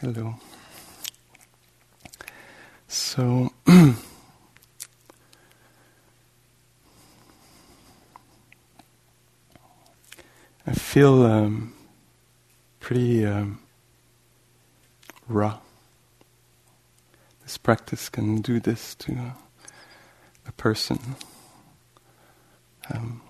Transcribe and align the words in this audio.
Hello. 0.00 0.36
So, 2.86 3.52
I 3.66 3.94
feel 10.72 11.24
um, 11.24 11.74
pretty 12.78 13.26
um, 13.26 13.58
raw. 15.26 15.58
This 17.42 17.58
practice 17.58 18.08
can 18.08 18.40
do 18.40 18.60
this 18.60 18.94
to 18.94 19.34
a, 20.46 20.52
person. 20.52 21.00
Um, 22.94 23.20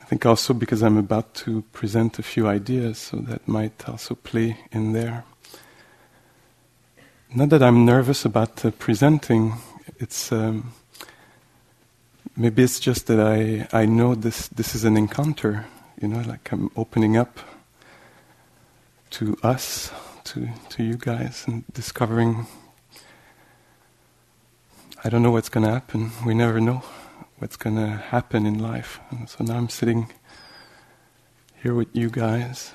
I 0.00 0.06
think 0.06 0.24
also 0.24 0.54
because 0.54 0.82
I'm 0.82 0.96
about 0.96 1.34
to 1.44 1.62
present 1.72 2.18
a 2.18 2.22
few 2.22 2.46
ideas, 2.48 2.96
so 2.96 3.18
that 3.18 3.46
might 3.46 3.86
also 3.86 4.14
play 4.14 4.56
in 4.72 4.94
there. 4.94 5.24
Not 7.34 7.50
that 7.50 7.62
I'm 7.62 7.84
nervous 7.84 8.24
about 8.24 8.64
uh, 8.64 8.70
presenting. 8.70 9.52
It's 9.98 10.32
um, 10.32 10.72
maybe 12.34 12.62
it's 12.62 12.80
just 12.80 13.06
that 13.08 13.20
I 13.20 13.68
I 13.70 13.84
know 13.84 14.14
this 14.14 14.48
this 14.48 14.74
is 14.74 14.84
an 14.84 14.96
encounter. 14.96 15.66
You 16.00 16.08
know, 16.08 16.22
like 16.26 16.50
I'm 16.50 16.70
opening 16.74 17.18
up 17.18 17.38
to 19.10 19.36
us, 19.42 19.92
to 20.24 20.48
to 20.70 20.82
you 20.82 20.96
guys, 20.96 21.44
and 21.46 21.64
discovering. 21.74 22.46
I 25.04 25.10
don't 25.10 25.22
know 25.22 25.30
what's 25.30 25.50
going 25.50 25.66
to 25.66 25.72
happen. 25.72 26.12
We 26.24 26.32
never 26.32 26.60
know 26.60 26.82
what's 27.40 27.56
going 27.56 27.76
to 27.76 27.88
happen 27.88 28.46
in 28.46 28.58
life. 28.58 29.00
And 29.10 29.28
so 29.28 29.44
now 29.44 29.58
I'm 29.58 29.68
sitting 29.68 30.10
here 31.62 31.74
with 31.74 31.94
you 31.94 32.08
guys. 32.08 32.72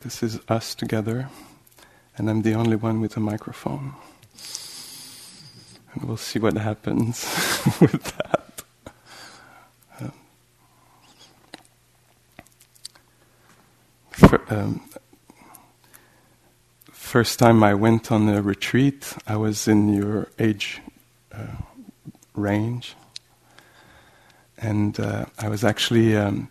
This 0.00 0.22
is 0.22 0.40
us 0.48 0.74
together 0.74 1.28
and 2.20 2.28
I'm 2.28 2.42
the 2.42 2.52
only 2.52 2.76
one 2.76 3.00
with 3.00 3.16
a 3.16 3.20
microphone. 3.20 3.94
And 5.94 6.04
we'll 6.04 6.18
see 6.18 6.38
what 6.38 6.54
happens 6.54 7.24
with 7.80 8.14
that. 8.14 8.62
Um, 9.98 10.12
for, 14.10 14.42
um, 14.52 14.82
first 16.92 17.38
time 17.38 17.62
I 17.62 17.72
went 17.72 18.12
on 18.12 18.28
a 18.28 18.42
retreat, 18.42 19.14
I 19.26 19.36
was 19.36 19.66
in 19.66 19.90
your 19.94 20.28
age 20.38 20.82
uh, 21.32 21.56
range, 22.34 22.96
and 24.58 25.00
uh, 25.00 25.24
I 25.38 25.48
was 25.48 25.64
actually 25.64 26.18
um, 26.18 26.50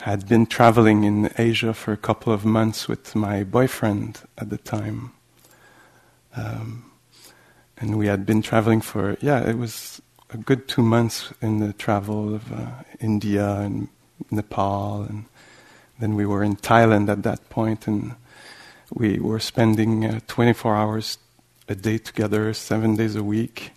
had 0.00 0.26
been 0.28 0.46
traveling 0.46 1.04
in 1.04 1.30
Asia 1.36 1.74
for 1.74 1.92
a 1.92 1.96
couple 1.96 2.32
of 2.32 2.44
months 2.44 2.88
with 2.88 3.14
my 3.14 3.44
boyfriend 3.44 4.20
at 4.38 4.48
the 4.48 4.56
time. 4.56 5.12
Um, 6.34 6.90
and 7.76 7.98
we 7.98 8.06
had 8.06 8.24
been 8.24 8.40
traveling 8.40 8.80
for, 8.80 9.18
yeah, 9.20 9.48
it 9.48 9.58
was 9.58 10.00
a 10.30 10.38
good 10.38 10.68
two 10.68 10.82
months 10.82 11.32
in 11.42 11.58
the 11.60 11.72
travel 11.72 12.34
of 12.34 12.52
uh, 12.52 12.66
India 13.00 13.56
and 13.56 13.88
Nepal. 14.30 15.02
And 15.02 15.26
then 15.98 16.14
we 16.14 16.24
were 16.24 16.42
in 16.42 16.56
Thailand 16.56 17.08
at 17.10 17.22
that 17.24 17.48
point, 17.50 17.86
and 17.86 18.14
we 18.92 19.18
were 19.18 19.40
spending 19.40 20.04
uh, 20.04 20.20
24 20.26 20.76
hours 20.76 21.18
a 21.68 21.74
day 21.74 21.98
together, 21.98 22.54
seven 22.54 22.96
days 22.96 23.16
a 23.16 23.24
week. 23.24 23.72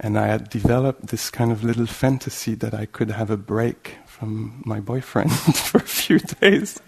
And 0.00 0.18
I 0.18 0.26
had 0.26 0.50
developed 0.50 1.08
this 1.08 1.30
kind 1.30 1.52
of 1.52 1.64
little 1.64 1.86
fantasy 1.86 2.54
that 2.56 2.74
I 2.74 2.86
could 2.86 3.10
have 3.10 3.30
a 3.30 3.36
break 3.36 3.96
from 4.18 4.62
my 4.64 4.80
boyfriend 4.80 5.32
for 5.54 5.78
a 5.78 5.80
few 5.80 6.18
days. 6.18 6.80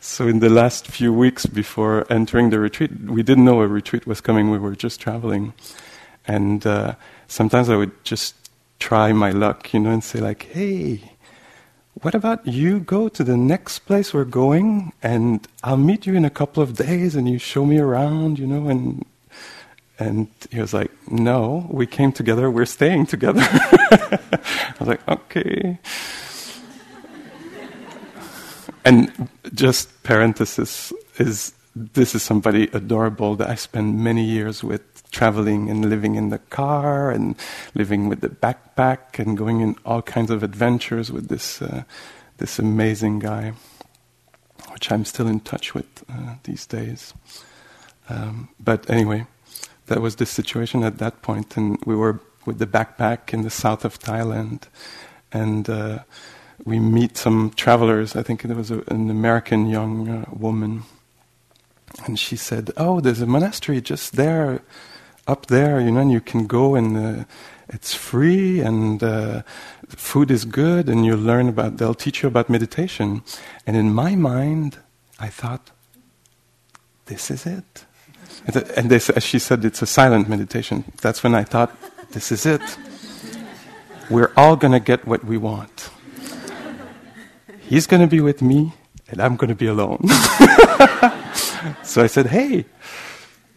so 0.00 0.28
in 0.28 0.40
the 0.40 0.50
last 0.50 0.86
few 0.86 1.12
weeks 1.12 1.46
before 1.46 2.06
entering 2.10 2.50
the 2.50 2.58
retreat, 2.58 2.90
we 3.06 3.22
didn't 3.22 3.44
know 3.44 3.62
a 3.62 3.66
retreat 3.66 4.06
was 4.06 4.20
coming. 4.20 4.50
We 4.50 4.58
were 4.58 4.76
just 4.76 5.00
traveling, 5.00 5.54
and 6.26 6.66
uh, 6.66 6.94
sometimes 7.28 7.70
I 7.70 7.76
would 7.76 8.04
just 8.04 8.34
try 8.78 9.12
my 9.12 9.30
luck, 9.30 9.72
you 9.72 9.80
know, 9.80 9.90
and 9.90 10.04
say 10.04 10.20
like, 10.20 10.44
"Hey, 10.52 11.12
what 12.02 12.14
about 12.14 12.46
you 12.46 12.80
go 12.80 13.08
to 13.08 13.24
the 13.24 13.36
next 13.36 13.80
place 13.80 14.12
we're 14.12 14.24
going, 14.24 14.92
and 15.02 15.46
I'll 15.62 15.78
meet 15.78 16.06
you 16.06 16.14
in 16.14 16.24
a 16.24 16.30
couple 16.30 16.62
of 16.62 16.76
days, 16.76 17.14
and 17.14 17.28
you 17.28 17.38
show 17.38 17.64
me 17.64 17.78
around, 17.78 18.38
you 18.38 18.46
know, 18.46 18.68
and." 18.68 19.04
And 19.96 20.26
he 20.50 20.60
was 20.60 20.74
like, 20.74 20.90
No, 21.08 21.68
we 21.70 21.86
came 21.86 22.10
together, 22.10 22.50
we're 22.50 22.66
staying 22.66 23.06
together. 23.06 23.42
I 23.48 24.74
was 24.80 24.88
like, 24.88 25.08
Okay. 25.08 25.78
And 28.84 29.28
just 29.54 30.02
parenthesis 30.02 30.92
is 31.18 31.54
this 31.74 32.14
is 32.14 32.22
somebody 32.22 32.68
adorable 32.72 33.34
that 33.36 33.50
I 33.50 33.56
spent 33.56 33.96
many 33.96 34.24
years 34.24 34.62
with, 34.62 34.82
traveling 35.10 35.70
and 35.70 35.88
living 35.88 36.16
in 36.16 36.28
the 36.28 36.38
car 36.38 37.10
and 37.10 37.36
living 37.74 38.08
with 38.08 38.20
the 38.20 38.28
backpack 38.28 39.18
and 39.18 39.36
going 39.36 39.60
in 39.60 39.76
all 39.84 40.02
kinds 40.02 40.30
of 40.30 40.42
adventures 40.42 41.10
with 41.10 41.28
this 41.28 41.62
uh, 41.62 41.84
this 42.38 42.58
amazing 42.58 43.20
guy, 43.20 43.52
which 44.72 44.90
I'm 44.90 45.04
still 45.04 45.28
in 45.28 45.40
touch 45.40 45.72
with 45.72 46.04
uh, 46.08 46.34
these 46.42 46.66
days. 46.66 47.14
Um, 48.08 48.48
but 48.58 48.90
anyway, 48.90 49.26
that 49.86 50.00
was 50.00 50.16
the 50.16 50.26
situation 50.26 50.82
at 50.82 50.98
that 50.98 51.22
point, 51.22 51.56
and 51.56 51.78
we 51.86 51.94
were 51.94 52.20
with 52.44 52.58
the 52.58 52.66
backpack 52.66 53.32
in 53.32 53.42
the 53.42 53.50
south 53.50 53.84
of 53.84 53.98
Thailand, 53.98 54.62
and. 55.32 55.70
Uh, 55.70 55.98
we 56.64 56.78
meet 56.78 57.16
some 57.16 57.50
travelers. 57.56 58.16
I 58.16 58.22
think 58.22 58.42
there 58.42 58.56
was 58.56 58.70
a, 58.70 58.82
an 58.88 59.10
American 59.10 59.66
young 59.66 60.08
uh, 60.08 60.24
woman, 60.32 60.82
and 62.06 62.18
she 62.18 62.36
said, 62.36 62.70
"Oh, 62.76 63.00
there's 63.00 63.20
a 63.20 63.26
monastery 63.26 63.80
just 63.80 64.16
there, 64.16 64.62
up 65.26 65.46
there, 65.46 65.80
you 65.80 65.90
know, 65.90 66.00
and 66.00 66.10
you 66.10 66.20
can 66.20 66.46
go 66.46 66.74
and 66.74 66.96
uh, 66.96 67.24
it's 67.68 67.94
free 67.94 68.60
and 68.60 69.02
uh, 69.02 69.42
food 69.88 70.30
is 70.30 70.44
good, 70.44 70.88
and 70.88 71.04
you 71.04 71.16
learn 71.16 71.48
about. 71.48 71.76
They'll 71.76 71.94
teach 71.94 72.22
you 72.22 72.28
about 72.28 72.48
meditation." 72.48 73.22
And 73.66 73.76
in 73.76 73.92
my 73.92 74.14
mind, 74.14 74.78
I 75.20 75.28
thought, 75.28 75.70
"This 77.06 77.30
is 77.30 77.46
it." 77.46 77.84
And 78.46 78.90
they, 78.90 78.96
as 78.96 79.24
she 79.24 79.38
said, 79.38 79.64
it's 79.64 79.80
a 79.80 79.86
silent 79.86 80.28
meditation. 80.28 80.84
That's 81.00 81.22
when 81.22 81.34
I 81.34 81.44
thought, 81.44 81.76
"This 82.12 82.32
is 82.32 82.46
it." 82.46 82.62
We're 84.10 84.32
all 84.36 84.56
going 84.56 84.72
to 84.72 84.80
get 84.80 85.06
what 85.06 85.24
we 85.24 85.38
want. 85.38 85.88
He's 87.68 87.86
going 87.86 88.02
to 88.02 88.06
be 88.06 88.20
with 88.20 88.42
me, 88.42 88.72
and 89.08 89.20
I'm 89.20 89.36
going 89.36 89.48
to 89.48 89.54
be 89.54 89.66
alone. 89.66 90.06
so 91.82 92.02
I 92.02 92.06
said, 92.06 92.26
Hey, 92.26 92.66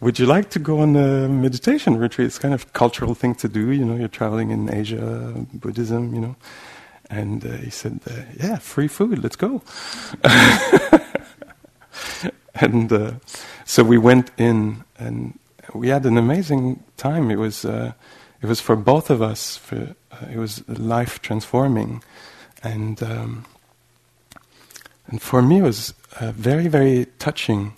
would 0.00 0.18
you 0.18 0.24
like 0.24 0.48
to 0.50 0.58
go 0.58 0.80
on 0.80 0.96
a 0.96 1.28
meditation 1.28 1.98
retreat? 1.98 2.26
It's 2.26 2.38
kind 2.38 2.54
of 2.54 2.72
cultural 2.72 3.14
thing 3.14 3.34
to 3.36 3.48
do. 3.48 3.70
You 3.70 3.84
know, 3.84 3.96
you're 3.96 4.08
traveling 4.08 4.50
in 4.50 4.72
Asia, 4.72 5.46
Buddhism, 5.52 6.14
you 6.14 6.20
know. 6.20 6.36
And 7.10 7.44
uh, 7.44 7.50
he 7.58 7.70
said, 7.70 8.00
uh, 8.10 8.22
Yeah, 8.42 8.56
free 8.56 8.88
food, 8.88 9.22
let's 9.22 9.36
go. 9.36 9.62
and 12.54 12.90
uh, 12.90 13.12
so 13.66 13.84
we 13.84 13.98
went 13.98 14.30
in, 14.38 14.84
and 14.98 15.38
we 15.74 15.88
had 15.88 16.06
an 16.06 16.16
amazing 16.16 16.82
time. 16.96 17.30
It 17.30 17.38
was, 17.38 17.66
uh, 17.66 17.92
it 18.40 18.46
was 18.46 18.60
for 18.60 18.74
both 18.74 19.10
of 19.10 19.20
us, 19.20 19.58
for, 19.58 19.94
uh, 20.12 20.26
it 20.32 20.38
was 20.38 20.66
life 20.68 21.20
transforming. 21.20 22.02
And 22.62 23.02
um, 23.02 23.44
and 25.08 25.20
for 25.22 25.42
me, 25.42 25.58
it 25.58 25.62
was 25.62 25.94
uh, 26.20 26.32
very, 26.32 26.68
very 26.68 27.06
touching. 27.18 27.74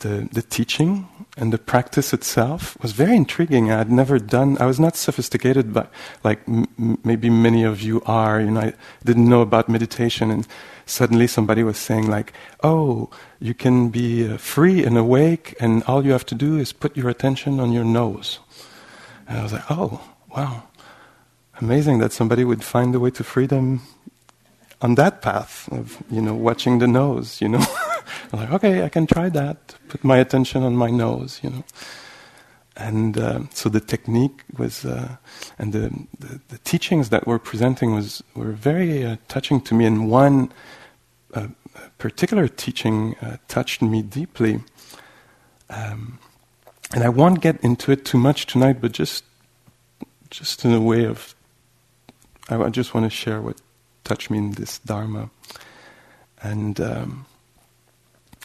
The, 0.00 0.28
the 0.32 0.40
teaching 0.40 1.08
and 1.36 1.52
the 1.52 1.58
practice 1.58 2.14
itself 2.14 2.76
was 2.80 2.92
very 2.92 3.14
intriguing. 3.14 3.70
I 3.70 3.78
had 3.78 3.90
never 3.90 4.18
done, 4.18 4.56
I 4.58 4.64
was 4.64 4.80
not 4.80 4.96
sophisticated, 4.96 5.74
but 5.74 5.92
like 6.24 6.40
m- 6.48 6.98
maybe 7.04 7.28
many 7.28 7.64
of 7.64 7.82
you 7.82 8.02
are. 8.06 8.40
You 8.40 8.50
know, 8.50 8.60
I 8.60 8.72
didn't 9.04 9.28
know 9.28 9.42
about 9.42 9.68
meditation, 9.68 10.30
and 10.30 10.46
suddenly 10.86 11.26
somebody 11.26 11.62
was 11.62 11.76
saying, 11.76 12.08
like, 12.08 12.32
oh, 12.62 13.10
you 13.40 13.52
can 13.52 13.90
be 13.90 14.26
uh, 14.26 14.38
free 14.38 14.84
and 14.84 14.96
awake, 14.96 15.54
and 15.60 15.82
all 15.84 16.04
you 16.04 16.12
have 16.12 16.26
to 16.26 16.34
do 16.34 16.56
is 16.56 16.72
put 16.72 16.96
your 16.96 17.10
attention 17.10 17.60
on 17.60 17.72
your 17.72 17.84
nose. 17.84 18.38
And 19.28 19.38
I 19.38 19.42
was 19.42 19.52
like, 19.52 19.70
oh, 19.70 20.00
wow. 20.34 20.62
Amazing 21.60 21.98
that 21.98 22.12
somebody 22.12 22.42
would 22.42 22.64
find 22.64 22.94
a 22.94 23.00
way 23.00 23.10
to 23.10 23.22
freedom 23.22 23.82
on 24.82 24.94
that 24.94 25.22
path 25.22 25.68
of 25.72 26.02
you 26.10 26.20
know 26.20 26.34
watching 26.34 26.78
the 26.78 26.88
nose 26.88 27.40
you 27.40 27.48
know 27.48 27.64
I'm 28.32 28.38
like, 28.40 28.52
okay, 28.52 28.84
I 28.84 28.88
can 28.88 29.06
try 29.06 29.28
that. 29.30 29.74
Put 29.88 30.04
my 30.04 30.18
attention 30.18 30.62
on 30.62 30.76
my 30.76 30.90
nose, 30.90 31.40
you 31.42 31.50
know. 31.50 31.64
And 32.76 33.18
uh, 33.18 33.40
so 33.52 33.68
the 33.68 33.80
technique 33.80 34.42
was, 34.56 34.84
uh, 34.84 35.16
and 35.58 35.72
the, 35.72 35.90
the, 36.18 36.40
the, 36.48 36.58
teachings 36.58 37.10
that 37.10 37.26
were 37.26 37.38
presenting 37.38 37.94
was 37.94 38.22
were 38.34 38.52
very 38.52 39.04
uh, 39.04 39.16
touching 39.28 39.60
to 39.62 39.74
me. 39.74 39.84
And 39.84 40.10
one 40.10 40.52
uh, 41.34 41.48
particular 41.98 42.48
teaching 42.48 43.16
uh, 43.20 43.36
touched 43.48 43.82
me 43.82 44.02
deeply. 44.02 44.60
Um, 45.68 46.18
and 46.94 47.04
I 47.04 47.08
won't 47.10 47.42
get 47.42 47.60
into 47.62 47.92
it 47.92 48.04
too 48.04 48.18
much 48.18 48.46
tonight, 48.46 48.80
but 48.80 48.92
just 48.92 49.24
just 50.30 50.64
in 50.64 50.72
a 50.72 50.80
way 50.80 51.04
of, 51.06 51.34
I, 52.48 52.56
I 52.62 52.68
just 52.70 52.94
want 52.94 53.04
to 53.04 53.10
share 53.10 53.42
what 53.42 53.60
touched 54.04 54.30
me 54.30 54.38
in 54.38 54.52
this 54.52 54.78
Dharma. 54.78 55.30
And 56.42 56.80
um, 56.80 57.26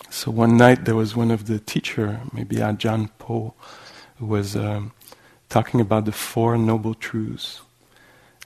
so 0.10 0.32
one 0.32 0.58
night 0.58 0.86
there 0.86 0.96
was 0.96 1.16
one 1.16 1.32
of 1.32 1.48
the 1.48 1.60
teacher, 1.60 2.22
maybe 2.34 2.58
Ajahn 2.58 3.10
Po, 3.18 3.54
who 4.18 4.26
was 4.26 4.56
um, 4.56 4.92
talking 5.50 5.82
about 5.82 6.06
the 6.06 6.12
Four 6.12 6.58
Noble 6.58 6.94
Truths. 6.94 7.62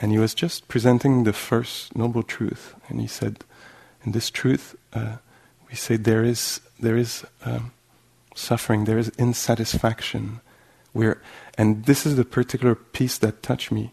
And 0.01 0.11
he 0.11 0.17
was 0.17 0.33
just 0.33 0.67
presenting 0.67 1.23
the 1.23 1.33
first 1.33 1.95
noble 1.95 2.23
truth. 2.23 2.73
And 2.87 3.01
he 3.01 3.07
said, 3.07 3.43
in 4.05 4.13
this 4.13 4.29
truth, 4.29 4.75
uh, 4.93 5.17
we 5.69 5.75
say 5.75 5.97
there 5.97 6.23
is, 6.23 6.61
there 6.79 6.95
is 6.95 7.25
um, 7.43 7.73
suffering, 8.33 8.85
there 8.85 8.97
is 8.97 9.09
insatisfaction. 9.11 10.39
We're, 10.93 11.21
and 11.57 11.85
this 11.85 12.05
is 12.05 12.15
the 12.15 12.23
particular 12.23 12.75
piece 12.75 13.17
that 13.17 13.43
touched 13.43 13.71
me. 13.71 13.91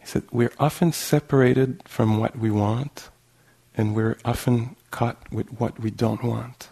He 0.00 0.06
said, 0.06 0.24
We're 0.32 0.52
often 0.58 0.92
separated 0.92 1.82
from 1.86 2.18
what 2.18 2.38
we 2.38 2.50
want, 2.50 3.10
and 3.76 3.94
we're 3.94 4.18
often 4.24 4.76
caught 4.90 5.30
with 5.30 5.48
what 5.60 5.78
we 5.78 5.90
don't 5.90 6.24
want. 6.24 6.70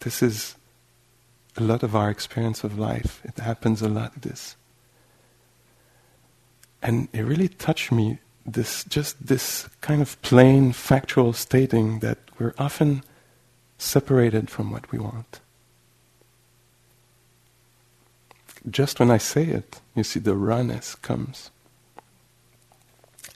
This 0.00 0.22
is 0.22 0.56
a 1.56 1.62
lot 1.62 1.82
of 1.82 1.94
our 1.94 2.10
experience 2.10 2.64
of 2.64 2.78
life. 2.78 3.20
It 3.24 3.38
happens 3.38 3.82
a 3.82 3.88
lot, 3.88 4.22
this. 4.22 4.56
And 6.82 7.08
it 7.12 7.22
really 7.22 7.48
touched 7.48 7.92
me, 7.92 8.18
this 8.44 8.84
just 8.84 9.26
this 9.26 9.68
kind 9.80 10.02
of 10.02 10.20
plain 10.22 10.72
factual 10.72 11.32
stating 11.32 12.00
that 12.00 12.18
we're 12.38 12.54
often 12.58 13.04
separated 13.78 14.50
from 14.50 14.70
what 14.70 14.90
we 14.90 14.98
want. 14.98 15.40
Just 18.68 18.98
when 19.00 19.10
I 19.10 19.18
say 19.18 19.44
it, 19.44 19.80
you 19.94 20.04
see 20.04 20.20
the 20.20 20.34
rawness 20.34 20.94
comes. 20.94 21.50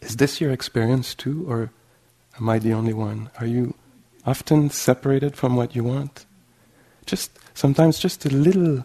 Is 0.06 0.16
this 0.18 0.40
your 0.40 0.52
experience 0.52 1.16
too, 1.16 1.44
or 1.48 1.72
am 2.38 2.48
I 2.48 2.60
the 2.60 2.72
only 2.72 2.92
one? 2.92 3.28
Are 3.40 3.46
you 3.46 3.74
often 4.24 4.70
separated 4.70 5.34
from 5.34 5.56
what 5.56 5.74
you 5.74 5.82
want? 5.82 6.26
Just 7.06 7.36
sometimes 7.54 7.98
just 7.98 8.24
a 8.24 8.30
little 8.30 8.84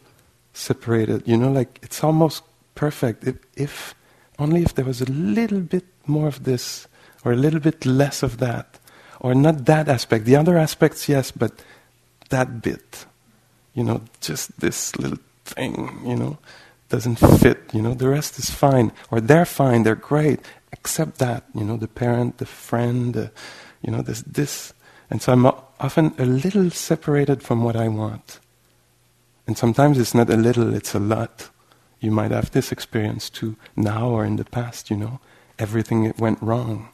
separated, 0.54 1.22
you 1.28 1.38
know, 1.38 1.52
like 1.52 1.78
it's 1.84 2.04
almost 2.04 2.42
perfect. 2.74 3.28
If, 3.28 3.36
if 3.56 3.96
only 4.40 4.64
if 4.64 4.74
there 4.74 4.86
was 4.86 5.00
a 5.00 5.12
little 5.12 5.60
bit 5.60 5.86
more 6.08 6.28
of 6.28 6.44
this, 6.44 6.88
or 7.24 7.34
a 7.34 7.36
little 7.36 7.60
bit 7.60 7.86
less 7.86 8.24
of 8.24 8.40
that, 8.40 8.80
or 9.20 9.36
not 9.36 9.66
that 9.66 9.88
aspect. 9.88 10.26
The 10.26 10.36
other 10.36 10.58
aspects, 10.58 11.08
yes, 11.08 11.30
but 11.30 11.64
that 12.30 12.64
bit, 12.64 13.06
you 13.76 13.84
know, 13.84 14.02
just 14.22 14.60
this 14.60 14.96
little 14.96 15.20
thing, 15.46 16.02
you 16.04 16.16
know, 16.16 16.40
doesn't 16.92 17.16
fit, 17.16 17.74
you 17.74 17.82
know, 17.82 17.94
the 17.94 18.10
rest 18.10 18.38
is 18.38 18.50
fine, 18.50 18.92
or 19.10 19.20
they're 19.20 19.46
fine, 19.46 19.84
they're 19.84 19.96
great, 19.96 20.40
except 20.72 21.18
that, 21.18 21.46
you 21.56 21.64
know, 21.64 21.78
the 21.78 21.88
parent, 21.88 22.38
the 22.38 22.46
friend, 22.46 23.32
you 23.82 23.92
know, 23.92 24.02
this, 24.02 24.22
this. 24.22 24.74
And 25.10 25.22
so 25.22 25.34
I'm 25.34 25.46
often 25.46 26.14
a 26.20 26.26
little 26.26 26.70
separated 26.70 27.42
from 27.42 27.64
what 27.64 27.76
I 27.76 27.88
want. 27.88 28.40
And 29.48 29.58
sometimes 29.58 29.98
it's 29.98 30.14
not 30.14 30.30
a 30.30 30.38
little, 30.38 30.74
it's 30.74 30.94
a 30.94 31.00
lot. 31.00 31.50
You 32.00 32.12
might 32.12 32.32
have 32.32 32.52
this 32.52 32.72
experience 32.72 33.30
too, 33.30 33.56
now 33.76 34.10
or 34.10 34.24
in 34.24 34.36
the 34.36 34.46
past, 34.46 34.90
you 34.90 34.98
know. 34.98 35.20
Everything 35.58 36.14
went 36.18 36.42
wrong, 36.42 36.90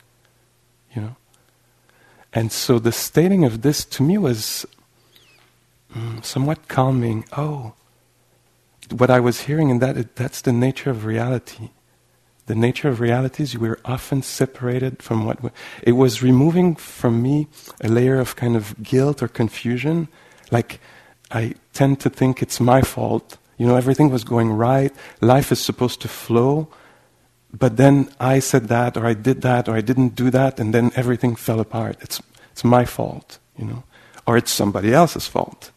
you 0.94 1.02
know. 1.02 1.16
And 2.34 2.52
so 2.52 2.80
the 2.80 2.92
stating 2.92 3.46
of 3.46 3.62
this 3.62 3.86
to 3.86 4.04
me 4.04 4.18
was 4.18 4.66
mm, 5.94 6.24
somewhat 6.24 6.68
calming. 6.68 7.26
Oh, 7.36 7.74
what 8.92 9.10
I 9.10 9.20
was 9.20 9.42
hearing 9.42 9.70
in 9.70 9.80
that, 9.80 10.16
that's 10.16 10.42
the 10.42 10.52
nature 10.52 10.90
of 10.90 11.06
reality. 11.06 11.70
The 12.46 12.56
nature 12.56 12.88
of 12.88 13.00
reality 13.00 13.44
is 13.44 13.58
we're 13.58 13.80
often 13.84 14.22
separated 14.22 15.04
from 15.04 15.26
what 15.26 15.44
we, 15.44 15.50
it 15.84 15.94
was 15.94 16.24
removing 16.24 16.76
from 16.76 17.22
me 17.22 17.48
a 17.82 17.90
layer 17.90 18.20
of 18.20 18.36
kind 18.36 18.56
of 18.56 18.82
guilt 18.82 19.22
or 19.22 19.28
confusion. 19.28 20.08
Like 20.50 20.80
I 21.30 21.56
tend 21.74 22.00
to 22.02 22.10
think 22.10 22.42
it's 22.42 22.60
my 22.60 22.82
fault. 22.82 23.38
You 23.58 23.68
know, 23.68 23.76
everything 23.76 24.10
was 24.10 24.24
going 24.24 24.52
right. 24.52 24.94
Life 25.20 25.52
is 25.52 25.60
supposed 25.60 26.02
to 26.02 26.08
flow. 26.08 26.70
But 27.52 27.76
then 27.76 28.10
I 28.20 28.40
said 28.40 28.68
that, 28.70 28.96
or 28.96 29.06
I 29.06 29.14
did 29.14 29.42
that, 29.42 29.68
or 29.68 29.76
I 29.76 29.82
didn't 29.82 30.16
do 30.16 30.30
that, 30.30 30.60
and 30.60 30.74
then 30.74 30.92
everything 30.96 31.36
fell 31.36 31.60
apart. 31.60 31.98
It's, 32.02 32.22
it's 32.52 32.64
my 32.64 32.86
fault, 32.86 33.40
you 33.58 33.66
know. 33.66 33.84
Or 34.26 34.38
it's 34.38 34.52
somebody 34.52 34.94
else's 34.94 35.28
fault 35.28 35.72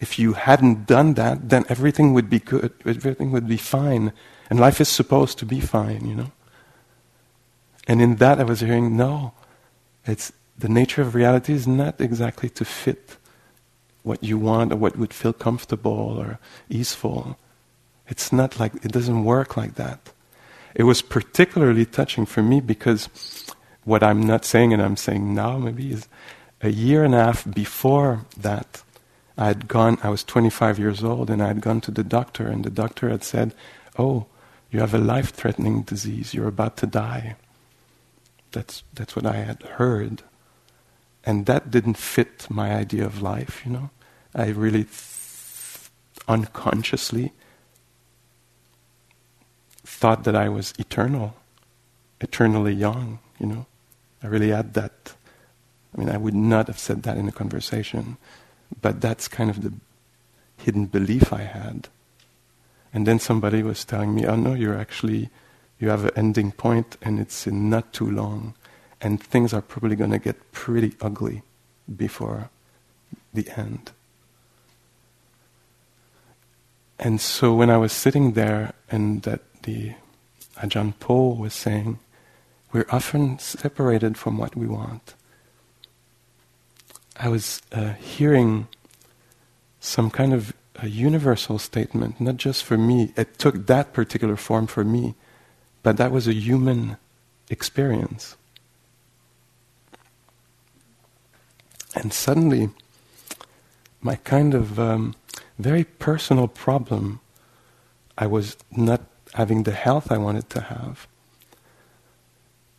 if 0.00 0.18
you 0.18 0.34
hadn't 0.34 0.86
done 0.86 1.14
that, 1.14 1.48
then 1.48 1.64
everything 1.68 2.14
would 2.14 2.30
be 2.30 2.38
good, 2.38 2.72
everything 2.86 3.32
would 3.32 3.48
be 3.48 3.56
fine. 3.56 4.12
And 4.48 4.60
life 4.60 4.80
is 4.80 4.88
supposed 4.88 5.38
to 5.38 5.46
be 5.46 5.60
fine, 5.60 6.06
you 6.06 6.14
know? 6.14 6.32
And 7.86 8.00
in 8.00 8.16
that 8.16 8.38
I 8.38 8.44
was 8.44 8.60
hearing, 8.60 8.96
no, 8.96 9.32
it's 10.04 10.32
the 10.56 10.68
nature 10.68 11.02
of 11.02 11.14
reality 11.14 11.52
is 11.52 11.66
not 11.66 12.00
exactly 12.00 12.48
to 12.50 12.64
fit 12.64 13.16
what 14.02 14.22
you 14.22 14.38
want 14.38 14.72
or 14.72 14.76
what 14.76 14.96
would 14.96 15.12
feel 15.12 15.32
comfortable 15.32 16.16
or 16.18 16.38
easeful. 16.68 17.38
It's 18.06 18.32
not 18.32 18.58
like, 18.58 18.74
it 18.84 18.92
doesn't 18.92 19.24
work 19.24 19.56
like 19.56 19.74
that. 19.74 20.12
It 20.74 20.84
was 20.84 21.02
particularly 21.02 21.84
touching 21.84 22.24
for 22.24 22.42
me 22.42 22.60
because 22.60 23.08
what 23.84 24.02
I'm 24.02 24.26
not 24.26 24.44
saying 24.44 24.72
and 24.72 24.82
I'm 24.82 24.96
saying 24.96 25.34
now 25.34 25.58
maybe 25.58 25.92
is 25.92 26.08
a 26.60 26.70
year 26.70 27.04
and 27.04 27.14
a 27.14 27.24
half 27.24 27.50
before 27.52 28.24
that, 28.36 28.82
I 29.38 29.46
had 29.46 29.68
gone, 29.68 29.98
I 30.02 30.10
was 30.10 30.24
25 30.24 30.80
years 30.80 31.04
old, 31.04 31.30
and 31.30 31.40
I 31.40 31.46
had 31.46 31.60
gone 31.60 31.80
to 31.82 31.92
the 31.92 32.02
doctor, 32.02 32.48
and 32.48 32.64
the 32.64 32.70
doctor 32.70 33.08
had 33.08 33.22
said, 33.22 33.54
Oh, 33.96 34.26
you 34.70 34.80
have 34.80 34.92
a 34.92 34.98
life 34.98 35.30
threatening 35.30 35.82
disease, 35.82 36.34
you're 36.34 36.48
about 36.48 36.76
to 36.78 36.86
die. 36.86 37.36
That's, 38.50 38.82
that's 38.92 39.14
what 39.14 39.24
I 39.24 39.36
had 39.36 39.62
heard. 39.62 40.22
And 41.24 41.46
that 41.46 41.70
didn't 41.70 41.96
fit 41.98 42.48
my 42.50 42.74
idea 42.74 43.06
of 43.06 43.22
life, 43.22 43.62
you 43.64 43.70
know. 43.70 43.90
I 44.34 44.48
really 44.48 44.84
th- 44.84 45.90
unconsciously 46.26 47.32
thought 49.84 50.24
that 50.24 50.34
I 50.34 50.48
was 50.48 50.74
eternal, 50.78 51.36
eternally 52.20 52.74
young, 52.74 53.20
you 53.38 53.46
know. 53.46 53.66
I 54.22 54.26
really 54.26 54.50
had 54.50 54.74
that. 54.74 55.14
I 55.94 56.00
mean, 56.00 56.10
I 56.10 56.16
would 56.16 56.34
not 56.34 56.66
have 56.66 56.78
said 56.78 57.04
that 57.04 57.16
in 57.16 57.28
a 57.28 57.32
conversation. 57.32 58.16
But 58.80 59.00
that's 59.00 59.28
kind 59.28 59.50
of 59.50 59.62
the 59.62 59.72
hidden 60.56 60.86
belief 60.86 61.32
I 61.32 61.42
had. 61.42 61.88
And 62.92 63.06
then 63.06 63.18
somebody 63.18 63.62
was 63.62 63.84
telling 63.84 64.14
me, 64.14 64.26
oh 64.26 64.36
no, 64.36 64.54
you're 64.54 64.78
actually, 64.78 65.30
you 65.78 65.88
have 65.88 66.04
an 66.04 66.12
ending 66.16 66.52
point 66.52 66.96
and 67.02 67.20
it's 67.20 67.46
in 67.46 67.70
not 67.70 67.92
too 67.92 68.10
long. 68.10 68.54
And 69.00 69.22
things 69.22 69.52
are 69.52 69.62
probably 69.62 69.96
going 69.96 70.10
to 70.10 70.18
get 70.18 70.52
pretty 70.52 70.94
ugly 71.00 71.42
before 71.96 72.50
the 73.32 73.48
end. 73.56 73.92
And 76.98 77.20
so 77.20 77.54
when 77.54 77.70
I 77.70 77.76
was 77.76 77.92
sitting 77.92 78.32
there 78.32 78.72
and 78.90 79.22
that 79.22 79.40
the 79.62 79.94
Ajahn 80.56 80.94
Paul 80.98 81.36
was 81.36 81.54
saying, 81.54 82.00
we're 82.72 82.86
often 82.90 83.38
separated 83.38 84.18
from 84.18 84.36
what 84.36 84.56
we 84.56 84.66
want. 84.66 85.14
I 87.18 87.28
was 87.28 87.60
uh, 87.72 87.94
hearing 87.94 88.68
some 89.80 90.10
kind 90.10 90.32
of 90.32 90.52
a 90.76 90.88
universal 90.88 91.58
statement, 91.58 92.20
not 92.20 92.36
just 92.36 92.64
for 92.64 92.78
me. 92.78 93.12
It 93.16 93.38
took 93.38 93.66
that 93.66 93.92
particular 93.92 94.36
form 94.36 94.66
for 94.66 94.84
me, 94.84 95.14
but 95.82 95.96
that 95.96 96.12
was 96.12 96.28
a 96.28 96.32
human 96.32 96.96
experience. 97.50 98.36
And 101.94 102.12
suddenly, 102.12 102.70
my 104.00 104.16
kind 104.16 104.54
of 104.54 104.78
um, 104.78 105.16
very 105.58 105.84
personal 105.84 106.46
problem, 106.46 107.20
I 108.16 108.26
was 108.26 108.56
not 108.70 109.02
having 109.34 109.64
the 109.64 109.72
health 109.72 110.12
I 110.12 110.18
wanted 110.18 110.48
to 110.50 110.60
have. 110.60 111.08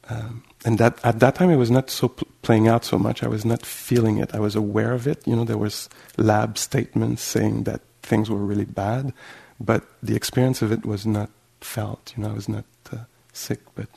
Um, 0.08 0.44
and 0.66 0.78
that 0.78 1.00
at 1.04 1.20
that 1.20 1.36
time 1.36 1.50
it 1.50 1.58
was 1.58 1.72
not 1.72 1.90
so 1.90 2.10
pl- 2.10 2.28
playing 2.42 2.68
out 2.68 2.84
so 2.86 2.98
much. 2.98 3.24
I 3.24 3.28
was 3.28 3.46
not 3.46 3.66
feeling 3.66 4.18
it. 4.18 4.36
I 4.36 4.40
was 4.40 4.56
aware 4.56 4.94
of 4.94 5.08
it. 5.08 5.26
You 5.26 5.36
know, 5.36 5.46
there 5.46 5.58
was 5.58 5.90
lab 6.18 6.58
statements 6.58 7.22
saying 7.24 7.64
that 7.64 7.82
things 8.04 8.30
were 8.30 8.44
really 8.44 8.66
bad, 8.66 9.14
but 9.60 9.84
the 10.04 10.16
experience 10.16 10.62
of 10.62 10.72
it 10.72 10.86
was 10.86 11.06
not 11.06 11.30
felt. 11.62 12.14
You 12.16 12.24
know, 12.24 12.32
I 12.32 12.34
was 12.34 12.50
not 12.50 12.66
uh, 12.92 12.98
sick, 13.34 13.60
but 13.76 13.88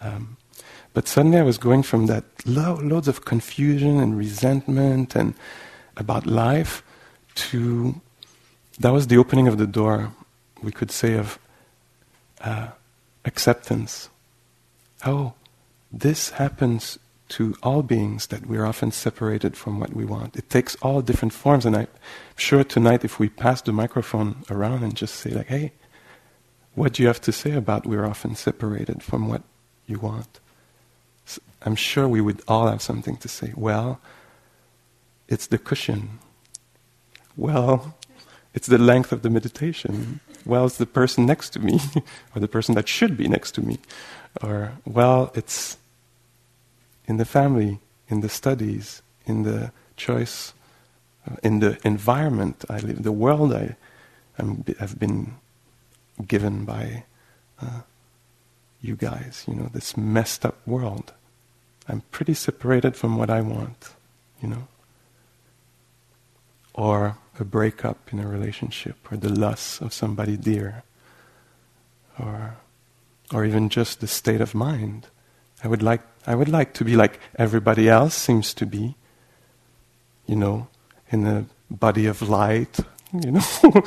um, 0.00 0.36
But 0.92 1.06
suddenly 1.08 1.38
I 1.38 1.42
was 1.42 1.58
going 1.58 1.82
from 1.82 2.06
that 2.06 2.24
lo- 2.44 2.80
loads 2.82 3.08
of 3.08 3.24
confusion 3.24 4.00
and 4.00 4.16
resentment 4.16 5.14
and 5.14 5.34
about 5.96 6.26
life 6.26 6.82
to 7.34 8.00
that 8.80 8.92
was 8.92 9.06
the 9.06 9.18
opening 9.18 9.46
of 9.46 9.58
the 9.58 9.66
door, 9.66 10.12
we 10.62 10.72
could 10.72 10.90
say, 10.90 11.14
of 11.18 11.38
uh, 12.40 12.68
acceptance. 13.24 14.08
Oh, 15.04 15.34
this 15.92 16.30
happens 16.30 16.98
to 17.30 17.54
all 17.62 17.82
beings 17.82 18.26
that 18.28 18.46
we're 18.46 18.66
often 18.66 18.90
separated 18.90 19.56
from 19.56 19.78
what 19.78 19.94
we 19.94 20.04
want. 20.04 20.36
It 20.36 20.50
takes 20.50 20.74
all 20.76 21.00
different 21.00 21.32
forms, 21.32 21.64
and 21.64 21.76
I'm 21.76 21.86
sure 22.36 22.64
tonight, 22.64 23.04
if 23.04 23.18
we 23.18 23.28
pass 23.28 23.62
the 23.62 23.72
microphone 23.72 24.44
around 24.50 24.82
and 24.82 24.96
just 24.96 25.14
say, 25.14 25.30
like, 25.30 25.46
hey, 25.46 25.72
what 26.74 26.94
do 26.94 27.02
you 27.02 27.06
have 27.06 27.20
to 27.22 27.32
say 27.32 27.52
about 27.52 27.86
we're 27.86 28.06
often 28.06 28.34
separated 28.34 29.02
from 29.02 29.28
what 29.28 29.42
you 29.86 29.98
want? 29.98 30.40
I'm 31.62 31.76
sure 31.76 32.08
we 32.08 32.20
would 32.20 32.42
all 32.48 32.66
have 32.68 32.82
something 32.82 33.16
to 33.18 33.28
say. 33.28 33.52
Well, 33.54 34.00
it's 35.28 35.46
the 35.46 35.58
cushion. 35.58 36.18
Well, 37.36 37.94
it's 38.54 38.66
the 38.66 38.78
length 38.78 39.12
of 39.12 39.22
the 39.22 39.30
meditation. 39.30 40.20
Well, 40.44 40.66
it's 40.66 40.78
the 40.78 40.86
person 40.86 41.26
next 41.26 41.50
to 41.50 41.60
me, 41.60 41.78
or 42.34 42.40
the 42.40 42.48
person 42.48 42.74
that 42.74 42.88
should 42.88 43.16
be 43.16 43.28
next 43.28 43.52
to 43.52 43.62
me. 43.62 43.78
Or, 44.42 44.72
well, 44.84 45.30
it's 45.34 45.76
in 47.10 47.16
the 47.16 47.24
family, 47.24 47.80
in 48.06 48.20
the 48.20 48.28
studies, 48.28 49.02
in 49.26 49.42
the 49.42 49.72
choice, 49.96 50.54
uh, 51.28 51.34
in 51.42 51.58
the 51.58 51.76
environment 51.84 52.64
I 52.70 52.78
live, 52.78 53.02
the 53.02 53.10
world 53.26 53.52
I 53.52 53.74
have 54.78 54.96
been 54.96 55.34
given 56.24 56.64
by 56.64 57.02
uh, 57.60 57.80
you 58.80 58.94
guys, 58.94 59.44
you 59.48 59.54
know, 59.56 59.68
this 59.72 59.96
messed 59.96 60.46
up 60.46 60.56
world. 60.64 61.12
I'm 61.88 62.02
pretty 62.12 62.34
separated 62.34 62.94
from 62.94 63.16
what 63.16 63.28
I 63.28 63.40
want, 63.40 63.90
you 64.40 64.48
know. 64.48 64.68
Or 66.74 67.18
a 67.40 67.44
breakup 67.44 68.12
in 68.12 68.20
a 68.20 68.28
relationship, 68.28 68.96
or 69.10 69.16
the 69.16 69.28
loss 69.28 69.80
of 69.80 69.92
somebody 69.92 70.36
dear, 70.36 70.84
or, 72.20 72.56
or 73.34 73.44
even 73.44 73.68
just 73.68 74.00
the 74.00 74.06
state 74.06 74.40
of 74.40 74.54
mind. 74.54 75.08
I 75.64 75.66
would 75.66 75.82
like, 75.82 76.02
I 76.26 76.34
would 76.34 76.48
like 76.48 76.74
to 76.74 76.84
be 76.84 76.96
like 76.96 77.18
everybody 77.38 77.88
else 77.88 78.14
seems 78.14 78.52
to 78.54 78.66
be, 78.66 78.96
you 80.26 80.36
know, 80.36 80.68
in 81.10 81.26
a 81.26 81.46
body 81.70 82.06
of 82.06 82.22
light, 82.28 82.78
you 83.12 83.32
know, 83.32 83.84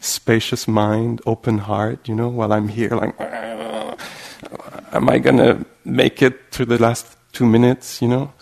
spacious 0.00 0.66
mind, 0.66 1.20
open 1.26 1.58
heart, 1.58 2.08
you 2.08 2.14
know, 2.14 2.28
while 2.28 2.52
I'm 2.52 2.68
here 2.68 2.90
like, 2.90 3.20
am 4.92 5.08
I 5.08 5.18
going 5.18 5.38
to 5.38 5.64
make 5.84 6.22
it 6.22 6.50
through 6.50 6.66
the 6.66 6.78
last 6.78 7.16
two 7.32 7.46
minutes, 7.46 8.00
you 8.00 8.08
know? 8.08 8.32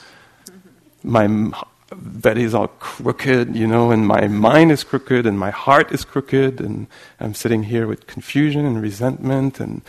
My 1.02 1.26
belly 1.94 2.44
is 2.44 2.54
all 2.54 2.68
crooked, 2.68 3.54
you 3.56 3.66
know, 3.66 3.90
and 3.90 4.06
my 4.06 4.28
mind 4.28 4.72
is 4.72 4.84
crooked 4.84 5.26
and 5.26 5.38
my 5.38 5.50
heart 5.50 5.92
is 5.92 6.04
crooked 6.04 6.60
and 6.60 6.86
I'm 7.20 7.34
sitting 7.34 7.64
here 7.64 7.86
with 7.86 8.06
confusion 8.06 8.64
and 8.64 8.80
resentment 8.80 9.60
and 9.60 9.82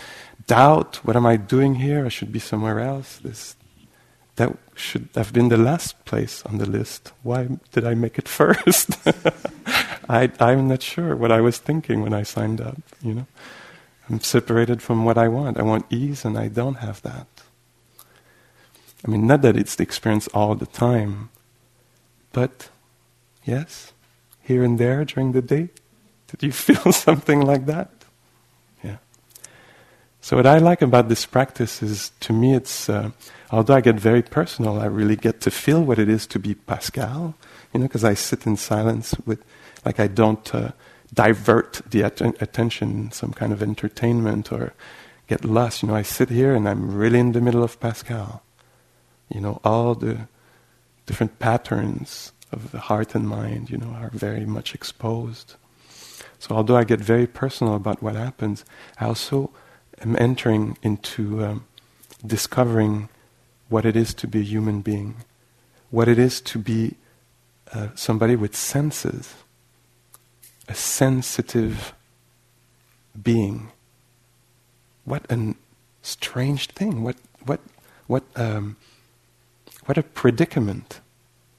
doubt. 0.48 0.98
What 1.04 1.16
am 1.16 1.26
I 1.26 1.38
doing 1.38 1.76
here? 1.76 2.06
I 2.06 2.10
should 2.10 2.32
be 2.32 2.40
somewhere 2.40 2.80
else. 2.80 3.18
This, 3.18 3.56
that 4.36 4.58
should 4.76 5.10
have 5.16 5.34
been 5.34 5.50
the 5.50 5.58
last 5.58 6.04
place 6.06 6.44
on 6.46 6.58
the 6.58 6.66
list. 6.66 7.12
Why 7.24 7.48
did 7.72 7.86
I 7.86 7.94
make 7.94 8.18
it 8.18 8.28
first? 8.40 8.98
I, 10.10 10.32
I'm 10.40 10.68
not 10.68 10.82
sure 10.82 11.16
what 11.16 11.32
I 11.32 11.42
was 11.42 11.58
thinking 11.58 12.02
when 12.02 12.14
I 12.14 12.24
signed 12.24 12.62
up, 12.62 12.78
you 13.02 13.14
know. 13.14 13.28
I'm 14.10 14.20
separated 14.20 14.82
from 14.82 15.06
what 15.06 15.18
I 15.18 15.28
want. 15.30 15.58
I 15.58 15.64
want 15.64 15.86
ease 15.90 16.26
and 16.26 16.38
I 16.38 16.50
don't 16.50 16.76
have 16.76 17.02
that. 17.04 17.28
I 19.06 19.12
mean, 19.12 19.28
not 19.28 19.42
that 19.42 19.58
it's 19.58 19.76
the 19.76 19.84
experience 19.84 20.28
all 20.34 20.56
the 20.56 20.66
time, 20.66 21.30
but 22.32 22.70
yes, 23.44 23.94
here 24.42 24.64
and 24.64 24.80
there 24.80 25.04
during 25.06 25.32
the 25.32 25.42
day, 25.42 25.70
did 26.28 26.44
you 26.44 26.52
feel 26.66 26.92
something 26.92 27.42
like 27.42 27.66
that? 27.66 27.92
So 30.24 30.38
what 30.38 30.48
I 30.48 30.58
like 30.58 30.82
about 30.82 31.10
this 31.10 31.26
practice 31.26 31.84
is, 31.84 32.14
to 32.22 32.32
me, 32.32 32.56
it's 32.56 32.88
uh, 32.88 33.12
although 33.52 33.76
I 33.76 33.82
get 33.82 34.00
very 34.00 34.22
personal, 34.24 34.80
I 34.80 34.86
really 34.86 35.18
get 35.18 35.42
to 35.42 35.52
feel 35.52 35.84
what 35.84 36.00
it 36.00 36.08
is 36.08 36.26
to 36.28 36.40
be 36.40 36.56
Pascal. 36.56 37.36
You 37.74 37.82
know, 37.82 37.88
because 37.88 38.06
I 38.06 38.14
sit 38.14 38.48
in 38.48 38.56
silence 38.56 39.14
with, 39.26 39.44
like, 39.84 40.00
I 40.00 40.08
don't 40.08 40.56
uh, 40.56 40.72
divert 41.14 41.82
the 41.90 42.04
att- 42.04 42.42
attention, 42.42 43.12
some 43.12 43.34
kind 43.34 43.52
of 43.52 43.62
entertainment 43.62 44.50
or 44.50 44.74
get 45.28 45.44
lost. 45.44 45.84
You 45.84 45.90
know, 45.90 45.96
I 45.96 46.04
sit 46.04 46.30
here 46.30 46.56
and 46.56 46.70
I'm 46.70 46.96
really 46.96 47.20
in 47.20 47.34
the 47.34 47.42
middle 47.42 47.64
of 47.64 47.78
Pascal 47.82 48.42
you 49.34 49.42
know, 49.42 49.60
all 49.64 49.96
the 49.96 50.28
different 51.06 51.40
patterns 51.40 52.32
of 52.52 52.72
the 52.72 52.80
heart 52.80 53.16
and 53.16 53.28
mind, 53.28 53.70
you 53.70 53.78
know, 53.78 53.90
are 53.90 54.12
very 54.14 54.46
much 54.46 54.76
exposed. 54.76 55.56
So 56.40 56.56
although 56.56 56.78
I 56.78 56.84
get 56.84 57.00
very 57.00 57.26
personal 57.26 57.76
about 57.76 58.04
what 58.04 58.16
happens, 58.16 58.64
I 59.00 59.06
also 59.06 59.50
am 60.04 60.16
entering 60.18 60.78
into 60.82 61.44
um, 61.44 61.66
discovering 62.26 63.10
what 63.70 63.86
it 63.86 63.96
is 63.96 64.14
to 64.16 64.28
be 64.28 64.40
a 64.40 64.44
human 64.44 64.82
being, 64.82 65.16
what 65.90 66.08
it 66.08 66.20
is 66.20 66.42
to 66.42 66.60
be 66.60 66.96
uh, 67.74 67.88
somebody 67.96 68.36
with 68.36 68.56
senses, 68.56 69.34
a 70.68 70.76
sensitive 70.76 71.94
being. 73.22 73.72
What 75.06 75.26
a 75.30 75.56
strange 76.02 76.68
thing! 76.72 77.04
What 77.04 77.18
what 77.46 77.60
what 78.08 78.24
um, 78.36 78.78
what 79.86 79.98
a 79.98 80.04
predicament 80.04 81.02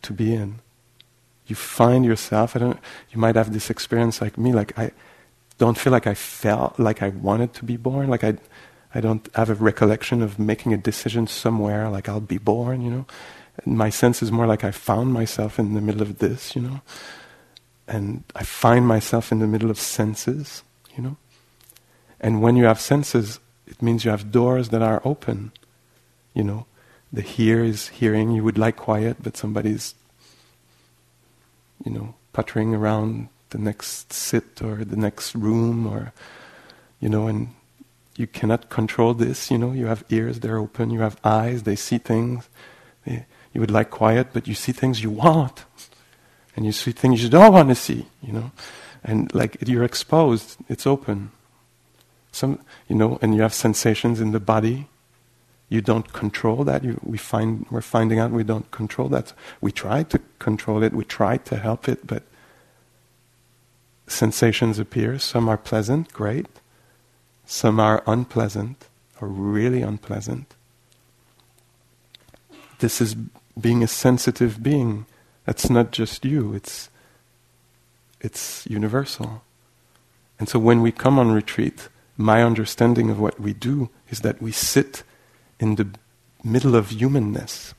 to 0.02 0.12
be 0.12 0.34
in. 0.34 0.60
You 1.46 1.56
find 1.56 2.04
yourself, 2.04 2.56
I 2.56 2.58
don't 2.60 2.78
you 3.10 3.20
might 3.20 3.36
have 3.36 3.52
this 3.52 3.70
experience 3.70 4.20
like 4.20 4.38
me, 4.38 4.52
like 4.52 4.78
I 4.78 4.92
don't 5.58 5.78
feel 5.78 5.92
like 5.92 6.06
I 6.06 6.14
felt 6.14 6.78
like 6.78 7.02
I 7.02 7.08
wanted 7.08 7.54
to 7.54 7.64
be 7.64 7.76
born, 7.76 8.08
like 8.08 8.24
I 8.24 8.36
I 8.94 9.00
don't 9.00 9.28
have 9.34 9.50
a 9.50 9.54
recollection 9.54 10.22
of 10.22 10.38
making 10.38 10.72
a 10.72 10.76
decision 10.76 11.26
somewhere, 11.26 11.88
like 11.88 12.08
I'll 12.08 12.20
be 12.20 12.38
born, 12.38 12.80
you 12.80 12.90
know. 12.90 13.06
And 13.64 13.76
my 13.76 13.90
sense 13.90 14.22
is 14.22 14.30
more 14.30 14.46
like 14.46 14.64
I 14.64 14.70
found 14.70 15.12
myself 15.12 15.58
in 15.58 15.74
the 15.74 15.80
middle 15.80 16.02
of 16.02 16.18
this, 16.18 16.54
you 16.54 16.62
know. 16.62 16.80
And 17.88 18.24
I 18.34 18.44
find 18.44 18.86
myself 18.86 19.32
in 19.32 19.40
the 19.40 19.46
middle 19.46 19.70
of 19.70 19.78
senses, 19.78 20.62
you 20.96 21.02
know. 21.02 21.16
And 22.20 22.40
when 22.40 22.56
you 22.56 22.64
have 22.64 22.80
senses, 22.80 23.40
it 23.66 23.82
means 23.82 24.04
you 24.04 24.10
have 24.10 24.30
doors 24.30 24.68
that 24.68 24.82
are 24.82 25.02
open, 25.04 25.52
you 26.34 26.44
know 26.44 26.66
the 27.14 27.22
here 27.22 27.62
is 27.62 27.88
hearing. 27.88 28.32
You 28.32 28.42
would 28.44 28.58
like 28.58 28.76
quiet, 28.76 29.18
but 29.22 29.36
somebody's, 29.36 29.94
you 31.84 31.92
know, 31.92 32.14
puttering 32.32 32.74
around 32.74 33.28
the 33.54 33.62
next 33.70 34.12
sit 34.12 34.60
or 34.60 34.84
the 34.84 34.96
next 34.96 35.34
room 35.34 35.86
or, 35.86 36.12
you 37.00 37.08
know, 37.08 37.28
and 37.28 37.48
you 38.16 38.26
cannot 38.26 38.68
control 38.68 39.14
this, 39.14 39.50
you 39.50 39.58
know. 39.58 39.72
You 39.72 39.86
have 39.86 40.04
ears, 40.08 40.40
they're 40.40 40.58
open. 40.58 40.90
You 40.90 41.00
have 41.00 41.16
eyes, 41.22 41.62
they 41.62 41.76
see 41.76 41.98
things. 41.98 42.48
They, 43.04 43.26
you 43.52 43.60
would 43.60 43.70
like 43.70 43.90
quiet, 43.90 44.28
but 44.32 44.48
you 44.48 44.54
see 44.54 44.72
things 44.72 45.02
you 45.02 45.10
want. 45.10 45.64
And 46.56 46.66
you 46.66 46.72
see 46.72 46.92
things 46.92 47.22
you 47.22 47.28
don't 47.28 47.52
want 47.52 47.68
to 47.68 47.74
see, 47.74 48.06
you 48.22 48.32
know. 48.32 48.50
And 49.04 49.32
like 49.34 49.56
you're 49.66 49.84
exposed, 49.84 50.56
it's 50.68 50.86
open. 50.86 51.30
Some, 52.32 52.58
you 52.88 52.96
know, 52.96 53.18
and 53.22 53.34
you 53.36 53.42
have 53.42 53.54
sensations 53.54 54.20
in 54.20 54.32
the 54.32 54.40
body 54.40 54.88
you 55.68 55.80
don't 55.80 56.12
control 56.12 56.62
that. 56.64 56.84
You, 56.84 57.00
we 57.02 57.18
find, 57.18 57.66
we're 57.70 57.80
finding 57.80 58.18
out 58.18 58.30
we 58.30 58.44
don't 58.44 58.70
control 58.70 59.08
that. 59.08 59.32
We 59.60 59.72
try 59.72 60.02
to 60.04 60.20
control 60.38 60.82
it, 60.82 60.92
we 60.92 61.04
try 61.04 61.36
to 61.38 61.56
help 61.56 61.88
it, 61.88 62.06
but 62.06 62.22
sensations 64.06 64.78
appear. 64.78 65.18
Some 65.18 65.48
are 65.48 65.56
pleasant, 65.56 66.12
great. 66.12 66.46
Some 67.46 67.78
are 67.80 68.02
unpleasant, 68.06 68.88
or 69.20 69.28
really 69.28 69.82
unpleasant. 69.82 70.54
This 72.78 73.00
is 73.00 73.14
being 73.58 73.82
a 73.82 73.88
sensitive 73.88 74.62
being. 74.62 75.06
That's 75.44 75.70
not 75.70 75.92
just 75.92 76.24
you, 76.24 76.54
it's, 76.54 76.88
it's 78.20 78.66
universal. 78.66 79.42
And 80.38 80.48
so 80.48 80.58
when 80.58 80.82
we 80.82 80.90
come 80.90 81.18
on 81.18 81.32
retreat, 81.32 81.88
my 82.16 82.42
understanding 82.42 83.10
of 83.10 83.20
what 83.20 83.40
we 83.40 83.52
do 83.52 83.90
is 84.10 84.20
that 84.20 84.40
we 84.40 84.52
sit 84.52 85.02
in 85.60 85.76
the 85.76 85.88
middle 86.42 86.74
of 86.74 86.90
humanness. 86.90 87.74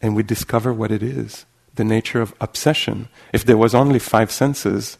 And 0.00 0.14
we 0.14 0.22
discover 0.22 0.72
what 0.72 0.90
it 0.90 1.02
is 1.02 1.46
the 1.74 1.84
nature 1.84 2.20
of 2.20 2.34
obsession. 2.40 3.08
If 3.32 3.44
there 3.44 3.56
was 3.56 3.74
only 3.74 3.98
five 3.98 4.30
senses, 4.30 4.98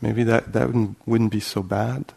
maybe 0.00 0.24
that, 0.24 0.52
that 0.52 0.66
wouldn't, 0.66 0.96
wouldn't 1.06 1.32
be 1.32 1.40
so 1.40 1.62
bad 1.62 2.12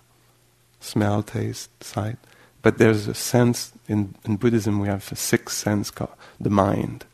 smell, 0.79 1.23
taste, 1.23 1.83
sight. 1.83 2.17
But 2.61 2.77
there's 2.77 3.07
a 3.07 3.13
sense 3.13 3.71
in, 3.87 4.13
in 4.25 4.37
Buddhism, 4.37 4.79
we 4.79 4.87
have 4.87 5.11
a 5.11 5.15
sixth 5.15 5.57
sense 5.57 5.89
called 5.89 6.13
the 6.39 6.51
mind. 6.51 7.05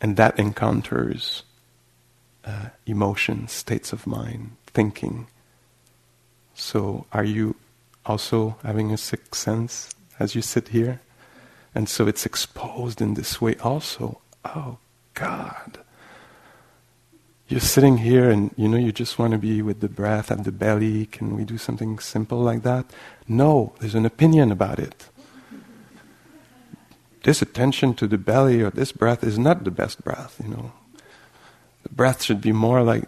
And 0.00 0.16
that 0.16 0.38
encounters 0.38 1.42
uh, 2.44 2.68
emotions, 2.86 3.50
states 3.50 3.92
of 3.92 4.06
mind, 4.06 4.52
thinking. 4.66 5.26
So, 6.54 7.06
are 7.12 7.24
you 7.24 7.56
also 8.06 8.56
having 8.62 8.92
a 8.92 8.96
sixth 8.96 9.34
sense 9.40 9.94
as 10.18 10.34
you 10.34 10.42
sit 10.42 10.68
here. 10.68 11.00
And 11.74 11.88
so 11.88 12.06
it's 12.06 12.26
exposed 12.26 13.00
in 13.00 13.14
this 13.14 13.40
way 13.40 13.56
also. 13.56 14.20
Oh, 14.44 14.78
God. 15.14 15.78
You're 17.48 17.60
sitting 17.60 17.98
here 17.98 18.30
and 18.30 18.52
you 18.56 18.68
know 18.68 18.78
you 18.78 18.90
just 18.90 19.18
want 19.18 19.32
to 19.32 19.38
be 19.38 19.62
with 19.62 19.80
the 19.80 19.88
breath 19.88 20.30
at 20.30 20.44
the 20.44 20.52
belly. 20.52 21.06
Can 21.06 21.36
we 21.36 21.44
do 21.44 21.58
something 21.58 21.98
simple 21.98 22.38
like 22.38 22.62
that? 22.62 22.86
No, 23.28 23.74
there's 23.80 23.94
an 23.94 24.06
opinion 24.06 24.50
about 24.50 24.78
it. 24.78 25.08
This 27.22 27.42
attention 27.42 27.94
to 27.94 28.06
the 28.06 28.18
belly 28.18 28.60
or 28.60 28.70
this 28.70 28.92
breath 28.92 29.24
is 29.24 29.38
not 29.38 29.64
the 29.64 29.70
best 29.70 30.04
breath, 30.04 30.40
you 30.42 30.50
know. 30.50 30.72
The 31.82 31.88
breath 31.90 32.22
should 32.22 32.40
be 32.40 32.52
more 32.52 32.82
like 32.82 33.04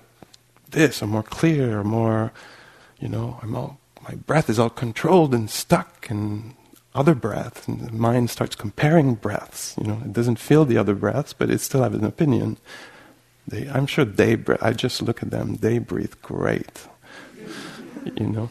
this, 0.71 1.03
or 1.03 1.07
more 1.07 1.23
clear, 1.23 1.81
or 1.81 1.85
more, 1.85 2.33
you 2.99 3.09
know, 3.09 3.39
I'm 3.43 3.55
all, 3.55 3.79
my 4.07 4.15
breath 4.15 4.49
is 4.49 4.59
all 4.59 4.71
controlled 4.71 5.35
and 5.35 5.51
stuck, 5.51 6.09
and 6.11 6.55
other 6.97 7.15
breaths, 7.15 7.69
and 7.69 7.81
the 7.81 7.93
mind 7.93 8.31
starts 8.31 8.57
comparing 8.57 9.15
breaths. 9.15 9.75
You 9.81 9.87
know, 9.87 10.01
it 10.05 10.13
doesn't 10.13 10.39
feel 10.39 10.65
the 10.65 10.79
other 10.79 10.95
breaths, 10.95 11.33
but 11.33 11.51
it 11.51 11.61
still 11.61 11.83
has 11.83 11.95
an 11.95 12.05
opinion. 12.05 12.57
They, 13.47 13.69
I'm 13.69 13.87
sure 13.87 14.05
they 14.05 14.35
breathe. 14.35 14.59
I 14.63 14.73
just 14.73 15.03
look 15.03 15.23
at 15.23 15.31
them; 15.31 15.57
they 15.57 15.79
breathe 15.79 16.15
great. 16.23 16.87
You 18.17 18.27
know, 18.27 18.51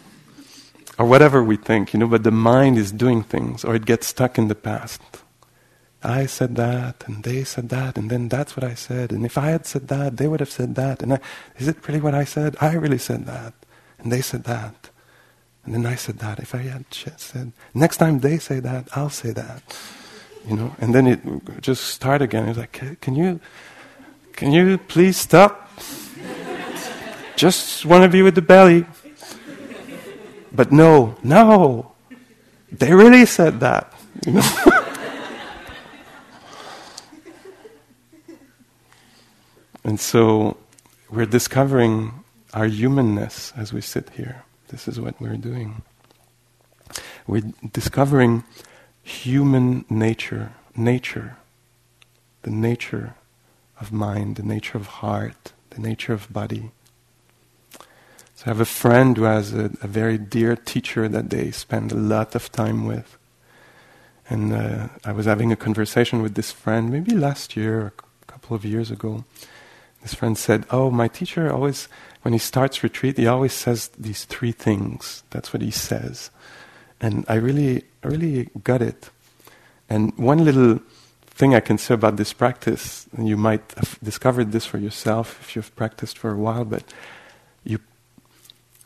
or 0.98 1.06
whatever 1.06 1.44
we 1.44 1.58
think. 1.58 1.94
You 1.94 2.00
know, 2.00 2.08
but 2.08 2.24
the 2.24 2.32
mind 2.32 2.78
is 2.78 2.92
doing 2.92 3.24
things, 3.24 3.66
or 3.66 3.76
it 3.76 3.86
gets 3.86 4.08
stuck 4.08 4.38
in 4.38 4.48
the 4.48 4.56
past. 4.56 5.02
I 6.04 6.28
said 6.28 6.56
that, 6.56 7.04
and 7.08 7.24
they 7.24 7.44
said 7.44 7.70
that, 7.70 7.98
and 7.98 8.12
then 8.12 8.30
that's 8.30 8.56
what 8.56 8.64
I 8.64 8.76
said. 8.76 9.12
And 9.12 9.26
if 9.26 9.38
I 9.38 9.50
had 9.50 9.66
said 9.66 9.88
that, 9.88 10.18
they 10.18 10.28
would 10.28 10.40
have 10.40 10.52
said 10.52 10.76
that. 10.76 11.02
And 11.02 11.14
I, 11.14 11.20
is 11.58 11.68
it 11.68 11.88
really 11.88 12.00
what 12.00 12.14
I 12.14 12.26
said? 12.26 12.56
I 12.62 12.74
really 12.74 13.00
said 13.00 13.26
that, 13.26 13.54
and 13.98 14.12
they 14.12 14.22
said 14.22 14.44
that. 14.44 14.92
And 15.66 15.74
then 15.74 15.86
I 15.86 15.96
said 15.96 16.20
that. 16.20 16.40
If 16.40 16.54
I 16.54 16.60
had 16.60 16.86
said, 16.92 17.52
next 17.74 17.98
time 17.98 18.20
they 18.20 18.38
say 18.38 18.60
that, 18.60 18.88
I'll 18.96 19.10
say 19.10 19.32
that. 19.32 19.62
You 20.48 20.56
know, 20.56 20.76
and 20.80 20.94
then 20.94 21.08
it 21.08 21.20
just 21.62 21.86
start 21.86 22.22
again. 22.22 22.48
It's 22.48 22.60
like, 22.60 23.02
can 23.02 23.16
you, 23.16 23.40
can 24.34 24.52
you 24.52 24.78
please 24.78 25.18
stop? 25.18 25.66
just 27.36 27.86
want 27.86 28.04
to 28.04 28.10
be 28.10 28.22
with 28.22 28.36
the 28.36 28.42
belly. 28.42 28.86
But 30.52 30.72
no, 30.72 31.16
no, 31.24 31.92
they 32.72 32.94
really 32.94 33.26
said 33.26 33.60
that. 33.60 33.94
You 34.26 34.34
know. 34.34 34.42
and 39.84 40.00
so 40.00 40.58
we're 41.10 41.26
discovering 41.26 42.24
our 42.54 42.68
humanness 42.68 43.52
as 43.58 43.74
we 43.74 43.82
sit 43.82 44.12
here. 44.12 44.45
This 44.70 44.88
is 44.88 45.00
what 45.00 45.20
we're 45.22 45.38
doing. 45.38 45.84
We're 47.28 47.44
discovering 47.72 48.44
human 49.04 49.86
nature, 49.90 50.54
nature, 50.76 51.38
the 52.42 52.52
nature 52.52 53.16
of 53.80 53.92
mind, 53.92 54.36
the 54.36 54.44
nature 54.44 54.78
of 54.78 54.88
heart, 54.88 55.54
the 55.72 55.82
nature 55.82 56.14
of 56.14 56.32
body. 56.32 56.72
So 58.36 58.48
I 58.48 58.50
have 58.50 58.60
a 58.60 58.66
friend 58.66 59.16
who 59.16 59.24
has 59.24 59.54
a, 59.54 59.72
a 59.82 59.88
very 59.88 60.18
dear 60.18 60.56
teacher 60.56 61.08
that 61.08 61.30
they 61.30 61.52
spend 61.52 61.92
a 61.92 61.96
lot 61.96 62.36
of 62.36 62.52
time 62.52 62.86
with. 62.86 63.18
And 64.30 64.54
uh, 64.54 64.88
I 65.04 65.12
was 65.12 65.26
having 65.26 65.52
a 65.52 65.56
conversation 65.56 66.22
with 66.22 66.36
this 66.36 66.52
friend 66.52 66.92
maybe 66.92 67.16
last 67.16 67.56
year 67.56 67.94
a 68.24 68.26
couple 68.26 68.56
of 68.56 68.66
years 68.66 68.92
ago. 68.92 69.24
This 70.06 70.14
friend 70.14 70.38
said, 70.38 70.68
Oh, 70.70 70.92
my 70.92 71.08
teacher 71.08 71.52
always 71.52 71.88
when 72.22 72.32
he 72.32 72.38
starts 72.38 72.84
retreat, 72.84 73.18
he 73.18 73.26
always 73.26 73.54
says 73.54 73.88
these 73.98 74.26
three 74.26 74.52
things. 74.52 75.24
That's 75.32 75.52
what 75.52 75.64
he 75.64 75.72
says. 75.72 76.30
And 77.02 77.26
I 77.28 77.36
really, 77.36 77.86
I 78.04 78.10
really 78.10 78.50
got 78.64 78.84
it. 78.84 79.10
And 79.90 80.16
one 80.16 80.46
little 80.46 80.80
thing 81.26 81.56
I 81.56 81.60
can 81.60 81.80
say 81.80 81.96
about 81.96 82.18
this 82.18 82.34
practice, 82.34 83.08
and 83.18 83.28
you 83.28 83.36
might 83.36 83.64
have 83.78 83.98
discovered 84.04 84.52
this 84.52 84.64
for 84.64 84.78
yourself 84.78 85.40
if 85.42 85.56
you've 85.56 85.76
practiced 85.76 86.20
for 86.20 86.30
a 86.30 86.38
while, 86.38 86.66
but 86.66 86.84
you, 87.64 87.80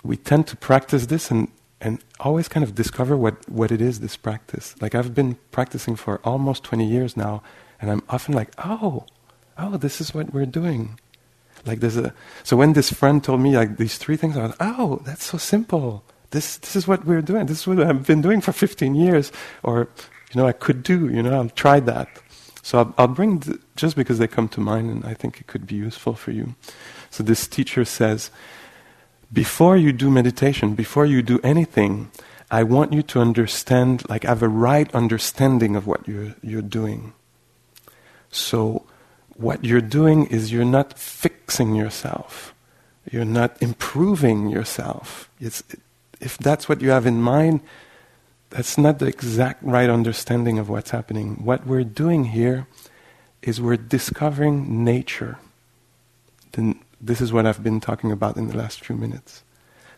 we 0.05 0.15
tend 0.15 0.47
to 0.47 0.55
practice 0.55 1.07
this 1.07 1.31
and, 1.31 1.49
and 1.81 1.99
always 2.21 2.47
kind 2.47 2.63
of 2.63 2.75
discover 2.75 3.17
what, 3.17 3.49
what 3.49 3.73
it 3.73 3.81
is, 3.81 3.99
this 3.99 4.15
practice. 4.15 4.73
Like 4.79 4.95
I've 4.95 5.13
been 5.13 5.35
practicing 5.51 5.97
for 5.97 6.21
almost 6.23 6.63
20 6.63 6.85
years 6.85 7.17
now, 7.17 7.43
and 7.81 7.91
I'm 7.91 8.03
often 8.07 8.33
like, 8.33 8.53
oh, 8.57 9.05
oh, 9.57 9.75
this 9.75 9.99
is 9.99 10.13
what 10.13 10.33
we're 10.33 10.45
doing. 10.45 10.97
Like 11.65 11.79
there's 11.79 11.97
a 11.97 12.13
so 12.43 12.57
when 12.57 12.73
this 12.73 12.91
friend 12.91 13.23
told 13.23 13.41
me 13.41 13.55
like 13.55 13.77
these 13.77 13.97
three 13.97 14.17
things, 14.17 14.37
I 14.37 14.47
was 14.47 14.55
oh, 14.59 15.01
that's 15.05 15.25
so 15.25 15.37
simple. 15.37 16.03
This 16.31 16.57
this 16.57 16.75
is 16.75 16.87
what 16.87 17.05
we're 17.05 17.21
doing. 17.21 17.47
This 17.47 17.61
is 17.61 17.67
what 17.67 17.79
I've 17.81 18.05
been 18.05 18.21
doing 18.21 18.41
for 18.41 18.51
15 18.51 18.95
years, 18.95 19.31
or 19.63 19.89
you 20.31 20.41
know 20.41 20.47
I 20.47 20.53
could 20.53 20.83
do. 20.83 21.09
You 21.09 21.23
know 21.23 21.33
I'll 21.33 21.49
try 21.49 21.79
that. 21.81 22.07
So 22.61 22.77
I'll, 22.77 22.93
I'll 22.97 23.07
bring 23.07 23.39
th- 23.39 23.57
just 23.75 23.95
because 23.95 24.19
they 24.19 24.27
come 24.27 24.47
to 24.49 24.59
mind, 24.59 24.89
and 24.91 25.05
I 25.05 25.13
think 25.13 25.39
it 25.39 25.47
could 25.47 25.65
be 25.65 25.75
useful 25.75 26.13
for 26.13 26.31
you. 26.31 26.55
So 27.09 27.23
this 27.23 27.47
teacher 27.47 27.83
says, 27.83 28.29
before 29.33 29.75
you 29.77 29.91
do 29.91 30.11
meditation, 30.11 30.75
before 30.75 31.05
you 31.05 31.21
do 31.21 31.39
anything, 31.43 32.11
I 32.51 32.63
want 32.63 32.93
you 32.93 33.01
to 33.03 33.21
understand, 33.21 34.07
like 34.09 34.23
have 34.23 34.43
a 34.43 34.49
right 34.49 34.93
understanding 34.93 35.75
of 35.75 35.87
what 35.87 36.07
you're 36.07 36.35
you're 36.41 36.61
doing. 36.61 37.13
So 38.31 38.85
what 39.39 39.63
you're 39.63 39.81
doing 39.81 40.25
is 40.27 40.51
you're 40.51 40.65
not 40.65 40.99
fixing 40.99 41.73
yourself. 41.73 42.53
You're 43.09 43.23
not 43.23 43.61
improving 43.61 44.49
yourself. 44.49 45.29
It's, 45.39 45.63
if 46.19 46.37
that's 46.37 46.67
what 46.67 46.81
you 46.81 46.89
have 46.89 47.05
in 47.05 47.21
mind, 47.21 47.61
that's 48.49 48.77
not 48.77 48.99
the 48.99 49.05
exact 49.05 49.63
right 49.63 49.89
understanding 49.89 50.59
of 50.59 50.67
what's 50.67 50.91
happening. 50.91 51.35
What 51.43 51.65
we're 51.65 51.85
doing 51.85 52.25
here 52.25 52.67
is 53.41 53.61
we're 53.61 53.77
discovering 53.77 54.83
nature. 54.83 55.37
This 56.99 57.21
is 57.21 57.31
what 57.31 57.45
I've 57.45 57.63
been 57.63 57.79
talking 57.79 58.11
about 58.11 58.35
in 58.35 58.47
the 58.47 58.57
last 58.57 58.83
few 58.83 58.97
minutes. 58.97 59.43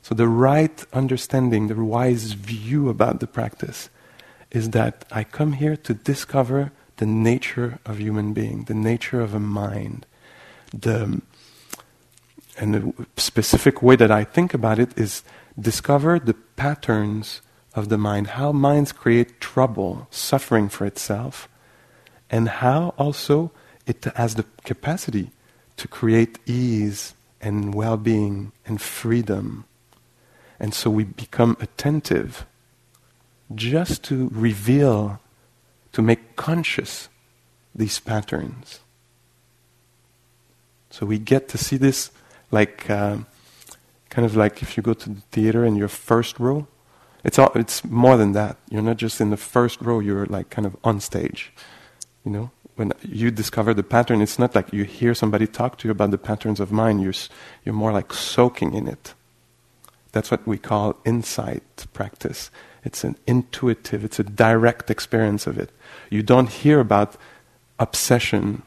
So, 0.04 0.14
the 0.14 0.28
right 0.28 0.84
understanding, 0.94 1.68
the 1.68 1.76
wise 1.76 2.34
view 2.34 2.90
about 2.90 3.20
the 3.20 3.28
practice 3.28 3.90
is 4.52 4.72
that 4.72 5.06
I 5.12 5.24
come 5.24 5.54
here 5.54 5.76
to 5.78 5.94
discover 5.94 6.72
the 7.02 7.08
nature 7.08 7.80
of 7.84 8.00
human 8.00 8.32
being, 8.32 8.66
the 8.66 8.76
nature 8.76 9.22
of 9.22 9.34
a 9.34 9.40
mind. 9.40 10.06
The, 10.72 11.20
and 12.60 12.76
the 12.76 12.94
specific 13.18 13.82
way 13.82 13.96
that 13.96 14.12
I 14.12 14.24
think 14.24 14.54
about 14.54 14.78
it 14.78 14.96
is 14.96 15.24
discover 15.60 16.20
the 16.20 16.36
patterns 16.36 17.42
of 17.74 17.90
the 17.90 17.98
mind, 17.98 18.28
how 18.38 18.52
minds 18.52 18.92
create 18.92 19.42
trouble, 19.42 20.08
suffering 20.12 20.70
for 20.70 20.86
itself, 20.86 21.50
and 22.30 22.48
how 22.48 22.94
also 23.00 23.50
it 23.88 24.06
has 24.16 24.36
the 24.36 24.46
capacity 24.64 25.32
to 25.78 25.88
create 25.88 26.38
ease 26.46 27.16
and 27.42 27.74
well 27.74 27.98
being 27.98 28.52
and 28.64 28.80
freedom. 28.80 29.66
And 30.60 30.72
so 30.72 30.92
we 30.92 31.06
become 31.06 31.58
attentive 31.60 32.46
just 33.56 34.04
to 34.04 34.30
reveal 34.32 35.20
to 35.92 36.02
make 36.02 36.36
conscious 36.36 37.10
these 37.74 38.00
patterns. 38.00 38.80
So 40.90 41.06
we 41.06 41.18
get 41.20 41.48
to 41.50 41.58
see 41.58 41.78
this 41.78 42.12
like, 42.52 42.90
uh, 42.90 43.20
kind 44.10 44.26
of 44.26 44.36
like 44.36 44.62
if 44.62 44.76
you 44.76 44.84
go 44.84 44.94
to 44.94 45.10
the 45.10 45.22
theater 45.32 45.66
in 45.66 45.76
your 45.76 45.88
first 45.88 46.40
row. 46.40 46.68
It's, 47.24 47.40
all, 47.40 47.52
it's 47.56 47.86
more 47.86 48.18
than 48.18 48.34
that. 48.34 48.58
You're 48.70 48.82
not 48.82 48.98
just 48.98 49.22
in 49.22 49.30
the 49.30 49.38
first 49.38 49.80
row, 49.82 50.00
you're 50.00 50.26
like 50.26 50.50
kind 50.50 50.66
of 50.66 50.76
on 50.84 51.00
stage. 51.00 51.54
You 52.26 52.32
know? 52.32 52.52
When 52.76 52.94
you 53.04 53.32
discover 53.32 53.74
the 53.74 53.84
pattern, 53.84 54.22
it's 54.22 54.40
not 54.40 54.56
like 54.56 54.74
you 54.74 54.86
hear 54.86 55.14
somebody 55.14 55.46
talk 55.46 55.78
to 55.80 55.88
you 55.88 55.92
about 55.92 56.12
the 56.12 56.18
patterns 56.18 56.60
of 56.60 56.72
mind, 56.72 57.02
you're, 57.02 57.14
you're 57.64 57.76
more 57.76 57.92
like 57.92 58.14
soaking 58.14 58.74
in 58.74 58.88
it. 58.88 59.14
That's 60.14 60.32
what 60.32 60.46
we 60.48 60.58
call 60.58 60.98
insight 61.06 61.86
practice. 61.94 62.50
It's 62.84 63.04
an 63.04 63.16
intuitive, 63.28 64.04
it's 64.04 64.20
a 64.20 64.24
direct 64.24 64.90
experience 64.90 65.46
of 65.46 65.58
it. 65.58 65.70
You 66.10 66.24
don't 66.24 66.50
hear 66.50 66.80
about 66.80 67.16
obsession, 67.80 68.64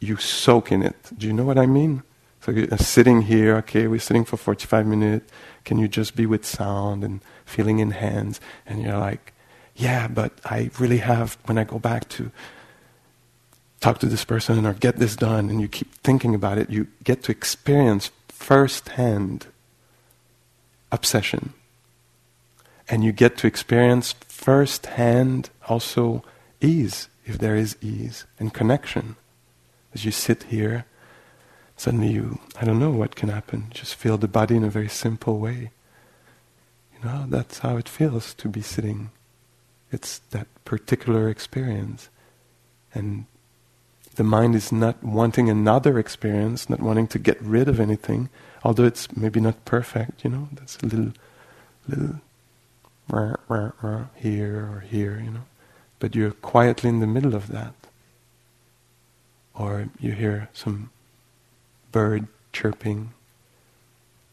you 0.00 0.16
soak 0.16 0.72
in 0.72 0.82
it. 0.82 0.96
Do 1.16 1.26
you 1.26 1.32
know 1.32 1.44
what 1.44 1.58
I 1.58 1.66
mean? 1.66 2.02
So 2.40 2.52
you're 2.52 2.78
sitting 2.78 3.22
here, 3.22 3.56
okay, 3.56 3.86
we're 3.86 4.00
sitting 4.00 4.24
for 4.24 4.36
45 4.36 4.86
minutes. 4.86 5.30
Can 5.64 5.78
you 5.78 5.88
just 5.88 6.14
be 6.14 6.26
with 6.26 6.46
sound 6.46 7.02
and 7.02 7.20
feeling 7.44 7.80
in 7.80 7.90
hands? 7.90 8.40
And 8.66 8.82
you're 8.82 8.98
like, 8.98 9.34
yeah, 9.74 10.08
but 10.08 10.32
I 10.44 10.70
really 10.78 10.98
have, 10.98 11.36
when 11.46 11.58
I 11.58 11.64
go 11.64 11.78
back 11.78 12.08
to 12.10 12.30
talk 13.80 13.98
to 13.98 14.06
this 14.06 14.24
person 14.24 14.64
or 14.64 14.72
get 14.72 14.96
this 14.96 15.16
done, 15.16 15.50
and 15.50 15.60
you 15.60 15.68
keep 15.68 15.92
thinking 15.96 16.34
about 16.34 16.56
it, 16.56 16.70
you 16.70 16.86
get 17.04 17.22
to 17.24 17.32
experience 17.32 18.10
firsthand 18.28 19.46
obsession 20.92 21.52
and 22.88 23.04
you 23.04 23.12
get 23.12 23.36
to 23.38 23.46
experience 23.46 24.14
firsthand 24.28 25.50
also 25.68 26.22
ease, 26.60 27.08
if 27.24 27.38
there 27.38 27.56
is 27.56 27.76
ease, 27.80 28.26
and 28.38 28.54
connection. 28.54 29.16
As 29.92 30.04
you 30.04 30.12
sit 30.12 30.44
here, 30.44 30.84
suddenly 31.76 32.08
you, 32.08 32.38
I 32.60 32.64
don't 32.64 32.78
know 32.78 32.90
what 32.90 33.16
can 33.16 33.28
happen, 33.28 33.68
just 33.70 33.94
feel 33.94 34.18
the 34.18 34.28
body 34.28 34.56
in 34.56 34.64
a 34.64 34.70
very 34.70 34.88
simple 34.88 35.38
way. 35.38 35.70
You 36.94 37.08
know, 37.08 37.26
that's 37.28 37.58
how 37.58 37.76
it 37.76 37.88
feels 37.88 38.34
to 38.34 38.48
be 38.48 38.62
sitting. 38.62 39.10
It's 39.90 40.18
that 40.30 40.46
particular 40.64 41.28
experience. 41.28 42.08
And 42.94 43.26
the 44.14 44.24
mind 44.24 44.54
is 44.54 44.72
not 44.72 45.02
wanting 45.02 45.50
another 45.50 45.98
experience, 45.98 46.70
not 46.70 46.80
wanting 46.80 47.06
to 47.08 47.18
get 47.18 47.40
rid 47.42 47.68
of 47.68 47.80
anything, 47.80 48.30
although 48.64 48.84
it's 48.84 49.14
maybe 49.16 49.40
not 49.40 49.64
perfect, 49.64 50.24
you 50.24 50.30
know, 50.30 50.48
that's 50.52 50.78
a 50.78 50.86
little, 50.86 51.12
little 51.86 52.20
rah, 53.08 53.34
rah, 53.48 53.72
rah, 53.82 54.04
here 54.14 54.56
or 54.56 54.80
here, 54.80 55.20
you 55.22 55.30
know. 55.30 55.44
But 55.98 56.14
you're 56.14 56.32
quietly 56.32 56.90
in 56.90 57.00
the 57.00 57.06
middle 57.06 57.34
of 57.34 57.48
that. 57.48 57.74
Or 59.54 59.88
you 59.98 60.12
hear 60.12 60.50
some 60.52 60.90
bird 61.92 62.26
chirping, 62.52 63.12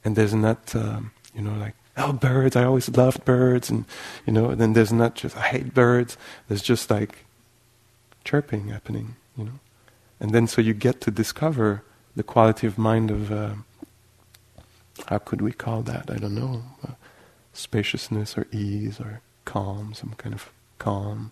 and 0.03 0.15
there's 0.15 0.33
not, 0.33 0.75
um, 0.75 1.11
you 1.33 1.41
know, 1.41 1.53
like, 1.53 1.75
oh, 1.95 2.11
birds, 2.11 2.55
I 2.55 2.65
always 2.65 2.89
loved 2.89 3.23
birds, 3.23 3.69
and, 3.69 3.85
you 4.25 4.33
know, 4.33 4.49
and 4.49 4.59
then 4.59 4.73
there's 4.73 4.91
not 4.91 5.15
just, 5.15 5.37
I 5.37 5.41
hate 5.41 5.73
birds, 5.73 6.17
there's 6.47 6.61
just 6.61 6.89
like 6.89 7.25
chirping 8.25 8.67
happening, 8.67 9.15
you 9.37 9.45
know. 9.45 9.59
And 10.19 10.31
then 10.31 10.47
so 10.47 10.61
you 10.61 10.73
get 10.73 10.99
to 11.01 11.11
discover 11.11 11.83
the 12.15 12.23
quality 12.23 12.67
of 12.67 12.77
mind 12.77 13.11
of, 13.11 13.31
uh, 13.31 13.53
how 15.07 15.17
could 15.19 15.41
we 15.41 15.51
call 15.51 15.81
that? 15.83 16.09
I 16.09 16.17
don't 16.17 16.35
know. 16.35 16.63
Uh, 16.85 16.91
spaciousness 17.53 18.37
or 18.37 18.47
ease 18.51 18.99
or 18.99 19.21
calm, 19.45 19.93
some 19.93 20.13
kind 20.17 20.33
of 20.33 20.51
calm, 20.79 21.31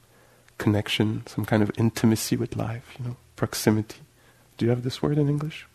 connection, 0.57 1.23
some 1.25 1.45
kind 1.45 1.63
of 1.63 1.71
intimacy 1.77 2.35
with 2.35 2.55
life, 2.55 2.95
you 2.99 3.05
know, 3.05 3.15
proximity. 3.35 3.99
Do 4.57 4.65
you 4.65 4.69
have 4.69 4.83
this 4.83 5.01
word 5.01 5.17
in 5.17 5.27
English? 5.27 5.65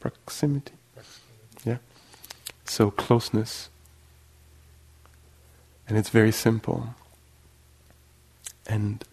Proximity. 0.00 0.74
Yeah. 1.64 1.78
So 2.64 2.90
closeness. 2.90 3.68
And 5.88 5.96
it's 5.96 6.08
very 6.08 6.32
simple. 6.32 6.94
And 8.66 9.04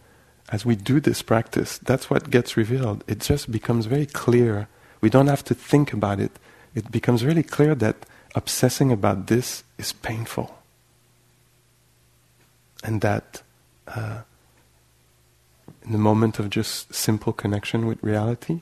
as 0.48 0.66
we 0.66 0.74
do 0.74 0.98
this 0.98 1.22
practice, 1.22 1.78
that's 1.78 2.10
what 2.10 2.30
gets 2.30 2.56
revealed. 2.56 3.04
It 3.06 3.20
just 3.20 3.52
becomes 3.52 3.86
very 3.86 4.06
clear. 4.06 4.68
We 5.00 5.10
don't 5.10 5.28
have 5.28 5.44
to 5.44 5.54
think 5.54 5.92
about 5.92 6.18
it. 6.18 6.32
It 6.74 6.90
becomes 6.90 7.24
really 7.24 7.42
clear 7.42 7.74
that 7.76 8.06
obsessing 8.34 8.90
about 8.90 9.26
this 9.26 9.62
is 9.78 9.92
painful 9.92 10.59
and 12.82 13.00
that 13.00 13.42
uh, 13.86 14.20
in 15.84 15.92
the 15.92 15.98
moment 15.98 16.38
of 16.38 16.50
just 16.50 16.94
simple 16.94 17.32
connection 17.32 17.86
with 17.86 18.02
reality, 18.02 18.60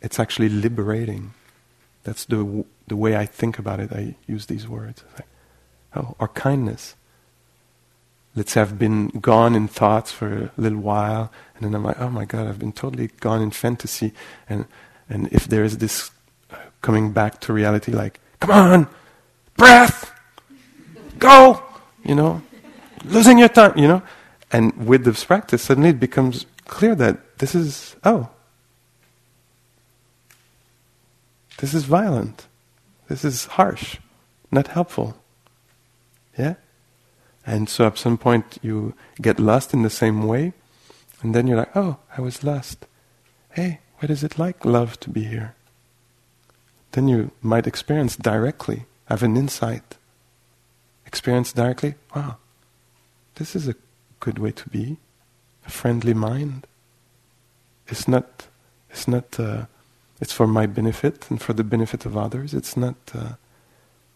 it's 0.00 0.18
actually 0.18 0.48
liberating. 0.48 1.34
That's 2.04 2.24
the 2.24 2.36
w- 2.36 2.64
the 2.86 2.96
way 2.96 3.16
I 3.16 3.26
think 3.26 3.58
about 3.58 3.80
it. 3.80 3.92
I 3.92 4.16
use 4.26 4.46
these 4.46 4.66
words. 4.66 5.04
Like, 5.14 5.26
oh, 5.96 6.14
or 6.18 6.28
kindness. 6.28 6.94
Let's 8.34 8.52
say 8.52 8.60
I've 8.60 8.78
been 8.78 9.08
gone 9.08 9.54
in 9.54 9.68
thoughts 9.68 10.12
for 10.12 10.50
a 10.56 10.60
little 10.60 10.78
while, 10.78 11.32
and 11.56 11.64
then 11.64 11.74
I'm 11.74 11.84
like, 11.84 12.00
oh 12.00 12.10
my 12.10 12.24
God, 12.24 12.46
I've 12.46 12.58
been 12.58 12.72
totally 12.72 13.08
gone 13.20 13.42
in 13.42 13.50
fantasy. 13.50 14.12
And 14.48 14.66
and 15.08 15.28
if 15.32 15.48
there 15.48 15.64
is 15.64 15.78
this 15.78 16.10
uh, 16.50 16.56
coming 16.82 17.12
back 17.12 17.40
to 17.42 17.52
reality, 17.52 17.92
like, 17.92 18.20
come 18.40 18.50
on, 18.50 18.86
breath, 19.56 20.12
go, 21.18 21.62
you 22.04 22.14
know, 22.14 22.42
losing 23.04 23.38
your 23.38 23.48
time, 23.48 23.76
you 23.76 23.88
know? 23.88 24.02
And 24.50 24.86
with 24.86 25.04
this 25.04 25.24
practice, 25.24 25.62
suddenly 25.62 25.90
it 25.90 26.00
becomes 26.00 26.46
clear 26.66 26.94
that 26.94 27.38
this 27.38 27.54
is, 27.54 27.96
oh, 28.04 28.28
this 31.58 31.74
is 31.74 31.84
violent. 31.84 32.46
This 33.08 33.24
is 33.24 33.46
harsh, 33.46 33.98
not 34.50 34.68
helpful. 34.68 35.16
Yeah? 36.36 36.54
And 37.46 37.68
so 37.68 37.86
at 37.86 37.98
some 37.98 38.18
point 38.18 38.58
you 38.62 38.94
get 39.20 39.40
lost 39.40 39.72
in 39.72 39.82
the 39.82 39.90
same 39.90 40.26
way, 40.26 40.52
and 41.22 41.34
then 41.34 41.46
you're 41.46 41.56
like, 41.56 41.74
oh, 41.74 41.96
I 42.16 42.20
was 42.20 42.44
lost. 42.44 42.86
Hey, 43.52 43.80
what 43.98 44.10
is 44.10 44.22
it 44.22 44.38
like, 44.38 44.64
love, 44.64 45.00
to 45.00 45.10
be 45.10 45.24
here? 45.24 45.54
Then 46.92 47.08
you 47.08 47.32
might 47.42 47.66
experience 47.66 48.16
directly, 48.16 48.84
have 49.06 49.22
an 49.22 49.36
insight. 49.36 49.96
Experience 51.06 51.52
directly, 51.52 51.94
wow, 52.14 52.36
this 53.38 53.56
is 53.56 53.68
a 53.68 53.74
good 54.20 54.38
way 54.38 54.50
to 54.50 54.68
be, 54.68 54.96
a 55.66 55.70
friendly 55.70 56.14
mind. 56.14 56.66
It's 57.86 58.06
not, 58.06 58.46
it's 58.90 59.08
not, 59.08 59.38
uh, 59.38 59.66
it's 60.20 60.32
for 60.32 60.46
my 60.46 60.66
benefit 60.66 61.30
and 61.30 61.40
for 61.40 61.52
the 61.52 61.64
benefit 61.64 62.04
of 62.04 62.16
others. 62.16 62.52
It's 62.52 62.76
not, 62.76 62.96
uh, 63.14 63.34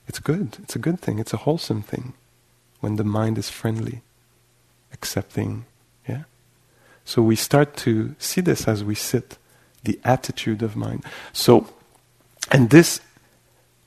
it's 0.09 0.19
good. 0.19 0.59
It's 0.63 0.77
a 0.77 0.81
good 0.81 1.01
thing. 1.01 1.19
It's 1.19 1.33
a 1.33 1.39
wholesome 1.39 1.83
thing 1.83 2.15
when 2.81 2.97
the 2.97 3.05
mind 3.05 3.39
is 3.39 3.49
friendly, 3.49 4.03
accepting, 4.93 5.65
yeah? 6.09 6.25
So 7.05 7.23
we 7.23 7.37
start 7.37 7.77
to 7.79 8.15
see 8.19 8.41
this 8.41 8.67
as 8.67 8.83
we 8.83 8.97
sit, 8.97 9.39
the 9.85 10.01
attitude 10.05 10.63
of 10.63 10.77
mind. 10.77 11.05
So, 11.33 11.69
and 12.51 12.71
this 12.71 13.01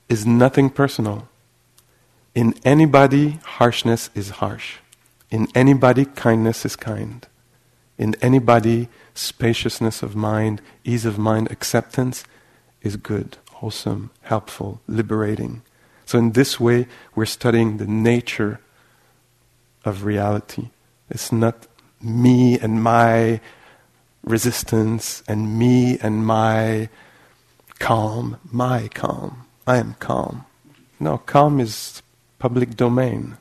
is 0.08 0.26
nothing 0.26 0.70
personal. 0.70 1.28
In 2.34 2.54
anybody, 2.64 3.38
harshness 3.44 4.10
is 4.14 4.30
harsh. 4.30 4.76
In 5.30 5.48
anybody, 5.54 6.04
kindness 6.04 6.64
is 6.64 6.76
kind. 6.76 7.26
In 7.98 8.14
anybody, 8.20 8.88
spaciousness 9.14 10.02
of 10.02 10.14
mind, 10.14 10.60
ease 10.84 11.04
of 11.04 11.18
mind, 11.18 11.50
acceptance 11.50 12.24
is 12.82 12.96
good, 12.96 13.38
wholesome, 13.52 14.10
helpful, 14.22 14.80
liberating. 14.86 15.62
So, 16.04 16.18
in 16.18 16.32
this 16.32 16.60
way, 16.60 16.86
we're 17.14 17.26
studying 17.26 17.78
the 17.78 17.86
nature 17.86 18.60
of 19.84 20.04
reality. 20.04 20.68
It's 21.10 21.32
not 21.32 21.66
me 22.00 22.58
and 22.58 22.82
my 22.82 23.40
resistance 24.22 25.22
and 25.26 25.58
me 25.58 25.98
and 26.00 26.26
my 26.26 26.88
calm, 27.78 28.38
my 28.52 28.88
calm. 28.88 29.46
I 29.66 29.78
am 29.78 29.94
calm. 29.98 30.44
No, 31.00 31.18
calm 31.18 31.60
is 31.60 32.02
public 32.38 32.76
domain. 32.76 33.36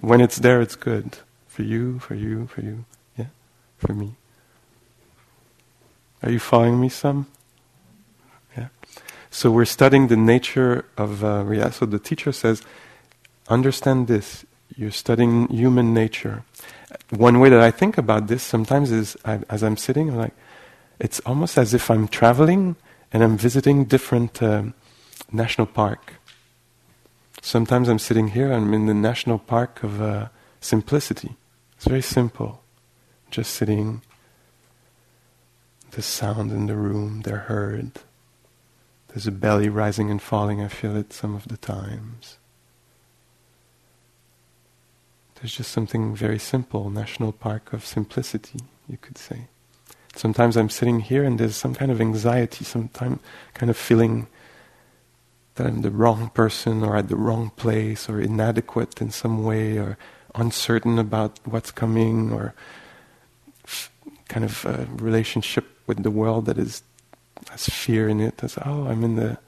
When 0.00 0.20
it's 0.20 0.38
there, 0.38 0.60
it's 0.60 0.76
good. 0.76 1.18
For 1.46 1.62
you, 1.62 1.98
for 1.98 2.14
you, 2.14 2.46
for 2.46 2.60
you. 2.60 2.84
Yeah? 3.16 3.26
For 3.78 3.92
me. 3.92 4.14
Are 6.22 6.30
you 6.30 6.38
following 6.38 6.80
me 6.80 6.88
some? 6.88 7.26
Yeah. 8.56 8.68
So 9.30 9.50
we're 9.50 9.64
studying 9.64 10.08
the 10.08 10.16
nature 10.16 10.84
of 10.96 11.24
uh, 11.24 11.44
reality. 11.44 11.76
So 11.76 11.86
the 11.86 11.98
teacher 11.98 12.32
says, 12.32 12.62
understand 13.48 14.06
this. 14.06 14.44
You're 14.76 14.90
studying 14.90 15.48
human 15.48 15.94
nature. 15.94 16.44
One 17.10 17.40
way 17.40 17.48
that 17.48 17.60
I 17.60 17.70
think 17.70 17.98
about 17.98 18.28
this 18.28 18.42
sometimes 18.42 18.90
is, 18.90 19.16
I, 19.24 19.40
as 19.50 19.62
I'm 19.62 19.76
sitting, 19.76 20.10
I'm 20.10 20.16
like, 20.16 20.34
it's 20.98 21.20
almost 21.20 21.58
as 21.58 21.74
if 21.74 21.90
I'm 21.90 22.08
traveling 22.08 22.76
and 23.12 23.22
I'm 23.22 23.36
visiting 23.36 23.84
different 23.84 24.42
um, 24.42 24.74
national 25.32 25.66
park. 25.66 26.14
Sometimes 27.48 27.88
I'm 27.88 27.98
sitting 27.98 28.28
here, 28.28 28.52
I'm 28.52 28.74
in 28.74 28.84
the 28.84 28.92
national 28.92 29.38
park 29.38 29.82
of 29.82 30.02
uh, 30.02 30.28
simplicity. 30.60 31.38
It's 31.76 31.86
very 31.86 32.02
simple. 32.02 32.62
Just 33.30 33.54
sitting, 33.54 34.02
the 35.92 36.02
sound 36.02 36.52
in 36.52 36.66
the 36.66 36.76
room, 36.76 37.22
they're 37.22 37.48
heard. 37.48 37.92
There's 39.08 39.26
a 39.26 39.32
belly 39.32 39.70
rising 39.70 40.10
and 40.10 40.20
falling, 40.20 40.60
I 40.60 40.68
feel 40.68 40.94
it 40.94 41.14
some 41.14 41.34
of 41.34 41.48
the 41.48 41.56
times. 41.56 42.36
There's 45.36 45.56
just 45.56 45.72
something 45.72 46.14
very 46.14 46.38
simple, 46.38 46.90
national 46.90 47.32
park 47.32 47.72
of 47.72 47.86
simplicity, 47.86 48.60
you 48.86 48.98
could 48.98 49.16
say. 49.16 49.48
Sometimes 50.14 50.58
I'm 50.58 50.68
sitting 50.68 51.00
here 51.00 51.24
and 51.24 51.40
there's 51.40 51.56
some 51.56 51.74
kind 51.74 51.90
of 51.90 51.98
anxiety, 51.98 52.66
some 52.66 52.88
kind 52.88 53.20
of 53.70 53.76
feeling 53.78 54.26
that 55.58 55.66
I'm 55.66 55.82
the 55.82 55.90
wrong 55.90 56.30
person 56.30 56.84
or 56.84 56.96
at 56.96 57.08
the 57.08 57.16
wrong 57.16 57.50
place 57.50 58.08
or 58.08 58.20
inadequate 58.20 59.00
in 59.02 59.10
some 59.10 59.44
way 59.44 59.76
or 59.76 59.98
uncertain 60.34 60.98
about 60.98 61.40
what's 61.44 61.72
coming 61.72 62.32
or 62.32 62.54
kind 64.28 64.44
of 64.44 64.64
a 64.64 64.86
relationship 65.02 65.66
with 65.86 66.02
the 66.02 66.10
world 66.10 66.46
that 66.46 66.58
is 66.58 66.82
has 67.50 67.68
fear 67.68 68.08
in 68.08 68.20
it 68.20 68.42
as 68.42 68.56
oh 68.64 68.86
I'm 68.88 69.02
in 69.02 69.16
the 69.16 69.38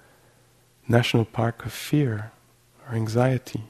national 0.88 1.24
park 1.24 1.64
of 1.64 1.72
fear 1.72 2.32
or 2.86 2.94
anxiety. 2.94 3.64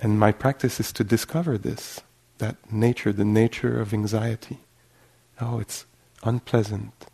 And 0.00 0.18
my 0.18 0.32
practice 0.32 0.80
is 0.80 0.92
to 0.94 1.04
discover 1.04 1.58
this 1.58 2.00
that 2.38 2.56
nature 2.72 3.12
the 3.12 3.24
nature 3.24 3.80
of 3.80 3.94
anxiety. 3.94 4.58
Oh 5.40 5.60
it's 5.60 5.86
unpleasant. 6.24 7.06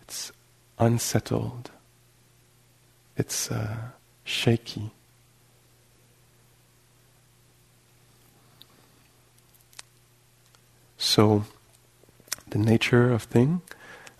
It's 0.00 0.32
unsettled 0.78 1.70
it's 3.20 3.50
uh, 3.50 3.76
shaky. 4.24 4.90
So, 10.98 11.44
the 12.48 12.58
nature 12.58 13.12
of 13.12 13.22
thing, 13.24 13.62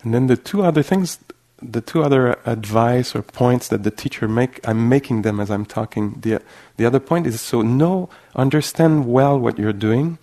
and 0.01 0.13
then 0.13 0.27
the 0.27 0.37
two 0.37 0.61
other 0.63 0.83
things. 0.83 1.19
the 1.61 1.81
two 1.81 2.01
other 2.03 2.39
advice 2.45 3.15
or 3.15 3.21
points 3.21 3.67
that 3.67 3.83
the 3.83 3.91
teacher 3.91 4.27
make, 4.27 4.59
I'm 4.67 4.89
making 4.89 5.21
them 5.21 5.39
as 5.39 5.51
I'm 5.51 5.65
talking. 5.65 6.19
The, 6.21 6.41
the 6.77 6.85
other 6.85 6.99
point 6.99 7.27
is 7.27 7.39
so 7.39 7.61
know, 7.61 8.09
understand 8.35 9.05
well 9.05 9.37
what 9.37 9.59
you're 9.59 9.73
doing, 9.73 10.17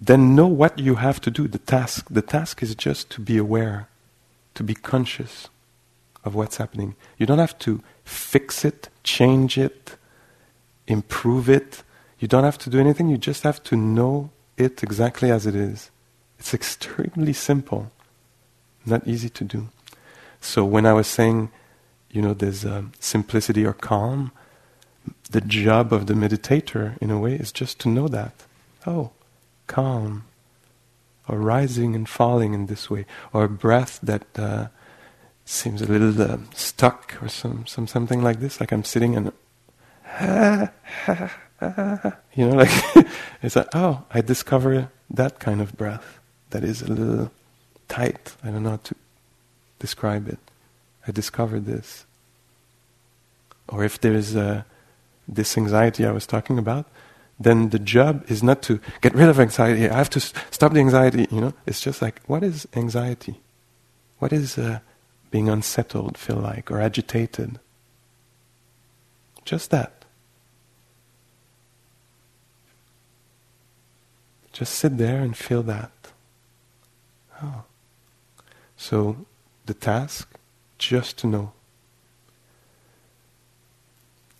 then 0.00 0.34
know 0.34 0.48
what 0.48 0.78
you 0.78 0.96
have 0.96 1.20
to 1.20 1.30
do, 1.30 1.46
the 1.46 1.58
task. 1.58 2.08
The 2.10 2.22
task 2.22 2.62
is 2.62 2.74
just 2.74 3.10
to 3.10 3.20
be 3.20 3.38
aware, 3.38 3.88
to 4.54 4.64
be 4.64 4.74
conscious 4.74 5.48
of 6.24 6.34
what's 6.34 6.56
happening. 6.56 6.96
You 7.18 7.26
don't 7.26 7.38
have 7.38 7.58
to 7.60 7.80
fix 8.04 8.64
it, 8.64 8.88
change 9.02 9.58
it, 9.58 9.96
improve 10.86 11.48
it. 11.48 11.82
You 12.18 12.28
don't 12.28 12.44
have 12.44 12.58
to 12.58 12.70
do 12.70 12.78
anything, 12.78 13.08
you 13.08 13.18
just 13.18 13.42
have 13.42 13.62
to 13.64 13.76
know 13.76 14.30
it 14.56 14.82
exactly 14.82 15.30
as 15.30 15.46
it 15.46 15.54
is. 15.54 15.90
It's 16.38 16.54
extremely 16.54 17.32
simple, 17.32 17.90
not 18.84 19.06
easy 19.06 19.28
to 19.30 19.44
do. 19.44 19.68
So 20.40 20.64
when 20.64 20.86
I 20.86 20.92
was 20.92 21.06
saying, 21.06 21.50
you 22.10 22.20
know, 22.20 22.34
there's 22.34 22.64
uh, 22.64 22.82
simplicity 22.98 23.64
or 23.64 23.72
calm, 23.72 24.32
the 25.30 25.40
job 25.40 25.92
of 25.92 26.06
the 26.06 26.14
meditator, 26.14 26.98
in 26.98 27.10
a 27.10 27.18
way, 27.18 27.34
is 27.34 27.52
just 27.52 27.78
to 27.80 27.88
know 27.88 28.08
that. 28.08 28.34
Oh, 28.86 29.10
calm, 29.66 30.24
or 31.28 31.38
rising 31.38 31.94
and 31.94 32.08
falling 32.08 32.54
in 32.54 32.66
this 32.66 32.90
way, 32.90 33.06
or 33.32 33.44
a 33.44 33.48
breath 33.48 33.98
that 34.02 34.26
uh, 34.36 34.66
seems 35.44 35.82
a 35.82 35.86
little 35.86 36.20
uh, 36.22 36.38
stuck, 36.54 37.22
or 37.22 37.28
some, 37.28 37.66
some 37.66 37.86
something 37.86 38.22
like 38.22 38.40
this, 38.40 38.60
like 38.60 38.72
I'm 38.72 38.84
sitting 38.84 39.16
and 39.16 39.32
you 42.34 42.46
know, 42.48 42.56
like 42.56 42.70
it's 43.42 43.56
like, 43.56 43.68
oh, 43.74 44.04
I 44.10 44.20
discover 44.20 44.90
that 45.10 45.38
kind 45.40 45.60
of 45.60 45.76
breath 45.76 46.20
that 46.50 46.64
is 46.64 46.82
a 46.82 46.92
little 46.92 47.30
tight. 47.88 48.34
I 48.42 48.50
don't 48.50 48.62
know 48.62 48.70
how 48.70 48.76
to 48.76 48.94
describe 49.78 50.28
it. 50.28 50.38
I 51.06 51.12
discovered 51.12 51.66
this. 51.66 52.04
Or 53.68 53.84
if 53.84 54.00
there's 54.00 54.36
uh, 54.36 54.62
this 55.26 55.56
anxiety 55.56 56.04
I 56.04 56.12
was 56.12 56.26
talking 56.26 56.58
about, 56.58 56.86
then 57.40 57.70
the 57.70 57.78
job 57.78 58.24
is 58.28 58.42
not 58.42 58.62
to 58.62 58.80
get 59.00 59.14
rid 59.14 59.28
of 59.28 59.40
anxiety. 59.40 59.88
I 59.88 59.96
have 59.96 60.10
to 60.10 60.20
s- 60.20 60.32
stop 60.50 60.72
the 60.72 60.80
anxiety. 60.80 61.26
You 61.30 61.40
know, 61.40 61.54
it's 61.66 61.80
just 61.80 62.02
like, 62.02 62.20
what 62.26 62.42
is 62.42 62.68
anxiety? 62.74 63.40
What 64.18 64.32
is 64.32 64.58
uh, 64.58 64.80
being 65.32 65.48
unsettled 65.48 66.16
feel 66.16 66.36
like 66.36 66.70
or 66.70 66.80
agitated? 66.80 67.58
Just 69.44 69.70
that. 69.70 70.04
Just 74.52 74.74
sit 74.74 74.98
there 74.98 75.22
and 75.22 75.36
feel 75.36 75.62
that. 75.64 75.90
Oh. 77.42 77.64
So 78.76 79.26
the 79.64 79.74
task, 79.74 80.28
just 80.78 81.16
to 81.18 81.26
know. 81.26 81.52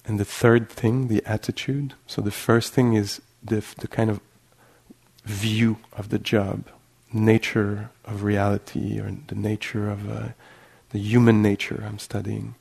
And 0.05 0.21
the 0.21 0.25
third 0.25 0.69
thing, 0.69 1.09
the 1.09 1.23
attitude. 1.25 1.95
So 2.07 2.21
the 2.21 2.31
first 2.31 2.75
thing 2.75 2.93
is 2.93 3.23
the, 3.43 3.65
the 3.79 3.89
kind 3.89 4.11
of 4.11 4.21
view 5.25 5.79
of 5.95 6.11
the 6.11 6.19
job, 6.19 6.69
nature 7.13 7.91
of 8.05 8.23
reality, 8.25 9.01
or 9.01 9.11
the 9.29 9.35
nature 9.35 9.89
of 9.89 10.11
uh, 10.11 10.29
the 10.93 10.99
human 10.99 11.43
nature 11.43 11.83
I'm 11.87 11.99
studying. 11.99 12.55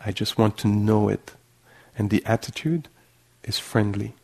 I 0.00 0.12
just 0.12 0.38
want 0.38 0.56
to 0.58 0.68
know 0.68 1.08
it. 1.08 1.32
And 1.96 2.10
the 2.10 2.24
attitude 2.24 2.88
is 3.44 3.58
friendly. 3.58 4.14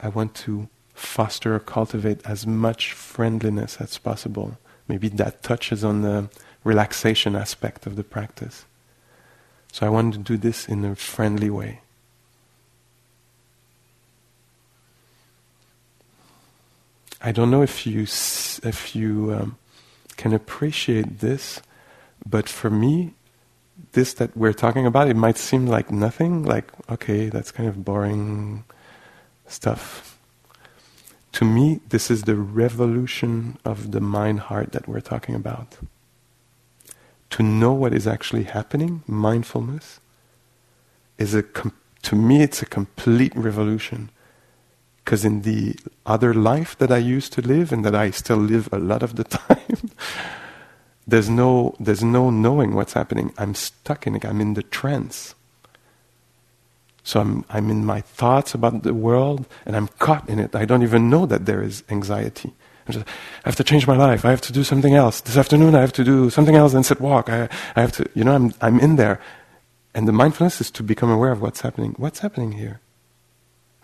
I 0.00 0.08
want 0.08 0.34
to 0.46 0.68
foster 0.94 1.54
or 1.54 1.60
cultivate 1.60 2.20
as 2.26 2.46
much 2.46 2.92
friendliness 2.92 3.78
as 3.80 3.98
possible 3.98 4.58
maybe 4.88 5.08
that 5.08 5.42
touches 5.42 5.84
on 5.84 6.02
the 6.02 6.28
relaxation 6.64 7.36
aspect 7.36 7.86
of 7.86 7.96
the 7.96 8.04
practice. 8.04 8.64
So 9.72 9.86
I 9.86 9.90
want 9.90 10.14
to 10.14 10.20
do 10.20 10.36
this 10.36 10.68
in 10.68 10.84
a 10.84 10.94
friendly 10.94 11.50
way. 11.50 11.80
I 17.20 17.32
don't 17.32 17.50
know 17.50 17.62
if 17.62 17.86
you 17.86 18.02
if 18.02 18.94
you 18.94 19.34
um, 19.34 19.58
can 20.16 20.32
appreciate 20.32 21.20
this, 21.20 21.60
but 22.28 22.48
for 22.48 22.70
me, 22.70 23.14
this 23.92 24.14
that 24.14 24.36
we're 24.36 24.52
talking 24.52 24.86
about, 24.86 25.08
it 25.08 25.16
might 25.16 25.38
seem 25.38 25.66
like 25.66 25.90
nothing. 25.90 26.42
Like 26.44 26.70
okay, 26.90 27.28
that's 27.28 27.50
kind 27.50 27.68
of 27.68 27.84
boring 27.84 28.64
stuff 29.46 30.16
to 31.36 31.44
me, 31.44 31.80
this 31.90 32.10
is 32.10 32.22
the 32.22 32.34
revolution 32.34 33.58
of 33.62 33.92
the 33.92 34.00
mind 34.00 34.40
heart 34.40 34.72
that 34.72 34.88
we're 34.88 35.02
talking 35.02 35.34
about. 35.34 35.76
To 37.28 37.42
know 37.42 37.74
what 37.74 37.92
is 37.92 38.06
actually 38.06 38.44
happening, 38.44 39.02
mindfulness, 39.06 40.00
is 41.18 41.34
a 41.34 41.42
com- 41.42 41.74
to 42.04 42.16
me 42.16 42.42
it's 42.42 42.62
a 42.62 42.64
complete 42.64 43.36
revolution. 43.36 44.08
Because 45.06 45.24
in 45.24 45.42
the 45.42 45.76
other 46.04 46.34
life 46.34 46.76
that 46.78 46.90
I 46.90 46.96
used 46.96 47.32
to 47.34 47.40
live 47.40 47.70
and 47.70 47.84
that 47.84 47.94
I 47.94 48.10
still 48.10 48.38
live 48.38 48.68
a 48.72 48.78
lot 48.80 49.04
of 49.04 49.14
the 49.14 49.22
time, 49.38 49.90
there's 51.06 51.30
no 51.30 51.76
there's 51.78 52.02
no 52.02 52.28
knowing 52.28 52.74
what's 52.74 52.94
happening. 52.94 53.32
I'm 53.38 53.54
stuck 53.54 54.08
in 54.08 54.16
it. 54.16 54.24
I'm 54.24 54.40
in 54.40 54.54
the 54.54 54.64
trance. 54.64 55.36
So 57.04 57.20
I'm, 57.20 57.44
I'm 57.48 57.70
in 57.70 57.84
my 57.84 58.00
thoughts 58.00 58.52
about 58.52 58.82
the 58.82 58.92
world 58.92 59.46
and 59.64 59.76
I'm 59.76 59.86
caught 60.00 60.28
in 60.28 60.40
it. 60.40 60.56
I 60.56 60.64
don't 60.64 60.82
even 60.82 61.08
know 61.08 61.24
that 61.24 61.46
there 61.46 61.62
is 61.62 61.84
anxiety. 61.88 62.52
Just, 62.90 63.06
i 63.06 63.48
have 63.48 63.54
to 63.54 63.62
change 63.62 63.86
my 63.86 63.96
life. 63.96 64.24
I 64.24 64.30
have 64.30 64.40
to 64.40 64.52
do 64.52 64.64
something 64.64 64.94
else. 64.94 65.20
This 65.20 65.36
afternoon 65.36 65.76
I 65.76 65.82
have 65.82 65.92
to 65.92 66.04
do 66.04 66.30
something 66.30 66.56
else 66.56 66.74
and 66.74 66.84
sit 66.84 67.00
walk. 67.00 67.28
I, 67.28 67.48
I 67.76 67.80
have 67.80 67.92
to, 67.92 68.10
you 68.14 68.24
know, 68.24 68.34
I'm, 68.34 68.52
I'm 68.60 68.80
in 68.80 68.96
there. 68.96 69.20
And 69.94 70.08
the 70.08 70.12
mindfulness 70.12 70.60
is 70.60 70.72
to 70.72 70.82
become 70.82 71.10
aware 71.10 71.30
of 71.30 71.40
what's 71.40 71.60
happening. 71.60 71.94
What's 71.96 72.18
happening 72.18 72.52
here? 72.52 72.80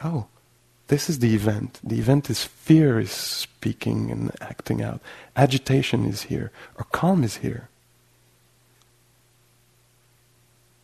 Oh, 0.02 0.26
this 0.88 1.08
is 1.08 1.20
the 1.20 1.34
event. 1.34 1.80
The 1.82 1.98
event 1.98 2.28
is 2.28 2.44
fear 2.44 3.00
is 3.00 3.10
speaking 3.10 4.10
and 4.10 4.32
acting 4.40 4.82
out. 4.82 5.00
Agitation 5.36 6.04
is 6.04 6.22
here, 6.22 6.50
or 6.78 6.84
calm 6.92 7.24
is 7.24 7.36
here. 7.38 7.68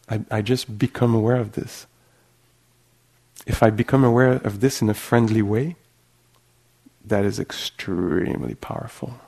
I, 0.08 0.20
I 0.30 0.42
just 0.42 0.78
become 0.78 1.14
aware 1.14 1.36
of 1.36 1.52
this 1.52 1.86
if 3.48 3.62
I 3.62 3.70
become 3.70 4.04
aware 4.04 4.32
of 4.32 4.60
this 4.60 4.82
in 4.82 4.90
a 4.90 4.94
friendly 4.94 5.42
way, 5.42 5.76
that 7.04 7.24
is 7.24 7.40
extremely 7.40 8.54
powerful. 8.54 9.18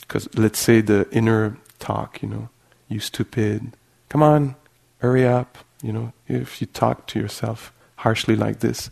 Because 0.00 0.28
let's 0.36 0.60
say 0.60 0.80
the 0.80 1.08
inner 1.10 1.56
talk, 1.80 2.22
you 2.22 2.28
know, 2.28 2.48
you 2.88 3.00
stupid, 3.00 3.72
come 4.08 4.22
on, 4.22 4.54
hurry 4.98 5.26
up, 5.26 5.58
you 5.84 5.92
know, 5.92 6.14
if 6.26 6.62
you 6.62 6.66
talk 6.66 7.06
to 7.08 7.20
yourself 7.20 7.70
harshly 7.96 8.34
like 8.34 8.60
this 8.60 8.88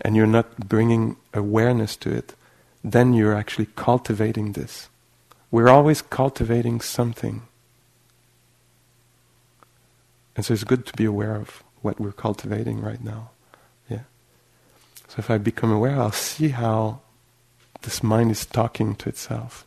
and 0.00 0.16
you're 0.16 0.26
not 0.26 0.68
bringing 0.68 1.18
awareness 1.34 1.96
to 1.96 2.10
it, 2.10 2.34
then 2.82 3.12
you're 3.12 3.34
actually 3.34 3.68
cultivating 3.76 4.52
this. 4.52 4.88
We're 5.50 5.68
always 5.68 6.00
cultivating 6.00 6.80
something. 6.80 7.42
And 10.34 10.42
so 10.42 10.54
it's 10.54 10.64
good 10.64 10.86
to 10.86 10.94
be 10.94 11.04
aware 11.04 11.36
of 11.36 11.62
what 11.82 12.00
we're 12.00 12.12
cultivating 12.12 12.80
right 12.80 13.04
now. 13.04 13.32
Yeah. 13.90 14.04
So 15.08 15.16
if 15.18 15.30
I 15.30 15.36
become 15.36 15.70
aware, 15.70 16.00
I'll 16.00 16.10
see 16.10 16.48
how 16.48 17.00
this 17.82 18.02
mind 18.02 18.30
is 18.30 18.46
talking 18.46 18.94
to 18.94 19.10
itself. 19.10 19.66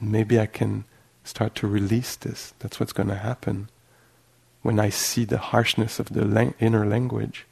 And 0.00 0.10
maybe 0.10 0.40
I 0.40 0.46
can 0.46 0.84
start 1.24 1.54
to 1.56 1.66
release 1.66 2.16
this. 2.16 2.54
That's 2.60 2.80
what's 2.80 2.94
going 2.94 3.10
to 3.10 3.16
happen 3.16 3.68
when 4.64 4.80
I 4.80 4.88
see 4.88 5.26
the 5.26 5.36
harshness 5.36 6.00
of 6.00 6.08
the 6.08 6.24
lang- 6.24 6.54
inner 6.58 6.86
language. 6.86 7.44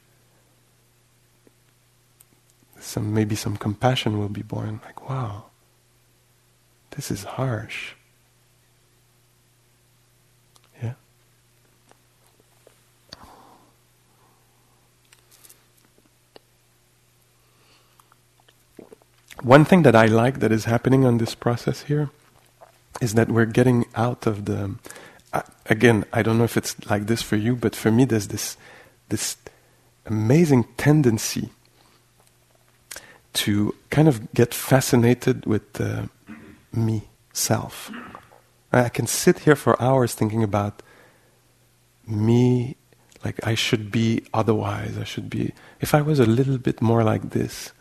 Some 2.79 3.13
maybe 3.13 3.35
some 3.35 3.55
compassion 3.55 4.17
will 4.17 4.29
be 4.29 4.41
born. 4.41 4.81
Like, 4.83 5.07
wow, 5.07 5.45
this 6.95 7.11
is 7.11 7.23
harsh. 7.23 7.93
Yeah. 10.81 10.95
One 19.43 19.65
thing 19.65 19.83
that 19.83 19.95
I 19.95 20.07
like 20.07 20.39
that 20.39 20.51
is 20.51 20.65
happening 20.65 21.05
on 21.05 21.19
this 21.19 21.35
process 21.35 21.83
here 21.83 22.09
is 22.99 23.13
that 23.13 23.29
we're 23.29 23.45
getting 23.45 23.85
out 23.93 24.25
of 24.25 24.45
the. 24.45 24.75
Again, 25.65 26.05
I 26.13 26.21
don't 26.21 26.37
know 26.37 26.43
if 26.43 26.57
it's 26.57 26.75
like 26.89 27.07
this 27.07 27.21
for 27.21 27.35
you, 27.35 27.55
but 27.55 27.75
for 27.75 27.91
me, 27.91 28.05
there's 28.05 28.27
this 28.27 28.57
this 29.09 29.37
amazing 30.05 30.65
tendency 30.77 31.49
to 33.33 33.73
kind 33.89 34.07
of 34.07 34.33
get 34.33 34.53
fascinated 34.53 35.45
with 35.45 35.81
uh, 35.81 36.03
me, 36.71 37.07
self. 37.33 37.89
I 38.71 38.89
can 38.89 39.07
sit 39.07 39.39
here 39.39 39.55
for 39.55 39.81
hours 39.81 40.13
thinking 40.13 40.43
about 40.43 40.83
me, 42.05 42.75
like 43.23 43.39
I 43.47 43.55
should 43.55 43.91
be 43.91 44.23
otherwise. 44.33 44.97
I 44.97 45.03
should 45.05 45.29
be. 45.29 45.53
If 45.79 45.93
I 45.95 46.01
was 46.01 46.19
a 46.19 46.25
little 46.25 46.57
bit 46.57 46.81
more 46.81 47.03
like 47.03 47.31
this, 47.31 47.71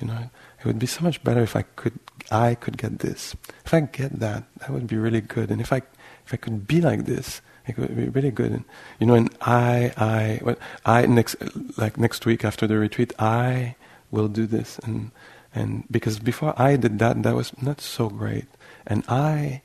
You 0.00 0.06
know, 0.06 0.30
it 0.58 0.64
would 0.64 0.78
be 0.78 0.86
so 0.86 1.04
much 1.04 1.22
better 1.22 1.42
if 1.42 1.54
I 1.54 1.62
could, 1.62 1.98
I 2.30 2.54
could 2.54 2.78
get 2.78 3.00
this. 3.00 3.36
If 3.64 3.74
I 3.74 3.80
get 3.80 4.18
that, 4.20 4.44
that 4.58 4.70
would 4.70 4.86
be 4.86 4.96
really 4.96 5.20
good. 5.20 5.50
And 5.50 5.60
if 5.60 5.72
I, 5.72 5.82
if 6.30 6.34
I 6.34 6.36
could 6.36 6.68
be 6.68 6.80
like 6.80 7.06
this, 7.06 7.42
it 7.66 7.76
would 7.76 7.96
be 7.96 8.08
really 8.08 8.30
good. 8.30 8.52
And, 8.52 8.64
you 9.00 9.06
know, 9.06 9.14
and 9.14 9.34
I, 9.40 9.92
I, 9.96 10.40
well, 10.42 10.56
I 10.86 11.06
next, 11.06 11.36
like 11.76 11.98
next 11.98 12.24
week 12.24 12.44
after 12.44 12.68
the 12.68 12.78
retreat, 12.78 13.12
I 13.18 13.74
will 14.12 14.28
do 14.28 14.46
this. 14.46 14.78
And, 14.84 15.10
and 15.52 15.84
because 15.90 16.20
before 16.20 16.54
I 16.56 16.76
did 16.76 17.00
that, 17.00 17.20
that 17.24 17.34
was 17.34 17.52
not 17.60 17.80
so 17.80 18.08
great. 18.08 18.46
And 18.86 19.04
I, 19.08 19.62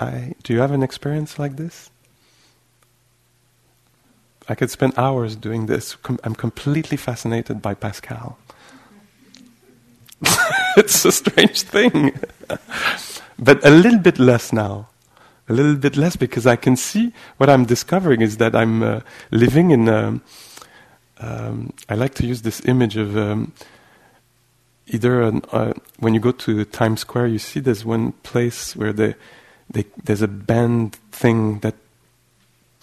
I, 0.00 0.34
do 0.42 0.54
you 0.54 0.60
have 0.60 0.70
an 0.70 0.82
experience 0.82 1.38
like 1.38 1.56
this? 1.56 1.90
I 4.48 4.54
could 4.54 4.70
spend 4.70 4.94
hours 4.96 5.36
doing 5.36 5.66
this. 5.66 5.98
I'm 6.24 6.34
completely 6.34 6.96
fascinated 6.96 7.60
by 7.60 7.74
Pascal. 7.74 8.38
it's 10.78 11.04
a 11.04 11.12
strange 11.12 11.62
thing. 11.62 12.18
but 13.38 13.62
a 13.62 13.70
little 13.70 13.98
bit 13.98 14.18
less 14.18 14.54
now. 14.54 14.87
A 15.48 15.52
little 15.52 15.76
bit 15.76 15.96
less 15.96 16.16
because 16.16 16.46
I 16.46 16.56
can 16.56 16.76
see 16.76 17.12
what 17.38 17.48
I'm 17.48 17.64
discovering 17.64 18.20
is 18.20 18.36
that 18.36 18.54
I'm 18.54 18.82
uh, 18.82 19.00
living 19.30 19.70
in. 19.70 19.88
A, 19.88 20.20
um, 21.20 21.72
I 21.88 21.94
like 21.94 22.14
to 22.14 22.26
use 22.26 22.42
this 22.42 22.64
image 22.66 22.96
of 22.96 23.16
um, 23.16 23.52
either 24.86 25.22
an, 25.22 25.42
uh, 25.52 25.72
when 25.98 26.14
you 26.14 26.20
go 26.20 26.32
to 26.32 26.64
Times 26.64 27.00
Square, 27.00 27.28
you 27.28 27.38
see 27.38 27.60
there's 27.60 27.84
one 27.84 28.12
place 28.22 28.76
where 28.76 28.92
they, 28.92 29.14
they, 29.70 29.84
there's 30.04 30.22
a 30.22 30.28
band 30.28 30.94
thing 31.12 31.58
that 31.60 31.74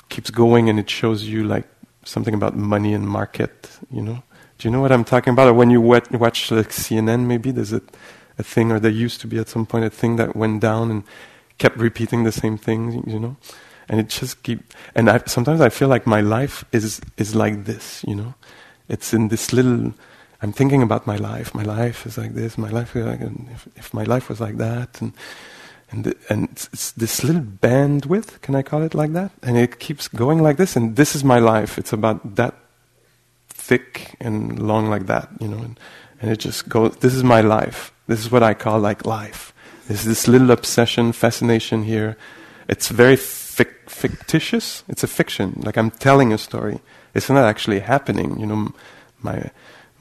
keeps 0.09 0.29
going 0.29 0.69
and 0.69 0.79
it 0.79 0.89
shows 0.89 1.23
you 1.23 1.43
like 1.43 1.67
something 2.03 2.33
about 2.33 2.55
money 2.55 2.93
and 2.93 3.07
market, 3.07 3.69
you 3.91 4.01
know. 4.01 4.23
Do 4.57 4.67
you 4.67 4.71
know 4.71 4.81
what 4.81 4.91
I'm 4.91 5.03
talking 5.03 5.33
about? 5.33 5.47
Or 5.47 5.53
when 5.53 5.69
you 5.69 5.81
watch, 5.81 6.09
watch 6.11 6.51
like 6.51 6.69
CNN, 6.69 7.25
maybe 7.25 7.51
there's 7.51 7.73
a, 7.73 7.81
a 8.37 8.43
thing, 8.43 8.71
or 8.71 8.79
there 8.79 8.91
used 8.91 9.19
to 9.21 9.27
be 9.27 9.37
at 9.37 9.49
some 9.49 9.65
point 9.65 9.85
a 9.85 9.89
thing 9.89 10.15
that 10.15 10.35
went 10.35 10.61
down 10.61 10.91
and 10.91 11.03
kept 11.57 11.77
repeating 11.77 12.23
the 12.23 12.31
same 12.31 12.57
thing, 12.57 13.03
you 13.07 13.19
know. 13.19 13.35
And 13.87 13.99
it 13.99 14.09
just 14.09 14.41
keep. 14.43 14.73
And 14.95 15.09
I, 15.09 15.21
sometimes 15.25 15.61
I 15.61 15.69
feel 15.69 15.87
like 15.87 16.07
my 16.07 16.21
life 16.21 16.65
is 16.71 17.01
is 17.17 17.35
like 17.35 17.65
this, 17.65 18.03
you 18.07 18.15
know. 18.15 18.33
It's 18.89 19.13
in 19.13 19.29
this 19.29 19.53
little. 19.53 19.93
I'm 20.41 20.51
thinking 20.51 20.81
about 20.81 21.07
my 21.07 21.15
life. 21.15 21.55
My 21.55 21.63
life 21.63 22.05
is 22.05 22.17
like 22.17 22.33
this. 22.33 22.57
My 22.57 22.69
life 22.69 22.95
is 22.95 23.05
like, 23.05 23.21
if, 23.21 23.67
if 23.75 23.93
my 23.93 24.03
life 24.03 24.29
was 24.29 24.39
like 24.41 24.57
that, 24.57 25.01
and 25.01 25.13
and 25.91 26.03
the, 26.03 26.15
and 26.29 26.49
it's, 26.51 26.69
it's 26.73 26.91
this 26.91 27.23
little 27.23 27.41
bandwidth. 27.41 28.41
Can 28.41 28.55
I 28.55 28.63
call 28.63 28.83
it 28.83 28.93
like 28.93 29.13
that? 29.13 29.31
And 29.43 29.57
it 29.57 29.79
keeps 29.79 30.07
going 30.07 30.41
like 30.41 30.57
this. 30.57 30.75
And 30.75 30.95
this 30.95 31.15
is 31.15 31.23
my 31.23 31.39
life. 31.39 31.77
It's 31.77 31.93
about 31.93 32.35
that 32.35 32.55
thick 33.49 34.15
and 34.19 34.59
long 34.59 34.89
like 34.89 35.05
that, 35.07 35.29
you 35.39 35.47
know. 35.47 35.57
And, 35.57 35.79
and 36.21 36.31
it 36.31 36.39
just 36.39 36.67
goes. 36.69 36.97
This 36.97 37.13
is 37.13 37.23
my 37.23 37.41
life. 37.41 37.93
This 38.07 38.19
is 38.19 38.31
what 38.31 38.43
I 38.43 38.53
call 38.53 38.79
like 38.79 39.05
life. 39.05 39.53
There's 39.87 40.03
this 40.03 40.27
little 40.27 40.51
obsession, 40.51 41.11
fascination 41.11 41.83
here. 41.83 42.17
It's 42.67 42.89
very 42.89 43.15
fic- 43.15 43.87
fictitious. 43.87 44.83
It's 44.87 45.03
a 45.03 45.07
fiction. 45.07 45.61
Like 45.63 45.77
I'm 45.77 45.91
telling 45.91 46.33
a 46.33 46.37
story. 46.37 46.79
It's 47.13 47.29
not 47.29 47.45
actually 47.45 47.79
happening. 47.79 48.39
You 48.39 48.45
know, 48.47 48.73
my 49.21 49.51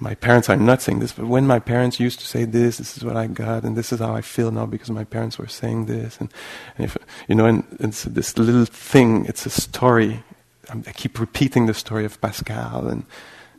my 0.01 0.15
parents 0.15 0.51
are 0.51 0.57
not 0.57 0.83
saying 0.83 0.99
this, 0.99 1.13
but 1.13 1.27
when 1.27 1.47
my 1.47 1.61
parents 1.61 2.01
used 2.01 2.19
to 2.21 2.27
say 2.27 2.45
this, 2.45 2.79
this 2.79 2.97
is 2.97 3.05
what 3.05 3.17
I 3.17 3.27
got, 3.27 3.63
and 3.63 3.77
this 3.77 3.93
is 3.93 4.01
how 4.01 4.15
I 4.15 4.23
feel 4.23 4.51
now 4.51 4.67
because 4.67 4.91
my 4.91 5.05
parents 5.05 5.39
were 5.39 5.47
saying 5.47 5.87
this, 5.87 6.19
and, 6.19 6.33
and 6.77 6.85
if 6.85 6.97
you 7.29 7.35
know, 7.35 7.47
and, 7.47 7.65
it's 7.79 8.05
this 8.05 8.37
little 8.37 8.65
thing. 8.65 9.25
It's 9.27 9.47
a 9.47 9.51
story. 9.51 10.25
I 10.69 10.93
keep 10.93 11.21
repeating 11.21 11.67
the 11.67 11.75
story 11.75 12.05
of 12.05 12.21
Pascal 12.21 12.89
and 12.89 13.05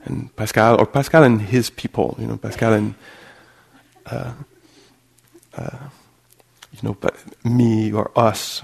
and 0.03 0.35
Pascal 0.35 0.79
or 0.79 0.85
Pascal 0.85 1.23
and 1.23 1.41
his 1.41 1.69
people. 1.69 2.15
You 2.19 2.27
know, 2.27 2.37
Pascal 2.37 2.73
and 2.73 2.95
uh, 4.07 4.33
uh, 5.57 5.89
you 6.81 6.89
know, 6.89 6.97
but 6.99 7.15
me 7.43 7.91
or 7.91 8.11
us. 8.15 8.63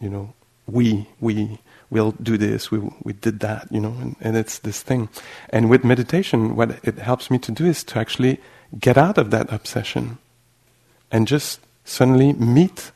You 0.00 0.10
know, 0.10 0.34
we 0.66 1.06
we 1.20 1.58
we'll 1.92 2.12
do 2.12 2.38
this, 2.38 2.70
we, 2.70 2.78
we 3.04 3.12
did 3.12 3.40
that, 3.40 3.68
you 3.70 3.78
know, 3.78 3.94
and, 4.00 4.16
and 4.22 4.34
it's 4.34 4.58
this 4.60 4.80
thing. 4.80 5.10
And 5.50 5.68
with 5.68 5.84
meditation, 5.84 6.56
what 6.56 6.80
it 6.82 6.98
helps 6.98 7.30
me 7.30 7.38
to 7.40 7.52
do 7.52 7.66
is 7.66 7.84
to 7.84 7.98
actually 7.98 8.40
get 8.80 8.96
out 8.96 9.18
of 9.18 9.30
that 9.30 9.52
obsession 9.52 10.16
and 11.10 11.28
just 11.28 11.60
suddenly 11.84 12.32
meet 12.32 12.92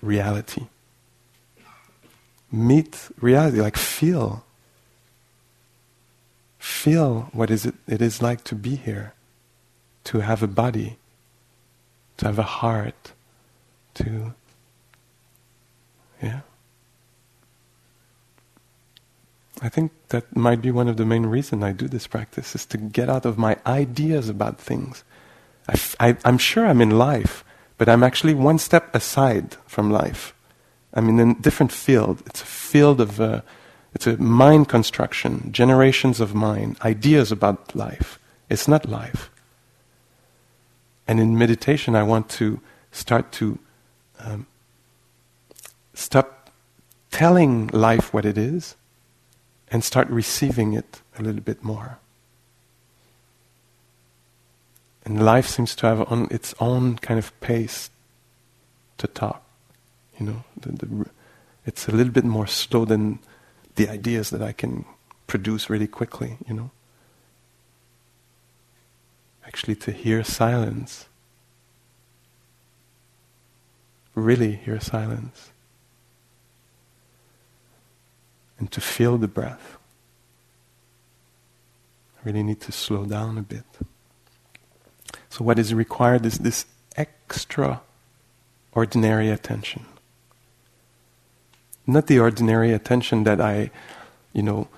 reality. 0.00 0.66
Meet 2.50 3.10
reality, 3.20 3.60
like 3.60 3.76
feel. 3.76 4.44
Feel 6.58 7.28
what 7.32 7.50
is 7.50 7.66
it, 7.66 7.74
it 7.86 8.00
is 8.00 8.22
like 8.22 8.44
to 8.44 8.54
be 8.54 8.76
here, 8.76 9.12
to 10.04 10.20
have 10.20 10.42
a 10.42 10.48
body, 10.48 10.96
to 12.16 12.24
have 12.24 12.38
a 12.38 12.42
heart, 12.42 13.12
to, 13.98 14.34
yeah. 16.22 16.40
I 19.60 19.68
think 19.68 19.92
that 20.08 20.36
might 20.36 20.62
be 20.62 20.70
one 20.70 20.88
of 20.88 20.96
the 20.96 21.04
main 21.04 21.26
reasons 21.26 21.64
I 21.64 21.72
do 21.72 21.88
this 21.88 22.06
practice 22.06 22.54
is 22.54 22.64
to 22.66 22.78
get 22.78 23.08
out 23.08 23.26
of 23.26 23.38
my 23.38 23.56
ideas 23.66 24.28
about 24.28 24.60
things. 24.60 25.04
I, 26.00 26.16
am 26.24 26.38
sure 26.38 26.66
I'm 26.66 26.80
in 26.80 26.90
life, 26.90 27.44
but 27.76 27.88
I'm 27.88 28.02
actually 28.02 28.34
one 28.34 28.58
step 28.58 28.94
aside 28.94 29.56
from 29.66 29.90
life. 29.90 30.34
I'm 30.94 31.08
in 31.08 31.20
a 31.20 31.34
different 31.34 31.72
field. 31.72 32.22
It's 32.26 32.40
a 32.40 32.46
field 32.46 33.00
of, 33.00 33.20
uh, 33.20 33.42
it's 33.94 34.06
a 34.06 34.16
mind 34.16 34.68
construction, 34.68 35.52
generations 35.52 36.20
of 36.20 36.34
mind, 36.34 36.78
ideas 36.82 37.30
about 37.30 37.74
life. 37.74 38.18
It's 38.48 38.68
not 38.68 38.88
life. 38.88 39.30
And 41.06 41.20
in 41.20 41.36
meditation, 41.36 41.94
I 41.94 42.02
want 42.02 42.28
to 42.30 42.60
start 42.92 43.32
to 43.32 43.58
um, 44.20 44.46
stop 45.94 46.50
telling 47.10 47.68
life 47.68 48.12
what 48.12 48.24
it 48.24 48.38
is 48.38 48.76
and 49.70 49.84
start 49.84 50.08
receiving 50.08 50.72
it 50.72 51.02
a 51.18 51.22
little 51.22 51.40
bit 51.40 51.62
more. 51.62 51.98
And 55.04 55.24
life 55.24 55.48
seems 55.48 55.74
to 55.76 55.86
have 55.86 56.12
on 56.12 56.28
its 56.30 56.54
own 56.60 56.96
kind 56.98 57.18
of 57.18 57.38
pace 57.40 57.90
to 58.98 59.06
talk. 59.06 59.42
You 60.18 60.26
know, 60.26 60.44
the, 60.60 60.72
the, 60.72 61.06
it's 61.64 61.88
a 61.88 61.92
little 61.92 62.12
bit 62.12 62.24
more 62.24 62.46
slow 62.46 62.84
than 62.84 63.20
the 63.76 63.88
ideas 63.88 64.30
that 64.30 64.42
I 64.42 64.52
can 64.52 64.84
produce 65.26 65.70
really 65.70 65.86
quickly, 65.86 66.36
you 66.46 66.54
know. 66.54 66.70
Actually, 69.46 69.76
to 69.76 69.92
hear 69.92 70.22
silence, 70.24 71.07
really 74.18 74.56
hear 74.56 74.80
silence 74.80 75.50
and 78.58 78.72
to 78.72 78.80
feel 78.80 79.18
the 79.18 79.28
breath. 79.28 79.76
I 82.18 82.22
really 82.24 82.42
need 82.42 82.60
to 82.62 82.72
slow 82.72 83.06
down 83.06 83.38
a 83.38 83.42
bit. 83.42 83.64
So, 85.30 85.44
what 85.44 85.58
is 85.58 85.72
required 85.72 86.26
is 86.26 86.38
this 86.38 86.66
extraordinary 86.96 89.30
attention. 89.30 89.86
Not 91.86 92.06
the 92.06 92.18
ordinary 92.18 92.72
attention 92.72 93.24
that 93.24 93.40
I, 93.40 93.70
you 94.32 94.42
know, 94.42 94.68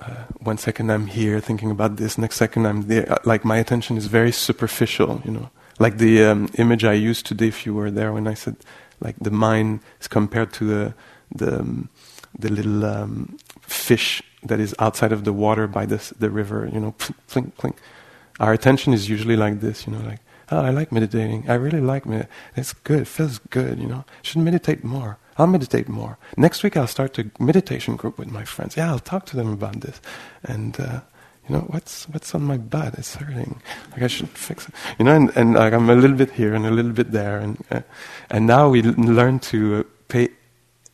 uh, 0.00 0.24
one 0.40 0.58
second 0.58 0.90
I'm 0.90 1.06
here 1.06 1.40
thinking 1.40 1.70
about 1.70 1.96
this, 1.96 2.18
next 2.18 2.36
second 2.36 2.66
I'm 2.66 2.82
there. 2.82 3.10
Uh, 3.10 3.18
like 3.24 3.44
my 3.44 3.56
attention 3.56 3.96
is 3.96 4.06
very 4.06 4.32
superficial, 4.32 5.22
you 5.24 5.30
know. 5.30 5.50
Like 5.78 5.98
the 5.98 6.24
um, 6.24 6.48
image 6.58 6.84
I 6.84 6.92
used 6.92 7.26
today, 7.26 7.48
if 7.48 7.66
you 7.66 7.74
were 7.74 7.90
there, 7.90 8.12
when 8.12 8.26
I 8.26 8.34
said, 8.34 8.56
like 9.00 9.16
the 9.20 9.30
mind 9.30 9.80
is 10.00 10.08
compared 10.08 10.52
to 10.54 10.64
the 10.64 10.94
the 11.34 11.60
um, 11.60 11.88
the 12.38 12.50
little 12.50 12.84
um, 12.84 13.36
fish 13.62 14.22
that 14.42 14.60
is 14.60 14.74
outside 14.78 15.12
of 15.12 15.24
the 15.24 15.32
water 15.32 15.66
by 15.66 15.86
this, 15.86 16.10
the 16.18 16.30
river, 16.30 16.68
you 16.72 16.80
know, 16.80 16.94
plink, 17.28 17.52
plink. 17.54 17.76
Our 18.40 18.52
attention 18.52 18.92
is 18.92 19.08
usually 19.08 19.36
like 19.36 19.60
this, 19.60 19.86
you 19.86 19.92
know, 19.92 20.00
like, 20.00 20.20
oh, 20.50 20.60
I 20.60 20.70
like 20.70 20.90
meditating. 20.90 21.48
I 21.48 21.54
really 21.54 21.80
like 21.80 22.06
it. 22.06 22.28
It's 22.56 22.72
good. 22.72 23.00
It 23.00 23.06
feels 23.06 23.38
good, 23.50 23.78
you 23.78 23.86
know. 23.86 24.04
Should 24.22 24.42
meditate 24.42 24.82
more. 24.82 25.18
I'll 25.38 25.46
meditate 25.46 25.88
more. 25.88 26.18
Next 26.36 26.62
week 26.62 26.76
I'll 26.76 26.86
start 26.86 27.18
a 27.18 27.30
meditation 27.38 27.96
group 27.96 28.18
with 28.18 28.30
my 28.30 28.44
friends. 28.44 28.76
Yeah, 28.76 28.90
I'll 28.90 28.98
talk 28.98 29.26
to 29.26 29.36
them 29.36 29.52
about 29.52 29.80
this. 29.80 30.00
And, 30.42 30.78
uh, 30.80 31.00
you 31.48 31.56
know, 31.56 31.62
what's, 31.62 32.08
what's 32.08 32.34
on 32.34 32.42
my 32.42 32.56
butt? 32.56 32.94
It's 32.94 33.16
hurting. 33.16 33.60
Like 33.92 34.02
I 34.02 34.06
should 34.06 34.28
fix 34.30 34.68
it. 34.68 34.74
You 34.98 35.04
know, 35.04 35.14
and, 35.14 35.36
and 35.36 35.54
like 35.54 35.72
I'm 35.72 35.90
a 35.90 35.94
little 35.94 36.16
bit 36.16 36.30
here 36.30 36.54
and 36.54 36.66
a 36.66 36.70
little 36.70 36.92
bit 36.92 37.10
there. 37.10 37.38
And, 37.38 37.64
uh, 37.70 37.80
and 38.30 38.46
now 38.46 38.68
we 38.68 38.82
learn 38.82 39.40
to 39.40 39.76
uh, 39.76 39.82
pay 40.08 40.28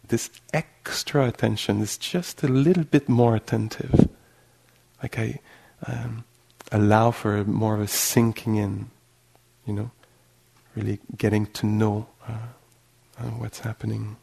this 0.08 0.30
extra 0.54 1.26
attention 1.26 1.82
is 1.82 1.98
just 1.98 2.42
a 2.42 2.48
little 2.48 2.84
bit 2.84 3.08
more 3.08 3.36
attentive. 3.36 4.08
Like 5.02 5.18
I 5.18 5.40
um, 5.86 6.24
allow 6.72 7.10
for 7.10 7.44
more 7.44 7.74
of 7.74 7.80
a 7.80 7.88
sinking 7.88 8.56
in, 8.56 8.90
you 9.66 9.74
know, 9.74 9.90
really 10.74 10.98
getting 11.16 11.46
to 11.46 11.66
know 11.66 12.08
uh, 12.26 12.32
uh, 13.18 13.24
what's 13.24 13.60
happening. 13.60 14.16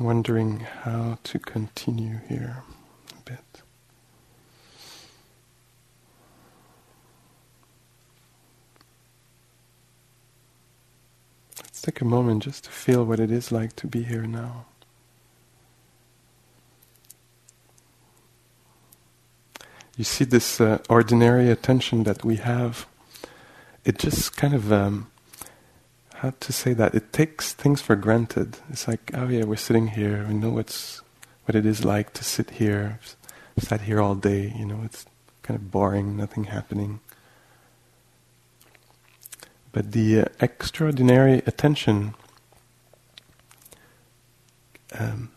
Wondering 0.00 0.60
how 0.60 1.18
to 1.24 1.38
continue 1.38 2.18
here 2.28 2.62
a 3.12 3.22
bit. 3.30 3.62
Let's 11.58 11.82
take 11.82 12.00
a 12.00 12.04
moment 12.04 12.42
just 12.44 12.64
to 12.64 12.70
feel 12.70 13.04
what 13.04 13.20
it 13.20 13.30
is 13.30 13.52
like 13.52 13.76
to 13.76 13.86
be 13.86 14.02
here 14.02 14.26
now. 14.26 14.66
You 19.96 20.04
see 20.04 20.24
this 20.24 20.60
uh, 20.60 20.78
ordinary 20.88 21.50
attention 21.50 22.04
that 22.04 22.24
we 22.24 22.36
have, 22.36 22.86
it 23.84 23.98
just 23.98 24.36
kind 24.36 24.54
of 24.54 24.72
um, 24.72 25.11
how 26.22 26.32
to 26.38 26.52
say 26.52 26.72
that 26.72 26.94
it 26.94 27.12
takes 27.12 27.52
things 27.52 27.82
for 27.82 27.96
granted. 27.96 28.58
It's 28.70 28.86
like, 28.86 29.10
oh 29.12 29.26
yeah, 29.26 29.42
we're 29.42 29.56
sitting 29.56 29.88
here. 29.88 30.24
We 30.28 30.34
know 30.34 30.50
what's 30.50 31.02
what 31.46 31.56
it 31.56 31.66
is 31.66 31.84
like 31.84 32.12
to 32.12 32.22
sit 32.22 32.50
here. 32.50 33.00
Sat 33.58 33.82
here 33.82 34.00
all 34.00 34.14
day. 34.14 34.54
You 34.56 34.64
know, 34.64 34.82
it's 34.84 35.04
kind 35.42 35.58
of 35.58 35.72
boring, 35.72 36.16
nothing 36.16 36.44
happening. 36.44 37.00
But 39.72 39.90
the 39.90 40.20
uh, 40.20 40.24
extraordinary 40.38 41.42
attention 41.44 42.14
um, 44.96 45.32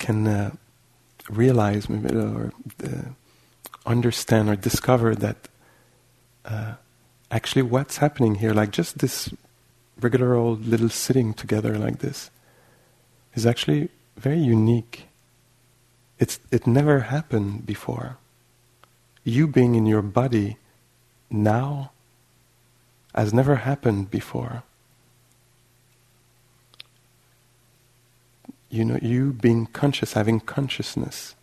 can 0.00 0.26
uh, 0.26 0.50
realize 1.30 1.88
maybe 1.88 2.16
or 2.16 2.52
uh, 2.82 2.88
understand 3.86 4.50
or 4.50 4.56
discover 4.56 5.14
that 5.14 5.48
uh, 6.44 6.74
actually 7.32 7.62
what's 7.62 7.96
happening 7.96 8.36
here, 8.36 8.52
like 8.52 8.70
just 8.70 8.98
this 8.98 9.32
regular 9.98 10.34
old 10.34 10.66
little 10.66 10.90
sitting 10.90 11.32
together 11.32 11.78
like 11.78 11.98
this, 11.98 12.30
is 13.34 13.46
actually 13.46 13.88
very 14.16 14.38
unique. 14.38 15.06
It's, 16.18 16.38
it 16.50 16.66
never 16.66 17.00
happened 17.00 17.64
before. 17.66 18.18
You 19.24 19.46
being 19.48 19.74
in 19.74 19.86
your 19.86 20.02
body 20.02 20.58
now 21.30 21.90
has 23.14 23.32
never 23.32 23.56
happened 23.56 24.10
before. 24.10 24.62
You 28.68 28.84
know, 28.84 28.98
you 29.00 29.32
being 29.32 29.66
conscious, 29.66 30.12
having 30.12 30.40
consciousness, 30.40 31.34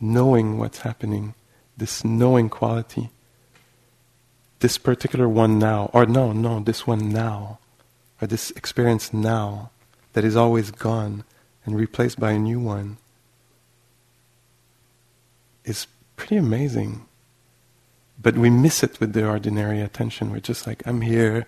knowing 0.00 0.58
what's 0.58 0.80
happening, 0.80 1.34
this 1.76 2.04
knowing 2.04 2.48
quality 2.48 3.10
this 4.60 4.78
particular 4.78 5.28
one 5.28 5.58
now, 5.58 5.90
or 5.92 6.06
no, 6.06 6.32
no, 6.32 6.60
this 6.60 6.86
one 6.86 7.10
now, 7.10 7.58
or 8.20 8.26
this 8.26 8.50
experience 8.52 9.12
now 9.12 9.70
that 10.12 10.24
is 10.24 10.36
always 10.36 10.70
gone 10.70 11.24
and 11.64 11.76
replaced 11.76 12.18
by 12.18 12.32
a 12.32 12.38
new 12.38 12.58
one 12.58 12.96
is 15.64 15.86
pretty 16.16 16.36
amazing. 16.36 17.06
But 18.20 18.36
we 18.36 18.50
miss 18.50 18.82
it 18.82 18.98
with 18.98 19.12
the 19.12 19.28
ordinary 19.28 19.80
attention. 19.80 20.32
We're 20.32 20.40
just 20.40 20.66
like, 20.66 20.82
I'm 20.86 21.02
here, 21.02 21.46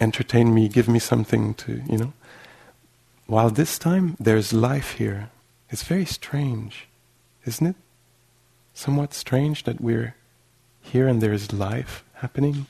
entertain 0.00 0.54
me, 0.54 0.68
give 0.68 0.88
me 0.88 0.98
something 0.98 1.54
to, 1.54 1.82
you 1.86 1.98
know. 1.98 2.12
While 3.26 3.50
this 3.50 3.78
time, 3.78 4.16
there's 4.18 4.52
life 4.52 4.92
here. 4.92 5.30
It's 5.68 5.82
very 5.82 6.06
strange, 6.06 6.88
isn't 7.44 7.66
it? 7.66 7.76
Somewhat 8.72 9.12
strange 9.12 9.64
that 9.64 9.80
we're 9.80 10.14
here 10.80 11.06
and 11.06 11.20
there 11.20 11.32
is 11.32 11.52
life 11.52 12.04
happening. 12.14 12.66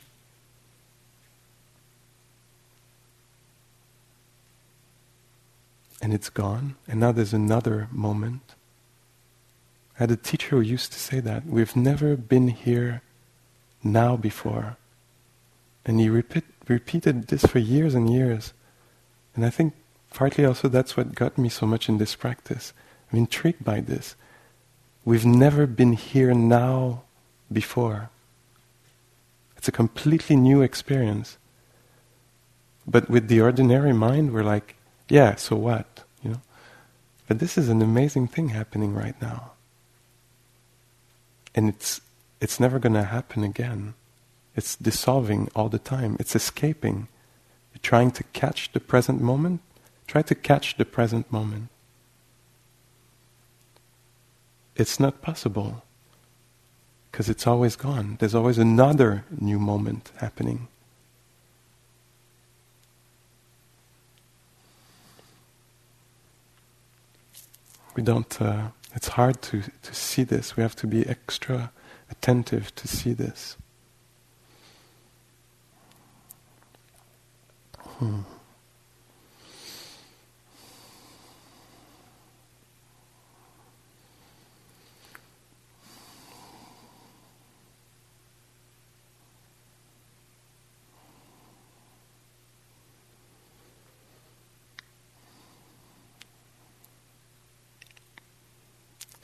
And 6.03 6.15
it's 6.15 6.31
gone, 6.31 6.77
and 6.89 6.99
now 7.01 7.13
there's 7.13 7.35
another 7.35 7.89
moment. 7.93 8.55
I 9.97 10.05
had 10.05 10.11
a 10.11 10.17
teacher 10.17 10.57
who 10.57 10.63
used 10.63 10.93
to 10.93 10.99
say 10.99 11.21
that 11.21 11.45
we've 11.45 11.77
never 11.77 12.17
been 12.17 12.49
here 12.49 13.03
now 13.83 14.17
before. 14.17 14.79
And 15.85 16.01
he 16.01 16.09
repeat, 16.09 16.45
repeated 16.69 17.29
this 17.29 17.45
for 17.45 17.59
years 17.59 17.95
and 17.95 18.11
years. 18.11 18.55
And 19.35 19.45
I 19.45 19.51
think 19.51 19.75
partly 20.15 20.45
also 20.45 20.69
that's 20.69 20.97
what 20.97 21.15
got 21.15 21.37
me 21.37 21.51
so 21.51 21.67
much 21.67 21.89
in 21.89 21.99
this 21.99 22.15
practice. 22.17 22.73
I'm 23.13 23.19
intrigued 23.19 23.63
by 23.65 23.81
this. 23.81 24.17
We've 25.05 25.27
never 25.27 25.67
been 25.67 25.93
here 25.93 26.33
now 26.33 27.03
before. 27.53 28.11
It's 29.57 29.69
a 29.69 29.73
completely 29.73 30.37
new 30.37 30.63
experience. 30.63 31.37
But 32.87 33.11
with 33.11 33.29
the 33.29 33.41
ordinary 33.41 33.93
mind, 33.93 34.33
we're 34.33 34.43
like, 34.43 34.77
yeah, 35.09 35.35
so 35.35 35.57
what? 35.57 36.05
You 36.23 36.31
know? 36.31 36.41
But 37.29 37.39
this 37.39 37.59
is 37.59 37.69
an 37.69 37.83
amazing 37.83 38.29
thing 38.29 38.49
happening 38.49 38.95
right 38.95 39.21
now. 39.21 39.53
And 41.55 41.69
it's, 41.69 42.01
it's 42.41 42.59
never 42.59 42.79
going 42.79 42.95
to 42.95 43.05
happen 43.05 43.45
again. 43.45 43.95
It's 44.57 44.77
dissolving 44.77 45.51
all 45.55 45.69
the 45.69 45.79
time. 45.79 46.17
It's 46.19 46.35
escaping. 46.35 47.09
You're 47.73 47.83
trying 47.83 48.13
to 48.13 48.25
catch 48.33 48.73
the 48.73 48.81
present 48.81 49.21
moment. 49.21 49.61
Try 50.07 50.23
to 50.23 50.35
catch 50.35 50.77
the 50.77 50.85
present 50.85 51.31
moment. 51.31 51.69
It's 54.75 54.99
not 54.99 55.21
possible 55.21 55.83
because 57.11 57.29
it's 57.29 57.47
always 57.47 57.77
gone. 57.77 58.17
There's 58.21 58.35
always 58.35 58.59
another 58.59 59.25
new 59.31 59.59
moment 59.59 60.13
happening. 60.19 60.69
We 67.97 68.03
don't, 68.03 68.41
uh, 68.41 68.69
it's 68.95 69.09
hard 69.09 69.43
to, 69.43 69.63
to 69.83 69.95
see 69.95 70.23
this. 70.23 70.57
We 70.57 70.63
have 70.63 70.77
to 70.77 70.87
be 70.87 71.07
extra 71.07 71.73
attentive 72.11 72.75
to 72.77 72.89
see 72.89 73.13
this. 73.13 73.57
Hmm. 77.77 78.21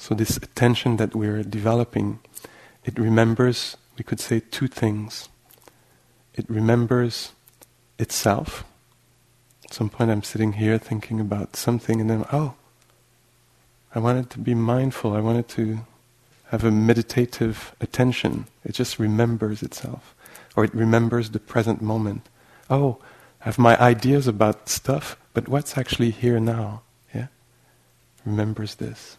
So 0.07 0.15
this 0.15 0.37
attention 0.37 0.99
that 0.99 1.17
we're 1.17 1.43
developing, 1.43 2.21
it 2.85 2.97
remembers, 2.97 3.77
we 3.99 4.05
could 4.05 4.21
say, 4.21 4.39
two 4.39 4.69
things. 4.69 5.29
It 6.33 6.49
remembers 6.49 7.33
itself. 7.99 8.63
At 9.65 9.75
some 9.75 9.89
point 9.91 10.13
I'm 10.13 10.23
sitting 10.23 10.53
here 10.53 10.79
thinking 10.79 11.19
about 11.19 11.57
something 11.57 12.01
and 12.01 12.09
then, 12.09 12.25
oh, 12.33 12.55
I 13.97 13.99
wanted 13.99 14.31
to 14.31 14.39
be 14.39 14.55
mindful, 14.55 15.13
I 15.13 15.19
wanted 15.19 15.49
to 15.59 15.81
have 16.53 16.63
a 16.63 16.71
meditative 16.71 17.75
attention. 17.81 18.47
It 18.65 18.75
just 18.75 19.01
remembers 19.01 19.61
itself. 19.61 20.15
Or 20.55 20.63
it 20.63 20.73
remembers 20.73 21.31
the 21.31 21.41
present 21.41 21.83
moment. 21.83 22.29
Oh, 22.71 22.99
I 23.41 23.47
have 23.47 23.59
my 23.59 23.77
ideas 23.81 24.29
about 24.29 24.69
stuff, 24.69 25.17
but 25.35 25.49
what's 25.49 25.77
actually 25.77 26.13
here 26.13 26.39
now? 26.39 26.83
Yeah? 27.13 27.27
Remembers 28.25 28.77
this. 28.77 29.19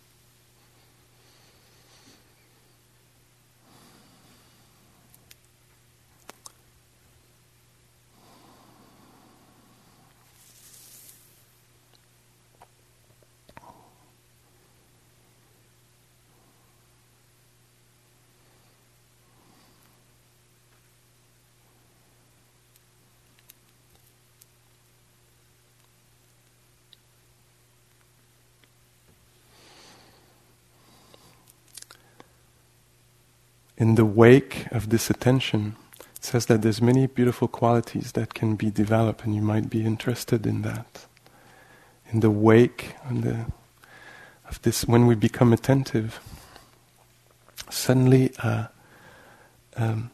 In 33.78 33.96
the 33.96 34.06
wake 34.06 34.68
of 34.72 34.90
this 34.90 35.10
attention, 35.10 35.76
it 36.00 36.26
says 36.26 36.48
that 36.48 36.62
there's 36.62 36.82
many 36.82 37.06
beautiful 37.08 37.48
qualities 37.48 38.14
that 38.14 38.34
can 38.34 38.56
be 38.56 38.72
developed, 38.72 39.24
and 39.24 39.36
you 39.36 39.42
might 39.42 39.70
be 39.70 39.86
interested 39.86 40.46
in 40.46 40.64
that. 40.64 41.06
In 42.12 42.22
the 42.22 42.32
wake 42.32 42.96
the, 43.12 43.46
of 44.50 44.62
this, 44.64 44.86
when 44.86 45.06
we 45.06 45.16
become 45.16 45.54
attentive, 45.54 46.20
suddenly 47.70 48.32
uh, 48.42 48.68
um, 49.76 50.10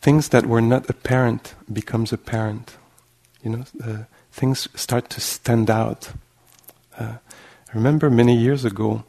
things 0.00 0.30
that 0.30 0.46
were 0.46 0.62
not 0.62 0.88
apparent 0.88 1.54
becomes 1.70 2.12
apparent. 2.12 2.76
You 3.42 3.50
know, 3.50 3.64
uh, 3.84 4.04
things 4.32 4.68
start 4.74 5.10
to 5.10 5.20
stand 5.20 5.68
out. 5.68 6.12
Uh, 6.98 7.18
I 7.68 7.72
remember 7.74 8.08
many 8.08 8.36
years 8.36 8.64
ago, 8.64 9.04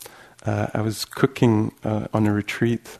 uh, 0.45 0.68
I 0.74 0.82
was 0.82 1.06
cooking 1.06 1.72
uh, 1.84 2.08
on 2.14 2.28
a 2.28 2.34
retreat, 2.34 2.99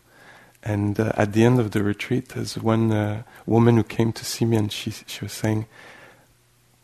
and 0.66 1.00
uh, 1.00 1.12
at 1.16 1.34
the 1.34 1.46
end 1.46 1.60
of 1.60 1.72
the 1.72 1.84
retreat, 1.84 2.30
there's 2.30 2.58
one 2.58 2.92
uh, 2.92 3.22
woman 3.46 3.78
who 3.78 3.84
came 3.84 4.12
to 4.14 4.26
see 4.26 4.46
me, 4.46 4.58
and 4.58 4.72
she 4.72 4.92
she 4.92 5.24
was 5.24 5.32
saying, 5.32 5.68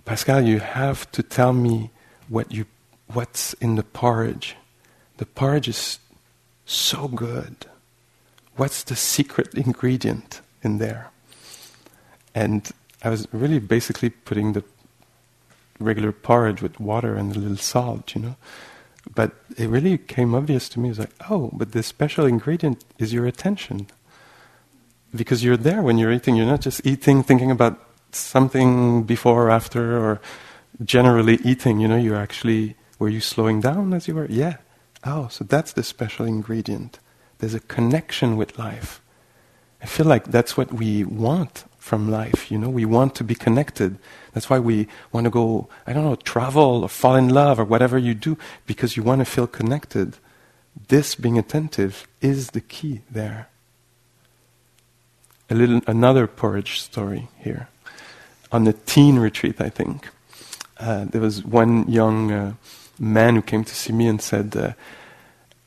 "Pascal, 0.06 0.42
you 0.42 0.60
have 0.60 1.12
to 1.14 1.24
tell 1.24 1.52
me 1.52 1.90
what 2.30 2.52
you 2.52 2.66
what's 3.08 3.54
in 3.56 3.76
the 3.76 3.84
porridge. 3.84 4.56
The 5.18 5.26
porridge 5.26 5.68
is 5.68 6.00
so 6.66 7.08
good. 7.08 7.66
What's 8.56 8.84
the 8.84 8.96
secret 8.96 9.56
ingredient 9.56 10.42
in 10.62 10.78
there?" 10.78 11.10
And 12.36 12.72
I 13.02 13.10
was 13.10 13.28
really 13.34 13.60
basically 13.60 14.12
putting 14.12 14.54
the 14.54 14.64
regular 15.80 16.12
porridge 16.12 16.62
with 16.62 16.80
water 16.80 17.16
and 17.16 17.36
a 17.36 17.40
little 17.40 17.58
salt, 17.58 18.14
you 18.14 18.22
know. 18.22 18.36
But 19.14 19.34
it 19.58 19.68
really 19.68 19.98
came 19.98 20.36
obvious 20.36 20.70
to 20.70 20.80
me. 20.80 20.90
It 20.90 20.92
was 20.92 21.00
like, 21.00 21.16
oh, 21.30 21.50
but 21.54 21.72
the 21.72 21.84
special 21.84 22.26
ingredient 22.26 22.86
is 23.00 23.14
your 23.14 23.26
attention. 23.26 23.88
Because 25.14 25.44
you're 25.44 25.58
there 25.58 25.82
when 25.82 25.98
you're 25.98 26.12
eating. 26.12 26.36
You're 26.36 26.46
not 26.46 26.62
just 26.62 26.86
eating, 26.86 27.24
thinking 27.24 27.52
about 27.52 27.80
something 28.12 29.04
before 29.04 29.48
or 29.48 29.50
after, 29.50 29.98
or 29.98 30.22
generally 30.84 31.40
eating. 31.44 31.80
You 31.80 31.88
know, 31.88 31.98
you're 31.98 32.16
actually, 32.16 32.76
were 33.00 33.10
you 33.10 33.22
slowing 33.22 33.60
down 33.60 33.94
as 33.94 34.08
you 34.08 34.16
were? 34.16 34.28
Yeah. 34.28 34.58
Oh, 35.04 35.28
so 35.30 35.44
that's 35.44 35.74
the 35.74 35.84
special 35.84 36.26
ingredient. 36.26 37.00
There's 37.40 37.56
a 37.56 37.60
connection 37.60 38.38
with 38.38 38.60
life. 38.60 39.02
I 39.82 39.88
feel 39.88 40.06
like 40.06 40.26
that's 40.26 40.56
what 40.56 40.72
we 40.72 41.04
want 41.04 41.66
from 41.82 42.12
life. 42.12 42.52
You 42.52 42.60
know, 42.60 42.70
we 42.70 42.86
want 42.86 43.16
to 43.16 43.24
be 43.24 43.34
connected. 43.34 43.98
That's 44.34 44.50
why 44.50 44.60
we 44.60 44.88
want 45.12 45.26
to 45.26 45.32
go, 45.32 45.68
I 45.88 45.94
don't 45.94 46.06
know, 46.06 46.16
travel 46.16 46.84
or 46.84 46.90
fall 46.90 47.16
in 47.16 47.30
love 47.30 47.60
or 47.60 47.66
whatever 47.66 47.98
you 47.98 48.14
do, 48.14 48.38
because 48.68 48.96
you 48.96 49.04
want 49.04 49.20
to 49.20 49.26
feel 49.26 49.48
connected. 49.48 50.16
This 50.88 51.16
being 51.16 51.40
attentive 51.40 52.08
is 52.22 52.52
the 52.52 52.62
key 52.62 53.02
there. 53.10 53.50
A 55.50 55.56
little 55.56 55.82
another 55.88 56.28
porridge 56.28 56.80
story 56.80 57.28
here. 57.40 57.68
On 58.52 58.64
the 58.64 58.74
teen 58.74 59.18
retreat, 59.18 59.60
I 59.60 59.70
think, 59.70 60.08
uh, 60.80 61.06
there 61.06 61.20
was 61.20 61.44
one 61.44 61.90
young 61.90 62.32
uh, 62.32 62.54
man 63.00 63.36
who 63.36 63.42
came 63.42 63.64
to 63.64 63.76
see 63.76 63.92
me 63.92 64.08
and 64.08 64.22
said, 64.22 64.56
uh, 64.56 64.74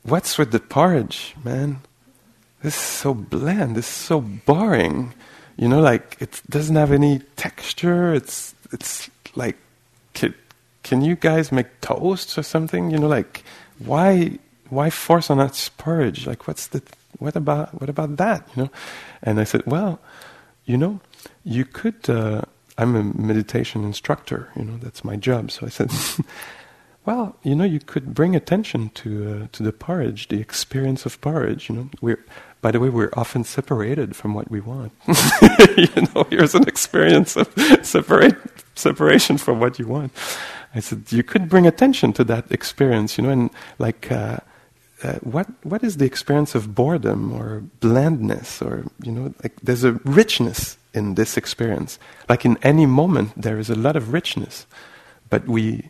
"What's 0.03 0.37
with 0.37 0.51
the 0.51 0.59
porridge, 0.59 1.35
man? 1.43 1.81
This 2.63 2.75
is 2.75 2.81
so 2.81 3.13
bland. 3.13 3.75
This 3.75 3.87
is 3.87 3.93
so 3.93 4.21
boring." 4.21 5.13
You 5.57 5.67
know, 5.69 5.79
like 5.79 6.17
it 6.19 6.41
doesn't 6.49 6.75
have 6.75 6.91
any 6.91 7.19
texture. 7.35 8.13
It's 8.13 8.53
it's 8.71 9.09
like, 9.35 9.57
can, 10.13 10.33
can 10.83 11.01
you 11.01 11.15
guys 11.15 11.51
make 11.51 11.81
toast 11.81 12.37
or 12.37 12.43
something? 12.43 12.91
You 12.91 12.97
know, 12.97 13.07
like 13.07 13.43
why 13.79 14.39
why 14.69 14.89
force 14.89 15.29
on 15.29 15.37
that 15.37 15.69
porridge? 15.77 16.27
Like, 16.27 16.47
what's 16.47 16.67
the 16.67 16.81
what 17.19 17.35
about 17.35 17.79
what 17.79 17.89
about 17.89 18.17
that? 18.17 18.47
You 18.55 18.63
know, 18.63 18.71
and 19.23 19.39
I 19.39 19.45
said, 19.45 19.63
well, 19.65 19.99
you 20.65 20.77
know, 20.77 20.99
you 21.43 21.65
could. 21.65 22.09
Uh, 22.09 22.41
I'm 22.77 22.95
a 22.95 23.03
meditation 23.03 23.85
instructor. 23.85 24.49
You 24.57 24.65
know, 24.65 24.77
that's 24.77 25.05
my 25.05 25.15
job. 25.15 25.51
So 25.51 25.65
I 25.65 25.69
said. 25.69 25.91
Well, 27.05 27.35
you 27.43 27.53
know, 27.53 27.65
you 27.65 27.79
could 27.79 28.15
bring 28.15 28.35
attention 28.35 28.89
to 28.95 29.29
uh, 29.43 29.47
to 29.51 29.61
the 29.61 29.71
porridge, 29.71 30.27
the 30.29 30.39
experience 30.39 31.05
of 31.05 31.21
porridge. 31.21 31.69
You 31.69 31.75
know, 31.75 31.89
we're 32.01 32.25
by 32.65 32.71
the 32.71 32.79
way, 32.79 32.89
we're 32.89 33.13
often 33.13 33.43
separated 33.43 34.15
from 34.15 34.33
what 34.33 34.49
we 34.49 34.59
want. 34.59 34.91
you 35.77 36.01
know, 36.07 36.25
here's 36.31 36.55
an 36.55 36.67
experience 36.67 37.35
of 37.35 37.47
separate, 37.83 38.35
separation 38.73 39.37
from 39.37 39.59
what 39.59 39.77
you 39.77 39.85
want. 39.85 40.11
I 40.73 40.79
said, 40.79 41.11
you 41.11 41.21
could 41.21 41.47
bring 41.47 41.67
attention 41.67 42.11
to 42.13 42.23
that 42.23 42.51
experience, 42.51 43.19
you 43.19 43.23
know, 43.23 43.29
and 43.29 43.51
like, 43.77 44.11
uh, 44.11 44.37
uh, 45.03 45.19
what 45.21 45.47
what 45.61 45.83
is 45.83 45.97
the 45.97 46.05
experience 46.05 46.55
of 46.55 46.73
boredom 46.73 47.31
or 47.31 47.61
blandness 47.81 48.63
or 48.63 48.85
you 49.03 49.11
know 49.11 49.31
like 49.43 49.53
there's 49.61 49.83
a 49.83 49.91
richness 50.21 50.77
in 50.93 51.15
this 51.15 51.37
experience 51.37 51.99
like 52.29 52.45
in 52.45 52.57
any 52.63 52.87
moment 52.87 53.29
there 53.35 53.59
is 53.59 53.69
a 53.69 53.75
lot 53.75 53.95
of 53.97 54.13
richness 54.13 54.65
but 55.29 55.45
we 55.47 55.89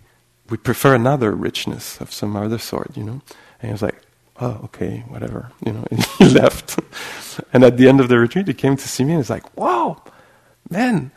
we 0.49 0.57
prefer 0.57 0.95
another 0.95 1.31
richness 1.31 2.01
of 2.01 2.11
some 2.11 2.35
other 2.35 2.57
sort 2.57 2.97
you 2.97 3.03
know 3.03 3.21
and 3.61 3.69
he 3.69 3.71
was 3.71 3.83
like 3.83 4.04
oh, 4.39 4.61
okay, 4.65 5.03
whatever, 5.07 5.51
you 5.65 5.73
know, 5.73 5.85
and 5.91 6.03
he 6.19 6.25
left. 6.25 6.79
and 7.53 7.63
at 7.63 7.77
the 7.77 7.87
end 7.87 7.99
of 7.99 8.09
the 8.09 8.19
retreat, 8.19 8.47
he 8.47 8.53
came 8.53 8.75
to 8.75 8.87
see 8.87 9.03
me 9.03 9.11
and 9.11 9.19
he's 9.19 9.29
like, 9.29 9.57
wow, 9.57 10.01
man, 10.69 11.11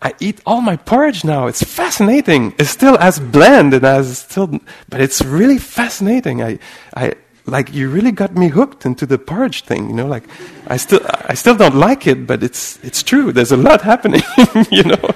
I 0.00 0.14
eat 0.18 0.40
all 0.44 0.60
my 0.60 0.76
porridge 0.76 1.24
now. 1.24 1.46
It's 1.46 1.62
fascinating. 1.62 2.54
It's 2.58 2.70
still 2.70 2.98
as 2.98 3.20
bland 3.20 3.72
and 3.72 3.84
as 3.84 4.18
still, 4.18 4.58
but 4.88 5.00
it's 5.00 5.22
really 5.22 5.58
fascinating. 5.58 6.42
I, 6.42 6.58
I, 6.96 7.14
like 7.46 7.72
you 7.72 7.88
really 7.88 8.10
got 8.10 8.34
me 8.34 8.48
hooked 8.48 8.84
into 8.84 9.06
the 9.06 9.18
porridge 9.18 9.62
thing, 9.62 9.88
you 9.88 9.94
know, 9.94 10.06
like 10.06 10.24
I 10.66 10.76
still, 10.76 11.00
I 11.04 11.34
still 11.34 11.56
don't 11.56 11.76
like 11.76 12.06
it, 12.06 12.26
but 12.26 12.42
it's, 12.42 12.82
it's 12.82 13.02
true. 13.02 13.32
There's 13.32 13.52
a 13.52 13.56
lot 13.56 13.82
happening, 13.92 14.22
you 14.70 14.82
know. 14.82 15.10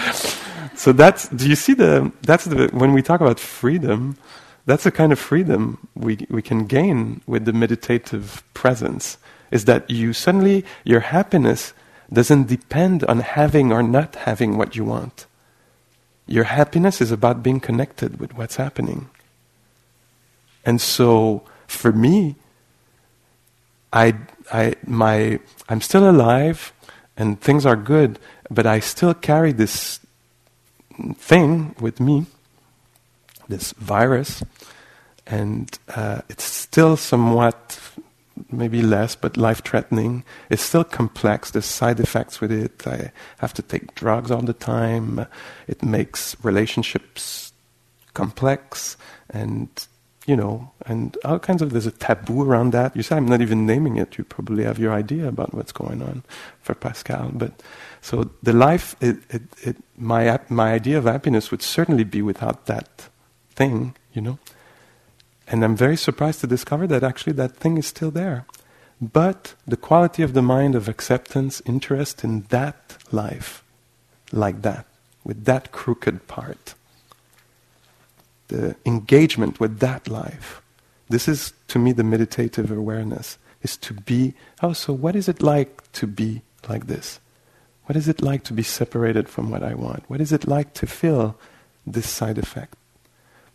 so 0.74 0.92
that's, 0.92 1.28
do 1.28 1.48
you 1.48 1.56
see 1.56 1.74
the, 1.74 2.10
that's 2.22 2.44
the, 2.46 2.68
when 2.72 2.94
we 2.94 3.02
talk 3.02 3.20
about 3.20 3.38
freedom, 3.38 4.16
that's 4.64 4.84
the 4.84 4.90
kind 4.90 5.12
of 5.12 5.18
freedom 5.18 5.88
we, 5.94 6.26
we 6.30 6.42
can 6.42 6.66
gain 6.66 7.20
with 7.26 7.44
the 7.44 7.52
meditative 7.52 8.42
presence 8.54 9.18
is 9.50 9.64
that 9.66 9.88
you 9.90 10.12
suddenly 10.12 10.64
your 10.84 11.00
happiness 11.00 11.72
doesn't 12.12 12.46
depend 12.46 13.04
on 13.04 13.20
having 13.20 13.72
or 13.72 13.82
not 13.82 14.14
having 14.16 14.56
what 14.56 14.76
you 14.76 14.84
want. 14.84 15.26
Your 16.26 16.44
happiness 16.44 17.00
is 17.00 17.10
about 17.10 17.42
being 17.42 17.60
connected 17.60 18.20
with 18.20 18.34
what's 18.34 18.56
happening. 18.56 19.10
And 20.64 20.80
so 20.80 21.42
for 21.72 21.92
me 21.92 22.36
i 23.92 24.14
i 24.52 24.74
my 24.86 25.38
i'm 25.68 25.80
still 25.80 26.08
alive 26.08 26.72
and 27.16 27.40
things 27.40 27.64
are 27.66 27.76
good 27.76 28.18
but 28.50 28.66
i 28.66 28.78
still 28.78 29.14
carry 29.14 29.52
this 29.52 30.00
thing 31.16 31.74
with 31.80 31.98
me 31.98 32.26
this 33.48 33.72
virus, 33.72 34.42
and 35.26 35.78
uh, 35.94 36.22
it's 36.28 36.44
still 36.44 36.96
somewhat, 36.96 37.78
maybe 38.50 38.82
less, 38.82 39.14
but 39.14 39.36
life 39.36 39.62
threatening. 39.62 40.24
It's 40.50 40.62
still 40.62 40.84
complex. 40.84 41.50
There's 41.50 41.66
side 41.66 42.00
effects 42.00 42.40
with 42.40 42.52
it. 42.52 42.86
I 42.86 43.12
have 43.38 43.54
to 43.54 43.62
take 43.62 43.94
drugs 43.94 44.30
all 44.30 44.42
the 44.42 44.52
time. 44.52 45.26
It 45.66 45.82
makes 45.82 46.36
relationships 46.42 47.52
complex 48.14 48.96
and 49.30 49.68
you 50.26 50.36
know, 50.36 50.70
and 50.86 51.16
all 51.24 51.38
kinds 51.38 51.62
of, 51.62 51.70
there's 51.70 51.86
a 51.86 51.90
taboo 51.90 52.42
around 52.42 52.72
that. 52.72 52.94
You 52.96 53.02
say 53.02 53.16
I'm 53.16 53.26
not 53.26 53.40
even 53.40 53.66
naming 53.66 53.96
it. 53.96 54.16
You 54.16 54.24
probably 54.24 54.64
have 54.64 54.78
your 54.78 54.92
idea 54.92 55.26
about 55.26 55.52
what's 55.52 55.72
going 55.72 56.00
on 56.00 56.22
for 56.60 56.74
Pascal. 56.74 57.30
But 57.34 57.60
so 58.00 58.30
the 58.42 58.52
life, 58.52 58.94
it, 59.00 59.16
it, 59.30 59.42
it, 59.62 59.76
my, 59.96 60.38
my 60.48 60.72
idea 60.72 60.98
of 60.98 61.04
happiness 61.04 61.50
would 61.50 61.62
certainly 61.62 62.04
be 62.04 62.22
without 62.22 62.66
that 62.66 63.08
thing, 63.62 63.94
you 64.12 64.22
know. 64.26 64.38
And 65.46 65.64
I'm 65.64 65.76
very 65.76 65.96
surprised 65.96 66.40
to 66.40 66.46
discover 66.46 66.86
that 66.88 67.02
actually 67.10 67.34
that 67.34 67.56
thing 67.62 67.78
is 67.78 67.86
still 67.86 68.10
there. 68.10 68.44
But 69.00 69.54
the 69.66 69.76
quality 69.88 70.22
of 70.22 70.32
the 70.32 70.42
mind 70.56 70.74
of 70.74 70.88
acceptance, 70.88 71.62
interest 71.74 72.24
in 72.24 72.42
that 72.56 72.80
life, 73.10 73.62
like 74.32 74.62
that, 74.62 74.86
with 75.24 75.44
that 75.44 75.72
crooked 75.72 76.26
part, 76.28 76.74
the 78.48 78.76
engagement 78.84 79.60
with 79.60 79.78
that 79.80 80.08
life, 80.08 80.62
this 81.08 81.28
is 81.28 81.52
to 81.68 81.78
me 81.78 81.92
the 81.92 82.04
meditative 82.04 82.70
awareness, 82.70 83.38
is 83.62 83.76
to 83.76 83.94
be, 83.94 84.34
oh, 84.62 84.72
so 84.72 84.92
what 84.92 85.14
is 85.14 85.28
it 85.28 85.42
like 85.42 85.72
to 85.92 86.06
be 86.06 86.42
like 86.68 86.86
this? 86.86 87.20
What 87.86 87.96
is 87.96 88.08
it 88.08 88.22
like 88.22 88.42
to 88.44 88.52
be 88.52 88.62
separated 88.62 89.28
from 89.28 89.50
what 89.50 89.62
I 89.62 89.74
want? 89.74 90.08
What 90.08 90.20
is 90.20 90.32
it 90.32 90.46
like 90.46 90.74
to 90.74 90.86
feel 90.86 91.36
this 91.86 92.08
side 92.08 92.38
effect? 92.38 92.74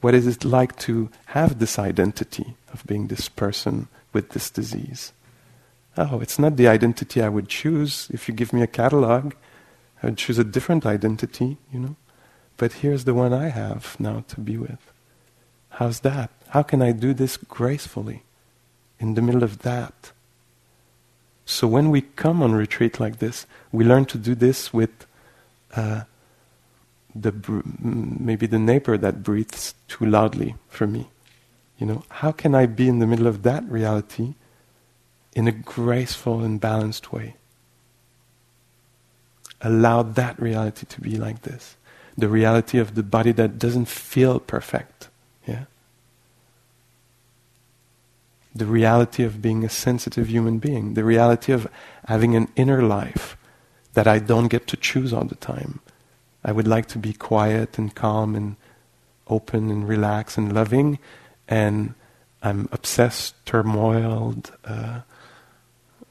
What 0.02 0.14
is 0.14 0.28
it 0.28 0.46
like 0.46 0.78
to 0.80 1.10
have 1.28 1.60
this 1.60 1.80
identity 1.80 2.56
of 2.72 2.86
being 2.86 3.08
this 3.08 3.30
person 3.30 3.88
with 4.14 4.30
this 4.30 4.50
disease? 4.50 5.14
Oh, 5.98 6.20
it's 6.20 6.38
not 6.38 6.58
the 6.58 6.68
identity 6.68 7.22
I 7.22 7.30
would 7.30 7.50
choose. 7.50 8.08
If 8.12 8.28
you 8.28 8.34
give 8.34 8.54
me 8.54 8.62
a 8.62 8.68
catalog, 8.68 9.34
I 10.04 10.08
would 10.08 10.18
choose 10.18 10.38
a 10.38 10.44
different 10.44 10.86
identity, 10.86 11.58
you 11.74 11.80
know. 11.80 11.96
But 12.58 12.74
here's 12.74 13.06
the 13.06 13.14
one 13.14 13.34
I 13.34 13.50
have 13.50 14.00
now 14.00 14.24
to 14.28 14.40
be 14.40 14.58
with. 14.58 14.92
How's 15.70 16.02
that? 16.02 16.32
How 16.50 16.64
can 16.64 16.82
I 16.82 16.92
do 16.92 17.14
this 17.14 17.38
gracefully 17.38 18.24
in 19.00 19.16
the 19.16 19.22
middle 19.22 19.44
of 19.44 19.60
that? 19.60 20.12
So 21.46 21.68
when 21.68 21.90
we 21.90 22.02
come 22.02 22.44
on 22.44 22.54
retreat 22.54 23.00
like 23.00 23.20
this, 23.20 23.48
we 23.72 23.86
learn 23.86 24.06
to 24.06 24.18
do 24.18 24.36
this 24.36 24.74
with 24.74 25.08
uh, 25.76 26.02
the 27.22 27.64
maybe 27.80 28.48
the 28.48 28.60
neighbor 28.60 28.98
that 28.98 29.24
breathes 29.24 29.76
too 29.88 30.06
loudly 30.06 30.56
for 30.70 30.88
me. 30.88 31.08
You 31.78 31.86
know, 31.86 32.04
how 32.10 32.32
can 32.32 32.56
I 32.56 32.66
be 32.66 32.88
in 32.88 33.00
the 33.00 33.08
middle 33.08 33.28
of 33.28 33.44
that 33.44 33.64
reality 33.70 34.36
in 35.34 35.48
a 35.48 35.52
graceful 35.52 36.44
and 36.44 36.60
balanced 36.60 37.12
way? 37.14 37.36
Allow 39.62 40.04
that 40.04 40.40
reality 40.42 40.86
to 40.86 41.02
be 41.02 41.18
like 41.18 41.42
this. 41.44 41.76
the 42.18 42.28
reality 42.28 42.80
of 42.80 42.96
the 42.96 43.04
body 43.04 43.32
that 43.34 43.60
doesn't 43.60 43.88
feel 43.88 44.40
perfect. 44.40 45.10
Yeah? 45.46 45.66
The 48.56 48.66
reality 48.66 49.24
of 49.24 49.42
being 49.42 49.64
a 49.64 49.70
sensitive 49.70 50.28
human 50.28 50.58
being, 50.58 50.96
the 50.96 51.04
reality 51.04 51.54
of 51.54 51.68
having 52.08 52.36
an 52.36 52.48
inner 52.56 52.82
life 52.82 53.38
that 53.94 54.08
I 54.08 54.18
don't 54.18 54.48
get 54.48 54.66
to 54.68 54.78
choose 54.78 55.14
all 55.14 55.26
the 55.26 55.36
time. 55.36 55.80
I 56.48 56.54
would 56.54 56.68
like 56.68 56.86
to 56.88 56.98
be 56.98 57.12
quiet 57.12 57.78
and 57.78 57.94
calm 57.94 58.34
and 58.34 58.56
open 59.28 59.70
and 59.70 59.86
relaxed 59.86 60.38
and 60.38 60.54
loving, 60.54 60.98
and 61.50 61.94
I'm 62.42 62.70
obsessed, 62.72 63.36
turmoiled, 63.46 64.54
uh, 64.64 65.02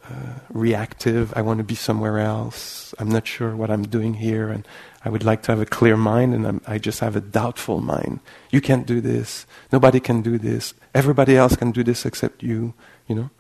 uh, 0.04 0.34
reactive. 0.50 1.32
I 1.34 1.40
want 1.40 1.58
to 1.58 1.64
be 1.64 1.74
somewhere 1.74 2.18
else. 2.18 2.94
I'm 2.98 3.08
not 3.08 3.26
sure 3.26 3.56
what 3.56 3.70
I'm 3.70 3.84
doing 3.84 4.12
here, 4.12 4.50
and 4.50 4.68
I 5.06 5.08
would 5.08 5.24
like 5.24 5.42
to 5.44 5.52
have 5.52 5.60
a 5.60 5.66
clear 5.66 5.96
mind, 5.96 6.34
and 6.34 6.46
I'm, 6.46 6.60
i 6.66 6.76
just 6.76 7.00
have 7.00 7.16
a 7.16 7.20
doubtful 7.22 7.80
mind. 7.80 8.20
You 8.50 8.60
can't 8.60 8.86
do 8.86 9.00
this. 9.00 9.46
Nobody 9.72 10.00
can 10.00 10.20
do 10.20 10.36
this. 10.36 10.74
Everybody 10.94 11.34
else 11.34 11.56
can 11.56 11.70
do 11.72 11.82
this 11.82 12.04
except 12.04 12.42
you. 12.42 12.74
You 13.08 13.14
know. 13.14 13.30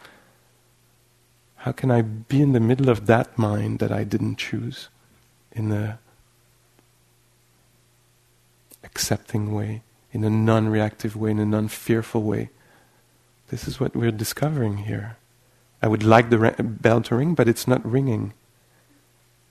How 1.56 1.72
can 1.72 1.90
I 1.90 2.00
be 2.00 2.40
in 2.40 2.52
the 2.52 2.60
middle 2.60 2.88
of 2.88 3.06
that 3.06 3.36
mind 3.36 3.80
that 3.80 3.92
I 3.92 4.04
didn't 4.04 4.36
choose, 4.36 4.88
in 5.52 5.72
a 5.72 5.98
accepting 8.96 9.52
way, 9.52 9.82
in 10.10 10.24
a 10.24 10.30
non-reactive 10.30 11.14
way, 11.14 11.30
in 11.30 11.38
a 11.38 11.44
non-fearful 11.44 12.22
way? 12.22 12.48
This 13.48 13.68
is 13.68 13.78
what 13.78 13.94
we're 13.94 14.10
discovering 14.24 14.78
here. 14.88 15.18
I 15.82 15.88
would 15.88 16.02
like 16.02 16.30
the 16.30 16.38
bell 16.62 17.02
to 17.02 17.16
ring, 17.16 17.34
but 17.34 17.46
it's 17.46 17.68
not 17.68 17.84
ringing. 17.84 18.32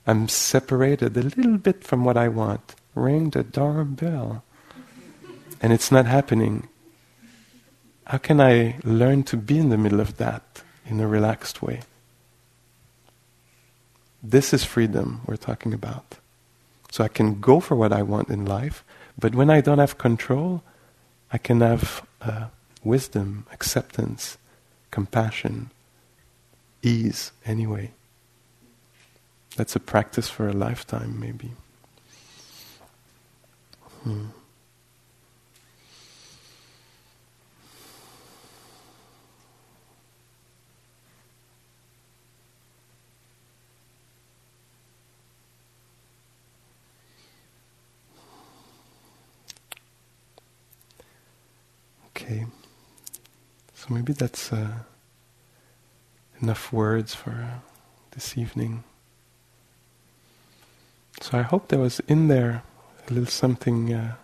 I'm 0.08 0.28
separated 0.28 1.16
a 1.16 1.22
little 1.22 1.60
bit 1.60 1.84
from 1.84 2.04
what 2.04 2.18
I 2.18 2.28
want. 2.28 2.74
Ring 2.96 3.30
the 3.30 3.44
doorbell. 3.44 4.44
And 5.62 5.72
it's 5.72 5.92
not 5.92 6.08
happening. 6.08 6.68
How 8.06 8.18
can 8.18 8.42
I 8.42 8.80
learn 8.84 9.24
to 9.30 9.38
be 9.38 9.60
in 9.60 9.70
the 9.70 9.78
middle 9.78 10.02
of 10.02 10.18
that 10.18 10.64
in 10.86 11.00
a 11.00 11.08
relaxed 11.08 11.62
way? 11.62 11.82
This 14.24 14.54
is 14.54 14.64
freedom 14.66 15.22
we're 15.28 15.38
talking 15.38 15.74
about. 15.74 16.18
So 16.92 17.04
I 17.04 17.10
can 17.10 17.40
go 17.40 17.60
for 17.60 17.76
what 17.76 17.94
I 17.94 18.02
want 18.02 18.30
in 18.30 18.46
life, 18.46 18.84
but 19.18 19.36
when 19.36 19.50
I 19.50 19.62
don't 19.62 19.80
have 19.80 19.98
control, 19.98 20.64
I 21.32 21.38
can 21.38 21.62
have 21.62 22.06
uh, 22.22 22.48
wisdom, 22.84 23.46
acceptance, 23.52 24.38
compassion, 24.92 25.72
ease 26.82 27.32
anyway. 27.46 27.92
That's 29.56 29.76
a 29.76 29.80
practice 29.80 30.30
for 30.30 30.48
a 30.48 30.54
lifetime, 30.54 31.20
maybe. 31.20 31.52
Hmm. 34.04 34.26
Okay. 52.26 52.46
So 53.76 53.94
maybe 53.94 54.14
that's 54.14 54.52
uh, 54.52 54.80
enough 56.42 56.74
words 56.74 57.14
for 57.14 57.30
uh, 57.30 57.60
this 58.12 58.36
evening. 58.36 58.84
So 61.22 61.38
I 61.38 61.44
hope 61.44 61.68
there 61.68 61.78
was 61.78 62.00
in 62.08 62.28
there 62.28 62.64
a 63.08 63.14
little 63.14 63.30
something 63.30 63.94
uh, 63.94 64.16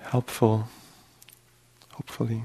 helpful, 0.00 0.68
hopefully. 1.92 2.44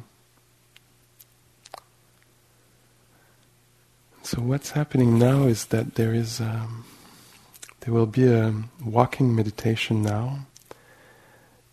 So 4.24 4.42
what's 4.42 4.72
happening 4.72 5.20
now 5.20 5.44
is 5.44 5.66
that 5.66 5.96
there 5.96 6.14
is 6.14 6.40
um, 6.40 6.86
there 7.82 7.94
will 7.94 8.06
be 8.06 8.26
a 8.28 8.54
walking 8.82 9.36
meditation 9.36 10.02
now, 10.02 10.46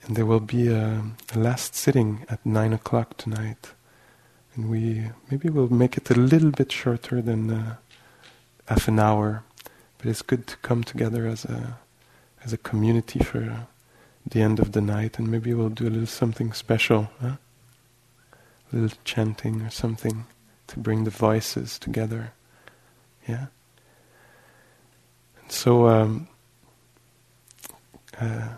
and 0.06 0.16
there 0.16 0.26
will 0.26 0.40
be 0.40 0.68
a, 0.68 1.02
last 1.34 1.74
sitting 1.74 2.26
at 2.28 2.44
nine 2.44 2.72
o'clock 2.72 3.16
tonight, 3.16 3.72
and 4.54 4.70
we 4.70 5.10
maybe 5.30 5.48
we'll 5.48 5.68
make 5.68 5.96
it 5.96 6.10
a 6.10 6.14
little 6.14 6.50
bit 6.50 6.70
shorter 6.70 7.22
than 7.22 7.50
uh, 7.50 7.76
half 8.66 8.88
an 8.88 8.98
hour 8.98 9.44
but 10.04 10.10
it's 10.10 10.20
good 10.20 10.46
to 10.46 10.58
come 10.58 10.84
together 10.84 11.26
as 11.26 11.46
a 11.46 11.78
as 12.44 12.52
a 12.52 12.58
community 12.58 13.18
for 13.20 13.66
the 14.26 14.42
end 14.42 14.60
of 14.60 14.72
the 14.72 14.82
night, 14.82 15.18
and 15.18 15.30
maybe 15.30 15.54
we'll 15.54 15.70
do 15.70 15.88
a 15.88 15.88
little 15.88 16.06
something 16.06 16.52
special, 16.52 17.08
huh? 17.22 17.36
a 18.70 18.76
little 18.76 18.98
chanting 19.04 19.62
or 19.62 19.70
something 19.70 20.26
to 20.66 20.78
bring 20.78 21.04
the 21.04 21.10
voices 21.10 21.78
together. 21.78 22.32
Yeah. 23.26 23.46
And 25.40 25.50
so 25.50 25.88
um, 25.88 26.28
uh, 28.20 28.48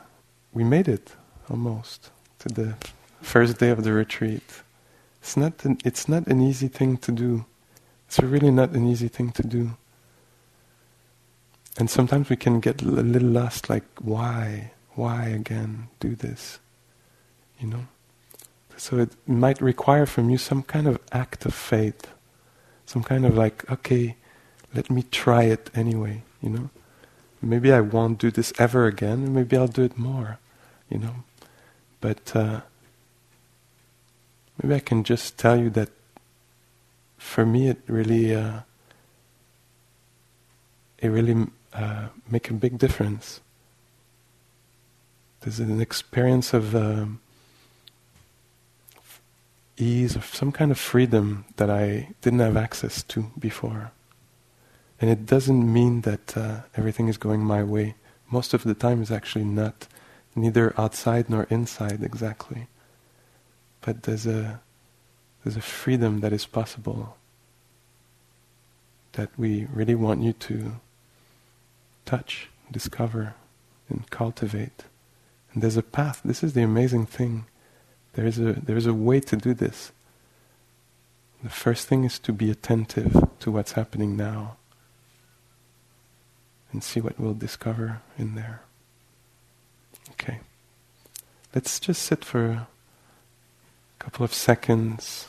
we 0.52 0.64
made 0.64 0.88
it 0.88 1.14
almost 1.50 2.10
to 2.40 2.48
the 2.48 2.74
first 3.22 3.58
day 3.58 3.70
of 3.70 3.84
the 3.84 3.92
retreat. 3.92 4.62
It's 5.20 5.36
not 5.36 5.64
an, 5.64 5.78
it's 5.84 6.08
not 6.08 6.26
an 6.26 6.40
easy 6.40 6.68
thing 6.68 6.96
to 6.98 7.12
do. 7.12 7.44
It's 8.06 8.20
really 8.20 8.50
not 8.50 8.70
an 8.70 8.86
easy 8.86 9.08
thing 9.08 9.32
to 9.32 9.42
do. 9.42 9.72
And 11.78 11.90
sometimes 11.90 12.30
we 12.30 12.36
can 12.36 12.60
get 12.60 12.82
a 12.82 12.86
little 12.86 13.28
lost, 13.28 13.68
like, 13.68 13.84
why? 14.00 14.72
Why 14.94 15.26
again 15.26 15.88
do 16.00 16.14
this? 16.14 16.58
You 17.60 17.68
know? 17.68 17.86
So 18.76 18.98
it 18.98 19.10
might 19.26 19.60
require 19.60 20.06
from 20.06 20.30
you 20.30 20.38
some 20.38 20.62
kind 20.62 20.86
of 20.86 20.98
act 21.12 21.44
of 21.44 21.54
faith. 21.54 22.06
Some 22.86 23.02
kind 23.02 23.26
of 23.26 23.36
like, 23.36 23.68
okay, 23.70 24.16
let 24.74 24.90
me 24.90 25.02
try 25.10 25.44
it 25.44 25.70
anyway, 25.74 26.22
you 26.40 26.50
know? 26.50 26.70
Maybe 27.42 27.72
I 27.72 27.80
won't 27.80 28.18
do 28.18 28.30
this 28.30 28.52
ever 28.58 28.86
again, 28.86 29.34
maybe 29.34 29.56
I'll 29.56 29.68
do 29.68 29.82
it 29.82 29.98
more, 29.98 30.38
you 30.88 30.98
know? 30.98 31.24
But 32.06 32.36
uh, 32.36 32.60
maybe 34.62 34.76
I 34.76 34.78
can 34.78 35.02
just 35.02 35.36
tell 35.36 35.58
you 35.58 35.70
that 35.70 35.88
for 37.18 37.44
me 37.44 37.68
it 37.68 37.78
really, 37.88 38.32
uh, 38.32 38.60
it 40.98 41.08
really 41.08 41.48
uh, 41.72 42.06
make 42.30 42.48
a 42.48 42.52
big 42.52 42.78
difference. 42.78 43.40
There's 45.40 45.58
an 45.58 45.80
experience 45.80 46.54
of 46.54 46.76
um, 46.76 47.18
ease, 49.76 50.14
of 50.14 50.26
some 50.26 50.52
kind 50.52 50.70
of 50.70 50.78
freedom 50.78 51.44
that 51.56 51.70
I 51.70 52.14
didn't 52.20 52.38
have 52.38 52.56
access 52.56 53.02
to 53.02 53.32
before. 53.36 53.90
And 55.00 55.10
it 55.10 55.26
doesn't 55.26 55.72
mean 55.72 56.02
that 56.02 56.36
uh, 56.36 56.60
everything 56.76 57.08
is 57.08 57.18
going 57.18 57.40
my 57.40 57.64
way. 57.64 57.96
Most 58.30 58.54
of 58.54 58.62
the 58.62 58.74
time 58.74 59.02
is 59.02 59.10
actually 59.10 59.44
not, 59.44 59.88
neither 60.36 60.78
outside 60.78 61.28
nor 61.28 61.44
inside 61.44 62.02
exactly. 62.02 62.68
But 63.80 64.04
there's 64.04 64.26
a 64.26 64.60
there's 65.42 65.56
a 65.56 65.62
freedom 65.62 66.20
that 66.20 66.32
is 66.32 66.44
possible 66.44 67.16
that 69.12 69.30
we 69.38 69.66
really 69.72 69.94
want 69.94 70.22
you 70.22 70.32
to 70.32 70.72
touch, 72.04 72.48
discover, 72.70 73.34
and 73.88 74.10
cultivate. 74.10 74.84
And 75.52 75.62
there's 75.62 75.76
a 75.76 75.82
path. 75.82 76.20
This 76.24 76.42
is 76.42 76.52
the 76.52 76.62
amazing 76.62 77.06
thing. 77.06 77.46
There 78.14 78.26
is 78.26 78.38
a 78.38 78.52
there 78.52 78.76
is 78.76 78.86
a 78.86 78.94
way 78.94 79.20
to 79.20 79.36
do 79.36 79.54
this. 79.54 79.92
The 81.42 81.50
first 81.50 81.86
thing 81.86 82.04
is 82.04 82.18
to 82.20 82.32
be 82.32 82.50
attentive 82.50 83.28
to 83.40 83.50
what's 83.50 83.72
happening 83.72 84.16
now 84.16 84.56
and 86.72 86.82
see 86.82 87.00
what 87.00 87.20
we'll 87.20 87.34
discover 87.34 88.02
in 88.18 88.34
there. 88.34 88.65
Okay. 90.12 90.38
Let's 91.54 91.80
just 91.80 92.02
sit 92.02 92.24
for 92.24 92.44
a 92.46 92.68
couple 93.98 94.24
of 94.24 94.34
seconds 94.34 95.28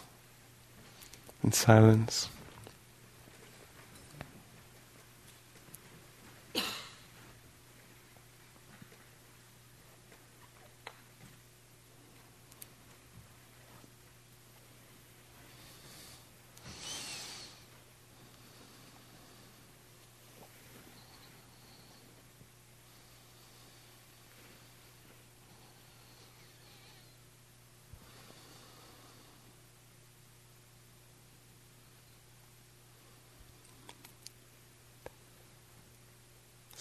in 1.43 1.51
silence. 1.51 2.29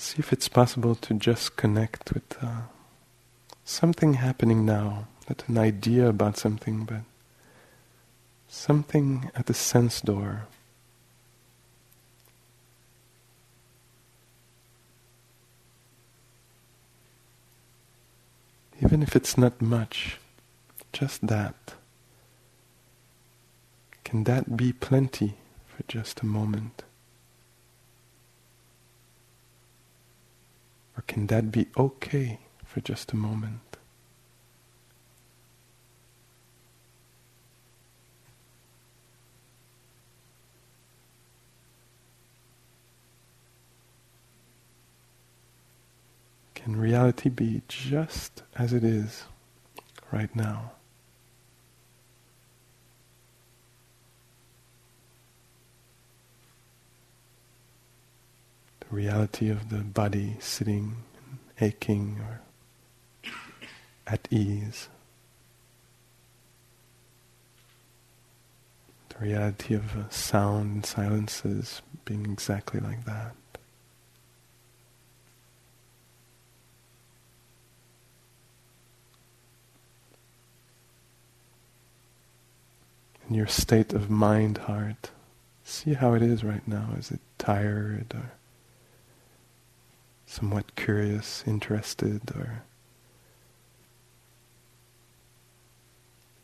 See 0.07 0.21
if 0.21 0.33
it's 0.33 0.47
possible 0.47 0.95
to 0.95 1.15
just 1.15 1.57
connect 1.57 2.13
with 2.15 2.37
uh, 2.41 2.61
something 3.65 4.15
happening 4.15 4.65
now, 4.65 5.09
not 5.29 5.43
an 5.49 5.59
idea 5.59 6.09
about 6.09 6.37
something, 6.37 6.85
but 6.85 7.01
something 8.47 9.33
at 9.35 9.47
the 9.47 9.53
sense 9.53 10.01
door. 10.01 10.47
Even 18.81 19.03
if 19.03 19.17
it's 19.17 19.37
not 19.37 19.61
much, 19.61 20.19
just 20.93 21.27
that. 21.27 21.75
Can 24.05 24.23
that 24.23 24.57
be 24.57 24.73
plenty 24.73 25.35
for 25.67 25.83
just 25.89 26.21
a 26.21 26.27
moment? 26.27 26.86
Or 30.97 31.03
can 31.07 31.27
that 31.27 31.53
be 31.53 31.67
okay 31.77 32.39
for 32.65 32.81
just 32.81 33.13
a 33.13 33.17
moment? 33.17 33.61
Can 46.55 46.77
reality 46.77 47.29
be 47.29 47.63
just 47.69 48.43
as 48.57 48.73
it 48.73 48.83
is 48.83 49.25
right 50.11 50.35
now? 50.35 50.73
The 58.89 58.97
reality 58.97 59.51
of 59.51 59.71
the 59.71 59.79
body 59.79 60.37
sitting, 60.39 60.97
aching, 61.61 62.21
or 62.21 62.41
at 64.07 64.29
ease. 64.31 64.89
The 69.09 69.25
reality 69.25 69.75
of 69.75 69.97
uh, 69.97 70.09
sound 70.11 70.75
and 70.75 70.87
silences 70.87 71.83
being 72.05 72.27
exactly 72.27 72.81
like 72.81 73.05
that. 73.07 73.35
In 83.29 83.35
your 83.35 83.49
state 83.49 83.93
of 83.93 84.09
mind, 84.09 84.59
heart, 84.59 85.11
see 85.65 85.95
how 85.95 86.15
it 86.15 86.23
is 86.23 86.45
right 86.45 86.67
now. 86.69 86.91
Is 86.97 87.11
it 87.11 87.19
tired 87.39 88.15
or 88.15 88.31
somewhat 90.27 90.75
curious, 90.77 91.45
interested, 91.47 92.21
or 92.35 92.63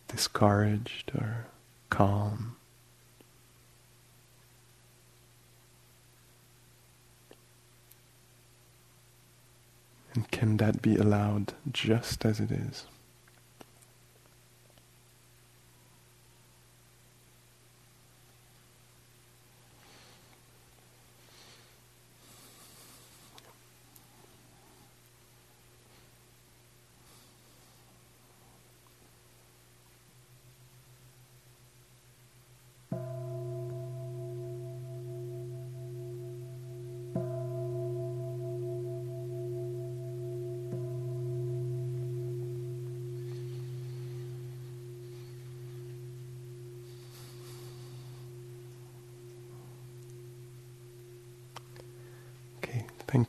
discouraged, 0.08 1.10
or 1.14 1.46
calm. 1.90 2.56
And 10.14 10.30
can 10.30 10.58
that 10.58 10.82
be 10.82 10.96
allowed 10.96 11.54
just 11.70 12.24
as 12.24 12.38
it 12.38 12.50
is? 12.50 12.86